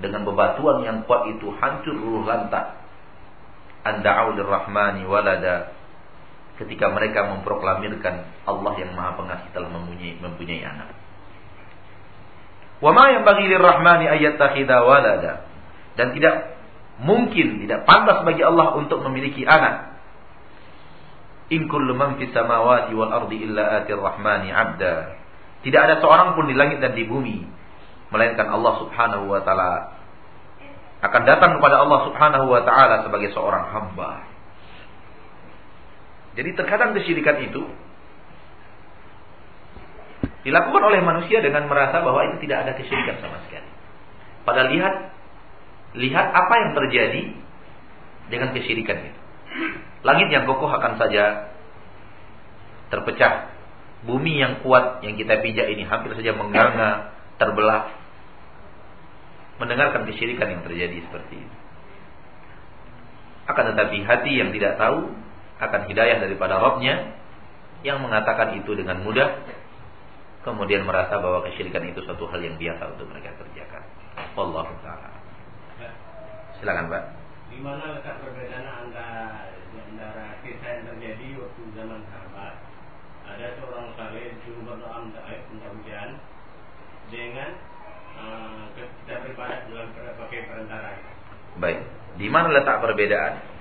dengan 0.02 0.26
bebatuan 0.26 0.84
yang 0.84 1.06
kuat 1.06 1.30
itu 1.32 1.54
hancur 1.62 1.96
luluh 1.96 2.26
lantak. 2.26 2.82
Anda'u 3.86 4.36
rahmani 4.36 5.06
walada 5.08 5.83
ketika 6.62 6.94
mereka 6.94 7.26
memproklamirkan 7.34 8.46
Allah 8.46 8.74
yang 8.78 8.94
Maha 8.94 9.18
Pengasih 9.18 9.50
telah 9.56 9.70
mempunyai, 9.74 10.22
mempunyai 10.22 10.62
anak. 10.62 10.90
Wa 12.84 12.92
ma 12.92 13.10
yang 13.10 13.24
bagi 13.24 13.48
rahmani 13.48 14.06
ayat 14.12 14.36
walada 14.84 15.48
dan 15.96 16.12
tidak 16.12 16.60
mungkin 17.00 17.64
tidak 17.64 17.88
pantas 17.88 18.22
bagi 18.28 18.44
Allah 18.44 18.76
untuk 18.76 19.02
memiliki 19.08 19.48
anak. 19.48 19.96
In 21.48 21.72
kullu 21.72 21.96
man 21.96 22.20
fis 22.20 22.34
samawati 22.36 22.92
wal 22.92 23.12
ardi 23.12 23.46
illa 23.46 23.82
atir 23.82 23.96
rahmani 23.96 24.52
'abda. 24.52 24.96
Tidak 25.64 25.80
ada 25.80 25.96
seorang 26.04 26.36
pun 26.36 26.52
di 26.52 26.56
langit 26.60 26.84
dan 26.84 26.92
di 26.92 27.08
bumi 27.08 27.48
melainkan 28.12 28.52
Allah 28.52 28.74
Subhanahu 28.84 29.32
wa 29.32 29.42
taala 29.42 29.96
akan 31.04 31.22
datang 31.24 31.60
kepada 31.60 31.84
Allah 31.84 32.00
Subhanahu 32.12 32.46
wa 32.52 32.62
taala 32.68 33.08
sebagai 33.08 33.32
seorang 33.32 33.72
hamba. 33.72 34.33
Jadi 36.34 36.50
terkadang 36.58 36.98
kesyirikan 36.98 37.38
itu 37.46 37.62
dilakukan 40.44 40.84
oleh 40.84 41.00
manusia 41.00 41.40
dengan 41.40 41.70
merasa 41.72 42.04
bahwa 42.04 42.26
itu 42.28 42.44
tidak 42.44 42.68
ada 42.68 42.72
kesyirikan 42.76 43.22
sama 43.24 43.40
sekali. 43.48 43.70
Padahal 44.44 44.70
lihat 44.76 44.96
lihat 45.94 46.28
apa 46.34 46.54
yang 46.60 46.72
terjadi 46.76 47.24
dengan 48.28 48.50
kesyirikan 48.52 48.98
itu. 49.14 49.20
Langit 50.04 50.28
yang 50.34 50.44
kokoh 50.50 50.68
akan 50.68 51.00
saja 51.00 51.54
terpecah 52.92 53.54
bumi 54.04 54.42
yang 54.42 54.60
kuat 54.66 55.00
yang 55.06 55.16
kita 55.16 55.40
pijak 55.40 55.70
ini 55.72 55.88
hampir 55.88 56.12
saja 56.18 56.36
mengganga, 56.36 57.16
terbelah. 57.40 57.94
Mendengarkan 59.62 60.10
kesyirikan 60.10 60.50
yang 60.50 60.62
terjadi 60.66 60.98
seperti 61.08 61.40
ini. 61.40 61.56
Akan 63.48 63.70
tetapi 63.72 64.02
hati 64.02 64.32
yang 64.34 64.50
tidak 64.52 64.82
tahu 64.82 65.14
akan 65.70 65.82
hidayah 65.88 66.18
daripada 66.20 66.60
Robnya 66.60 67.16
yang 67.84 68.00
mengatakan 68.00 68.56
itu 68.58 68.72
dengan 68.76 69.04
mudah 69.04 69.44
kemudian 70.44 70.84
merasa 70.84 71.20
bahwa 71.20 71.44
kesyirikan 71.48 71.88
itu 71.88 72.04
suatu 72.04 72.28
hal 72.28 72.40
yang 72.44 72.60
biasa 72.60 72.96
untuk 72.96 73.08
mereka 73.12 73.32
kerjakan. 73.40 73.84
Allah 74.36 74.68
taala. 74.84 75.10
Silakan, 76.60 76.92
Pak. 76.92 77.04
Di 77.52 77.58
mana 77.60 78.00
letak 78.00 78.24
perbedaan 78.24 78.66
antara 78.88 79.52
antara 79.74 80.38
kisah 80.42 80.70
yang 80.80 80.84
terjadi 80.96 81.28
waktu 81.38 81.62
zaman 81.76 82.02
sahabat 82.12 82.54
ada 83.24 83.46
seorang 83.58 83.88
saleh 83.96 84.36
disuruh 84.38 84.64
berdoa 84.68 84.98
minta 85.06 85.22
air 85.32 85.42
minta 85.50 85.68
hujan 85.72 86.10
dengan 87.08 87.50
uh, 88.20 88.64
kita 88.76 89.14
beribadah 89.22 89.60
dalam 89.70 89.88
pakai 89.96 90.40
perantara. 90.50 90.92
Baik. 91.62 91.80
Di 92.20 92.28
mana 92.30 92.54
letak 92.54 92.82
perbedaan? 92.84 93.53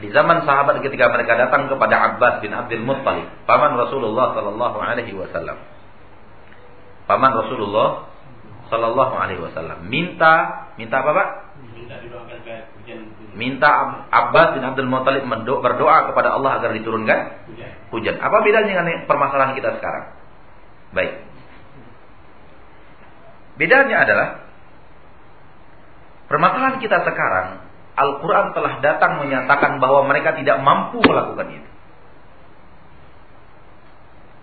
Di 0.00 0.08
zaman 0.08 0.48
sahabat 0.48 0.80
ketika 0.80 1.12
mereka 1.12 1.36
datang 1.36 1.68
kepada 1.68 2.14
Abbas 2.14 2.40
bin 2.40 2.54
Abdul 2.56 2.80
Muttalib, 2.80 3.28
paman 3.44 3.76
Rasulullah 3.76 4.32
sallallahu 4.32 4.78
alaihi 4.80 5.12
wasallam. 5.12 5.60
Paman 7.04 7.32
Rasulullah 7.36 8.08
sallallahu 8.72 9.14
alaihi 9.14 9.42
wasallam 9.44 9.84
minta 9.92 10.64
minta 10.80 11.04
apa, 11.04 11.10
Pak? 11.12 11.28
Minta 13.36 13.70
Abbas 14.08 14.56
bin 14.56 14.64
Abdul 14.64 14.88
Muttalib 14.88 15.28
berdoa 15.60 16.08
kepada 16.08 16.40
Allah 16.40 16.56
agar 16.56 16.72
diturunkan 16.72 17.18
hujan. 17.92 18.16
Apa 18.16 18.36
bedanya 18.40 18.80
dengan 18.80 19.04
permasalahan 19.04 19.52
kita 19.52 19.76
sekarang? 19.76 20.04
Baik. 20.96 21.12
Bedanya 23.60 24.08
adalah 24.08 24.28
permasalahan 26.32 26.80
kita 26.80 27.04
sekarang 27.04 27.71
Al-Quran 27.92 28.56
telah 28.56 28.80
datang 28.80 29.20
menyatakan 29.20 29.76
bahwa 29.76 30.08
mereka 30.08 30.32
tidak 30.36 30.64
mampu 30.64 31.00
melakukan 31.04 31.48
itu. 31.52 31.70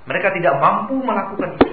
Mereka 0.06 0.30
tidak 0.38 0.56
mampu 0.62 0.95
melakukan 1.02 1.58
itu. 1.58 1.70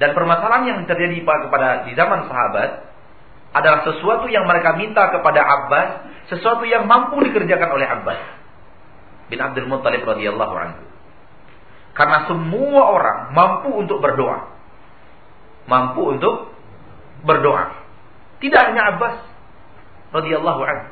Dan 0.00 0.16
permasalahan 0.16 0.64
yang 0.64 0.78
terjadi 0.88 1.20
kepada 1.22 1.84
di 1.84 1.92
zaman 1.92 2.24
sahabat 2.30 2.90
adalah 3.50 3.84
sesuatu 3.84 4.30
yang 4.30 4.46
mereka 4.46 4.78
minta 4.78 5.10
kepada 5.10 5.42
Abbas, 5.42 5.88
sesuatu 6.30 6.64
yang 6.64 6.86
mampu 6.86 7.18
dikerjakan 7.20 7.70
oleh 7.74 7.86
Abbas 7.86 8.20
bin 9.30 9.38
Abdul 9.38 9.70
Muttalib 9.70 10.02
radhiyallahu 10.02 10.54
anhu. 10.58 10.82
Karena 11.94 12.26
semua 12.26 12.82
orang 12.90 13.18
mampu 13.34 13.70
untuk 13.74 14.02
berdoa. 14.02 14.50
Mampu 15.70 16.18
untuk 16.18 16.49
berdoa. 17.22 17.76
Tidak 18.40 18.62
hanya 18.72 18.96
Abbas 18.96 19.16
radhiyallahu 20.16 20.60
anhu. 20.64 20.86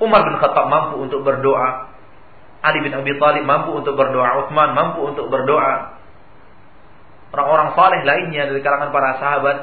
Umar 0.00 0.24
bin 0.24 0.36
Khattab 0.40 0.66
mampu 0.70 1.02
untuk 1.02 1.20
berdoa. 1.26 1.92
Ali 2.60 2.84
bin 2.84 2.92
Abi 2.92 3.16
Thalib 3.16 3.44
mampu 3.44 3.74
untuk 3.76 3.96
berdoa. 3.96 4.46
Utsman 4.46 4.72
mampu 4.76 5.04
untuk 5.08 5.28
berdoa 5.28 6.00
orang-orang 7.30 7.68
saleh 7.78 8.00
lainnya 8.02 8.50
dari 8.50 8.60
kalangan 8.62 8.90
para 8.90 9.10
sahabat 9.22 9.56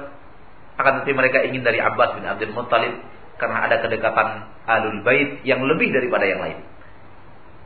akan 0.77 0.91
tetapi 1.01 1.13
mereka 1.15 1.37
ingin 1.43 1.65
dari 1.65 1.81
Abbas 1.81 2.15
bin 2.15 2.23
Abdul 2.23 2.53
Muttalib 2.53 3.01
karena 3.37 3.65
ada 3.65 3.81
kedekatan 3.81 4.27
Alul 4.65 5.01
Bait 5.03 5.41
yang 5.43 5.61
lebih 5.65 5.89
daripada 5.89 6.25
yang 6.25 6.41
lain. 6.41 6.59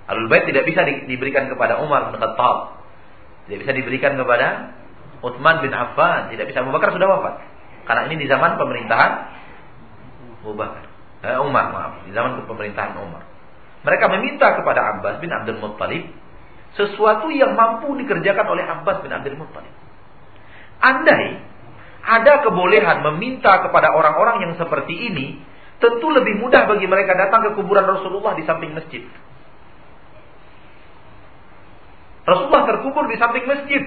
Alul 0.10 0.28
Bait 0.32 0.48
tidak 0.48 0.64
bisa 0.68 0.84
di, 0.88 1.12
diberikan 1.12 1.48
kepada 1.52 1.80
Umar 1.84 2.12
bin 2.12 2.18
Khattab. 2.20 2.82
Tidak 3.48 3.68
bisa 3.68 3.74
diberikan 3.76 4.16
kepada 4.16 4.74
Utsman 5.22 5.60
bin 5.60 5.76
Affan, 5.76 6.32
tidak 6.34 6.50
bisa 6.50 6.64
Abu 6.64 6.72
Bakar 6.72 6.96
sudah 6.96 7.08
wafat. 7.10 7.34
Karena 7.86 8.08
ini 8.10 8.16
di 8.22 8.28
zaman 8.30 8.58
pemerintahan. 8.58 9.12
Eh, 11.22 11.38
Umar, 11.38 11.66
maaf, 11.70 11.92
di 12.06 12.12
zaman 12.18 12.42
pemerintahan 12.50 12.98
Umar. 12.98 13.24
Mereka 13.82 14.06
meminta 14.10 14.58
kepada 14.58 14.98
Abbas 14.98 15.22
bin 15.22 15.30
Abdul 15.30 15.62
Muttalib 15.62 16.10
sesuatu 16.78 17.28
yang 17.34 17.54
mampu 17.58 17.94
dikerjakan 18.00 18.46
oleh 18.48 18.64
Abbas 18.66 19.04
bin 19.06 19.12
Abdul 19.12 19.38
Muttalib. 19.38 19.74
Andai 20.82 21.46
ada 22.02 22.42
kebolehan 22.42 23.06
meminta 23.06 23.62
kepada 23.62 23.94
orang-orang 23.94 24.50
yang 24.50 24.54
seperti 24.58 24.94
ini, 25.14 25.38
tentu 25.78 26.10
lebih 26.10 26.42
mudah 26.42 26.66
bagi 26.66 26.90
mereka 26.90 27.14
datang 27.14 27.46
ke 27.46 27.62
kuburan 27.62 27.86
Rasulullah 27.86 28.34
di 28.34 28.44
samping 28.46 28.74
masjid. 28.74 29.06
Rasulullah 32.26 32.66
terkubur 32.70 33.06
di 33.10 33.18
samping 33.22 33.46
masjid. 33.46 33.82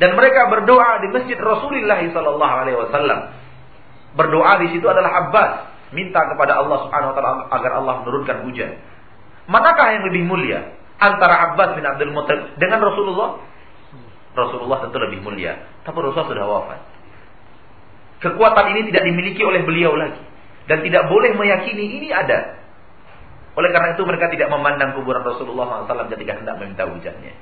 Dan 0.00 0.16
mereka 0.16 0.48
berdoa 0.48 1.04
di 1.04 1.12
masjid 1.12 1.36
Rasulullah 1.36 2.00
sallallahu 2.00 2.54
alaihi 2.64 2.78
wasallam. 2.80 3.36
Berdoa 4.16 4.52
di 4.64 4.72
situ 4.72 4.88
adalah 4.88 5.28
Abbas, 5.28 5.50
minta 5.92 6.24
kepada 6.24 6.56
Allah 6.56 6.88
Subhanahu 6.88 7.10
wa 7.12 7.14
taala 7.14 7.30
agar 7.52 7.70
Allah 7.78 7.94
menurunkan 8.02 8.48
hujan. 8.48 8.80
Manakah 9.44 10.00
yang 10.00 10.08
lebih 10.08 10.24
mulia 10.24 10.72
antara 10.96 11.52
Abbas 11.52 11.76
bin 11.76 11.84
Abdul 11.84 12.16
Muttalib 12.16 12.56
dengan 12.56 12.80
Rasulullah? 12.80 13.44
Rasulullah 14.32 14.88
tentu 14.88 14.96
lebih 14.96 15.20
mulia. 15.20 15.68
Tapi 15.84 15.96
Rasulullah 16.00 16.30
sudah 16.32 16.46
wafat. 16.48 16.80
Kekuatan 18.24 18.66
ini 18.76 18.80
tidak 18.92 19.04
dimiliki 19.04 19.42
oleh 19.44 19.64
beliau 19.68 19.92
lagi. 19.96 20.22
Dan 20.64 20.86
tidak 20.86 21.10
boleh 21.10 21.34
meyakini 21.34 21.98
ini 21.98 22.08
ada. 22.14 22.62
Oleh 23.58 23.74
karena 23.74 23.98
itu 23.98 24.06
mereka 24.06 24.30
tidak 24.30 24.48
memandang 24.54 24.94
kuburan 24.94 25.26
Rasulullah 25.26 25.82
SAW 25.84 26.08
ketika 26.14 26.38
hendak 26.38 26.62
meminta 26.62 26.86
hujannya. 26.86 27.34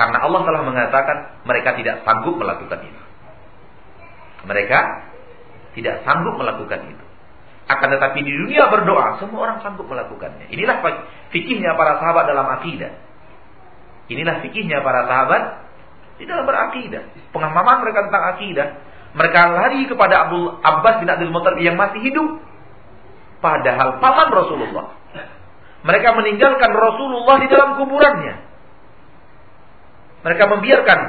Karena 0.00 0.16
Allah 0.24 0.40
telah 0.48 0.62
mengatakan 0.64 1.16
mereka 1.44 1.76
tidak 1.76 2.00
sanggup 2.08 2.40
melakukan 2.40 2.88
itu. 2.88 3.02
Mereka 4.48 4.78
tidak 5.76 6.00
sanggup 6.08 6.40
melakukan 6.40 6.88
itu. 6.88 7.04
Akan 7.68 7.92
tetapi 7.92 8.24
di 8.24 8.32
dunia 8.32 8.72
berdoa, 8.72 9.20
semua 9.20 9.44
orang 9.44 9.60
sanggup 9.60 9.84
melakukannya. 9.84 10.48
Inilah 10.48 10.80
fikihnya 11.28 11.76
para 11.76 12.00
sahabat 12.00 12.32
dalam 12.32 12.48
akidah. 12.48 12.96
Inilah 14.08 14.40
fikihnya 14.40 14.80
para 14.80 15.04
sahabat 15.04 15.42
di 16.16 16.24
dalam 16.24 16.48
berakidah. 16.48 17.04
Pengamaman 17.36 17.84
mereka 17.84 18.08
tentang 18.08 18.24
akidah. 18.34 18.68
Mereka 19.20 19.40
lari 19.52 19.84
kepada 19.84 20.14
Abdul 20.26 20.64
Abbas 20.64 21.04
bin 21.04 21.12
Abdul 21.12 21.28
Muttalib 21.28 21.60
yang 21.60 21.76
masih 21.76 22.00
hidup. 22.00 22.40
Padahal 23.44 24.00
paman 24.00 24.32
Rasulullah. 24.32 24.96
Mereka 25.84 26.08
meninggalkan 26.16 26.72
Rasulullah 26.72 27.36
di 27.36 27.48
dalam 27.52 27.76
kuburannya. 27.76 28.49
Mereka 30.20 30.44
membiarkan. 30.46 31.00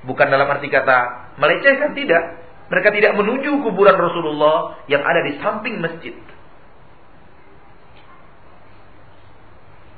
Bukan 0.00 0.26
dalam 0.32 0.48
arti 0.48 0.72
kata 0.72 1.32
melecehkan, 1.36 1.92
tidak. 1.92 2.40
Mereka 2.70 2.88
tidak 2.94 3.12
menuju 3.18 3.60
kuburan 3.66 3.98
Rasulullah 3.98 4.80
yang 4.86 5.02
ada 5.02 5.20
di 5.26 5.36
samping 5.42 5.82
masjid. 5.82 6.14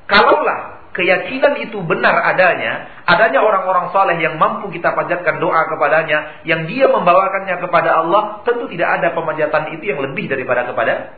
Kalaulah 0.08 0.72
keyakinan 0.92 1.56
itu 1.68 1.80
benar 1.84 2.20
adanya, 2.32 3.02
adanya 3.08 3.40
orang-orang 3.40 3.92
saleh 3.96 4.16
yang 4.20 4.36
mampu 4.36 4.68
kita 4.72 4.92
panjatkan 4.92 5.40
doa 5.40 5.64
kepadanya, 5.68 6.44
yang 6.44 6.68
dia 6.68 6.88
membawakannya 6.88 7.56
kepada 7.64 8.04
Allah, 8.04 8.44
tentu 8.44 8.68
tidak 8.68 9.00
ada 9.00 9.16
pemanjatan 9.16 9.72
itu 9.76 9.84
yang 9.92 10.00
lebih 10.04 10.28
daripada 10.28 10.68
kepada 10.68 11.16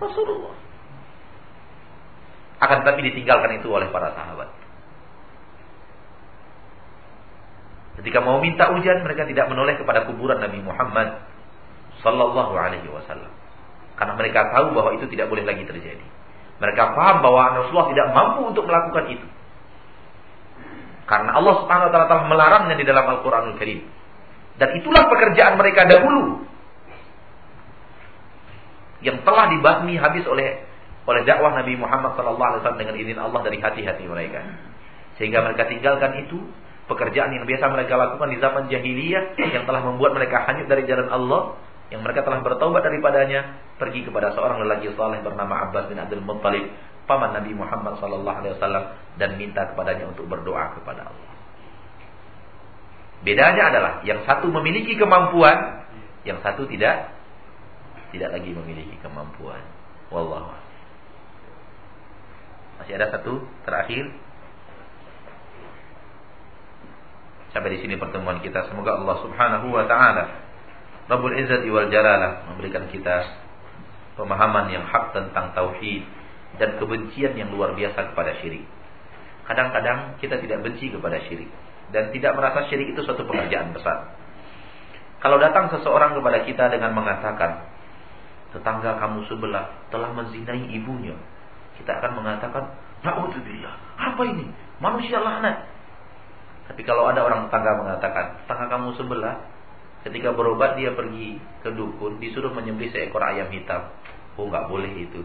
Rasulullah. 0.00 0.54
Akan 2.60 2.84
tetapi 2.84 3.00
ditinggalkan 3.12 3.60
itu 3.60 3.68
oleh 3.72 3.88
para 3.88 4.12
sahabat. 4.12 4.63
Ketika 8.00 8.18
mau 8.22 8.42
minta 8.42 8.74
hujan, 8.74 9.06
mereka 9.06 9.26
tidak 9.28 9.46
menoleh 9.46 9.78
kepada 9.78 10.06
kuburan 10.10 10.42
Nabi 10.42 10.58
Muhammad 10.60 11.22
sallallahu 12.02 12.52
alaihi 12.58 12.90
wasallam. 12.90 13.30
Karena 13.94 14.18
mereka 14.18 14.50
tahu 14.50 14.74
bahwa 14.74 14.98
itu 14.98 15.06
tidak 15.14 15.30
boleh 15.30 15.46
lagi 15.46 15.62
terjadi. 15.62 16.02
Mereka 16.58 16.94
paham 16.98 17.22
bahwa 17.22 17.62
Rasulullah 17.62 17.90
tidak 17.90 18.06
mampu 18.10 18.40
untuk 18.50 18.64
melakukan 18.66 19.04
itu. 19.14 19.26
Karena 21.04 21.36
Allah 21.36 21.54
Subhanahu 21.62 21.88
wa 21.90 21.92
taala 21.92 22.06
telah 22.10 22.24
melarangnya 22.26 22.76
di 22.80 22.84
dalam 22.86 23.04
Al-Qur'anul 23.06 23.56
Karim. 23.60 23.86
Dan 24.58 24.68
itulah 24.78 25.06
pekerjaan 25.10 25.54
mereka 25.58 25.86
dahulu. 25.86 26.46
Yang 29.04 29.20
telah 29.26 29.52
dibasmi 29.52 29.94
habis 30.00 30.24
oleh 30.24 30.64
oleh 31.04 31.22
dakwah 31.28 31.52
Nabi 31.52 31.76
Muhammad 31.76 32.16
sallallahu 32.16 32.48
alaihi 32.48 32.60
wasallam 32.64 32.80
dengan 32.80 32.96
izin 32.96 33.18
Allah 33.20 33.40
dari 33.44 33.58
hati-hati 33.60 34.04
mereka. 34.08 34.40
Sehingga 35.20 35.44
mereka 35.44 35.68
tinggalkan 35.68 36.24
itu 36.24 36.40
pekerjaan 36.84 37.32
yang 37.32 37.44
biasa 37.48 37.64
mereka 37.72 37.96
lakukan 37.96 38.28
di 38.28 38.38
zaman 38.40 38.68
jahiliyah 38.68 39.40
yang 39.56 39.64
telah 39.64 39.82
membuat 39.84 40.12
mereka 40.16 40.44
hanyut 40.48 40.68
dari 40.68 40.84
jalan 40.84 41.08
Allah 41.08 41.56
yang 41.92 42.00
mereka 42.00 42.24
telah 42.24 42.40
bertaubat 42.40 42.82
daripadanya 42.84 43.60
pergi 43.76 44.04
kepada 44.08 44.32
seorang 44.32 44.64
lelaki 44.64 44.92
saleh 44.96 45.20
bernama 45.20 45.68
Abbas 45.68 45.88
bin 45.88 46.00
Abdul 46.00 46.24
Muttalib 46.24 46.68
paman 47.04 47.36
Nabi 47.36 47.52
Muhammad 47.52 48.00
sallallahu 48.00 48.38
alaihi 48.40 48.56
wasallam 48.56 48.84
dan 49.20 49.36
minta 49.36 49.68
kepadanya 49.68 50.08
untuk 50.08 50.24
berdoa 50.24 50.72
kepada 50.80 51.12
Allah. 51.12 51.32
Bedanya 53.24 53.72
adalah 53.72 53.92
yang 54.04 54.20
satu 54.28 54.52
memiliki 54.52 55.00
kemampuan, 55.00 55.88
yang 56.28 56.40
satu 56.44 56.68
tidak 56.68 57.12
tidak 58.12 58.30
lagi 58.36 58.50
memiliki 58.52 58.96
kemampuan. 59.00 59.60
Wallahu 60.12 60.52
Masih 62.80 62.94
ada 63.00 63.10
satu 63.14 63.42
terakhir. 63.64 64.12
Sampai 67.54 67.70
di 67.70 67.86
sini 67.86 67.94
pertemuan 67.94 68.42
kita. 68.42 68.66
Semoga 68.66 68.98
Allah 68.98 69.16
Subhanahu 69.22 69.70
wa 69.70 69.86
taala 69.86 70.24
Rabbul 71.06 71.38
Izzati 71.38 71.70
wal 71.70 71.86
Jalalah 71.86 72.50
memberikan 72.50 72.90
kita 72.90 73.22
pemahaman 74.18 74.74
yang 74.74 74.82
hak 74.82 75.14
tentang 75.14 75.54
tauhid 75.54 76.02
dan 76.58 76.82
kebencian 76.82 77.38
yang 77.38 77.54
luar 77.54 77.78
biasa 77.78 78.10
kepada 78.10 78.34
syirik. 78.42 78.66
Kadang-kadang 79.46 80.18
kita 80.18 80.40
tidak 80.42 80.66
benci 80.66 80.90
kepada 80.90 81.22
syirik 81.30 81.50
dan 81.94 82.10
tidak 82.10 82.34
merasa 82.34 82.66
syirik 82.66 82.90
itu 82.90 83.06
suatu 83.06 83.22
pekerjaan 83.22 83.70
besar. 83.70 84.16
Kalau 85.20 85.38
datang 85.40 85.70
seseorang 85.72 86.16
kepada 86.16 86.44
kita 86.44 86.68
dengan 86.72 86.92
mengatakan, 86.96 87.70
tetangga 88.52 88.96
kamu 88.98 89.24
sebelah 89.28 89.88
telah 89.88 90.12
menzinai 90.12 90.68
ibunya, 90.72 91.16
kita 91.80 91.96
akan 92.00 92.22
mengatakan, 92.22 92.76
Na'udzubillah, 93.04 93.74
apa 94.00 94.22
ini? 94.24 94.48
Manusia 94.80 95.20
laknat. 95.20 95.73
Tapi 96.64 96.80
kalau 96.82 97.08
ada 97.12 97.20
orang 97.20 97.48
tetangga 97.48 97.76
mengatakan, 97.76 98.24
tetangga 98.44 98.66
kamu 98.72 98.96
sebelah, 98.96 99.34
ketika 100.04 100.32
berobat 100.32 100.76
dia 100.80 100.92
pergi 100.96 101.36
ke 101.60 101.72
dukun, 101.72 102.20
disuruh 102.20 102.52
menyembelih 102.52 102.92
seekor 102.92 103.20
ayam 103.24 103.52
hitam. 103.52 103.92
Oh 104.36 104.48
nggak 104.48 104.68
boleh 104.68 104.92
itu. 104.96 105.20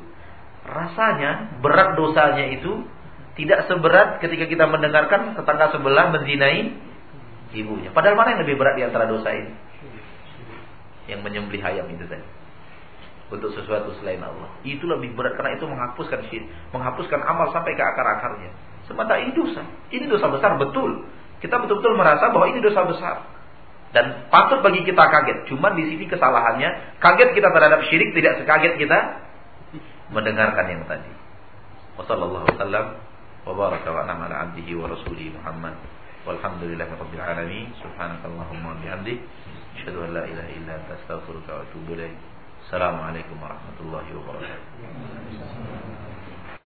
Rasanya 0.68 1.60
berat 1.64 1.96
dosanya 1.96 2.52
itu 2.52 2.84
tidak 3.40 3.72
seberat 3.72 4.20
ketika 4.20 4.52
kita 4.52 4.68
mendengarkan 4.68 5.32
tetangga 5.36 5.72
sebelah 5.72 6.12
menzinai 6.12 6.76
ibunya. 7.56 7.90
Padahal 7.96 8.20
mana 8.20 8.36
yang 8.36 8.42
lebih 8.44 8.60
berat 8.60 8.76
di 8.76 8.84
antara 8.84 9.08
dosa 9.08 9.32
ini? 9.32 9.54
Yang 11.08 11.20
menyembelih 11.24 11.64
ayam 11.64 11.88
itu 11.90 12.06
tadi. 12.06 12.28
Untuk 13.30 13.54
sesuatu 13.54 13.94
selain 14.02 14.20
Allah. 14.20 14.50
Itu 14.66 14.90
lebih 14.90 15.14
berat 15.14 15.38
karena 15.38 15.56
itu 15.56 15.66
menghapuskan 15.70 16.28
syirik, 16.28 16.50
menghapuskan 16.74 17.22
amal 17.24 17.50
sampai 17.54 17.78
ke 17.78 17.84
akar-akarnya. 17.84 18.52
Semata 18.90 19.22
ini 19.22 19.32
dosa. 19.38 19.62
Ini 19.94 20.10
dosa 20.10 20.28
besar 20.34 20.58
betul. 20.58 21.06
Kita 21.40 21.56
betul-betul 21.60 21.96
merasa 21.96 22.32
bahwa 22.32 22.48
ini 22.52 22.60
dosa 22.60 22.84
besar. 22.84 23.16
Dan 23.90 24.30
patut 24.30 24.62
bagi 24.62 24.86
kita 24.86 25.02
kaget. 25.02 25.50
Cuma 25.50 25.74
di 25.74 25.90
sini 25.90 26.06
kesalahannya, 26.06 27.02
kaget 27.02 27.34
kita 27.34 27.50
terhadap 27.50 27.82
syirik 27.90 28.14
tidak 28.14 28.38
sekaget 28.44 28.78
kita 28.78 29.00
mendengarkan 30.14 30.66
yang 30.70 30.86
tadi. 30.86 31.10
Wassalamualaikum 31.98 32.54
warahmatullahi 32.54 33.02
wabarakatuh. 33.50 33.98
Wa 33.98 34.30
abdihi 34.30 34.78
wa 34.78 34.94
rasulihi 34.94 35.34
Muhammad. 35.34 35.74
Subhanakallahumma 37.82 38.70
wa 38.70 38.78
ilaha 40.30 40.94
wa. 40.94 42.14
Assalamualaikum 42.70 43.42
warahmatullahi 43.42 44.10
wabarakatuh. 44.14 46.19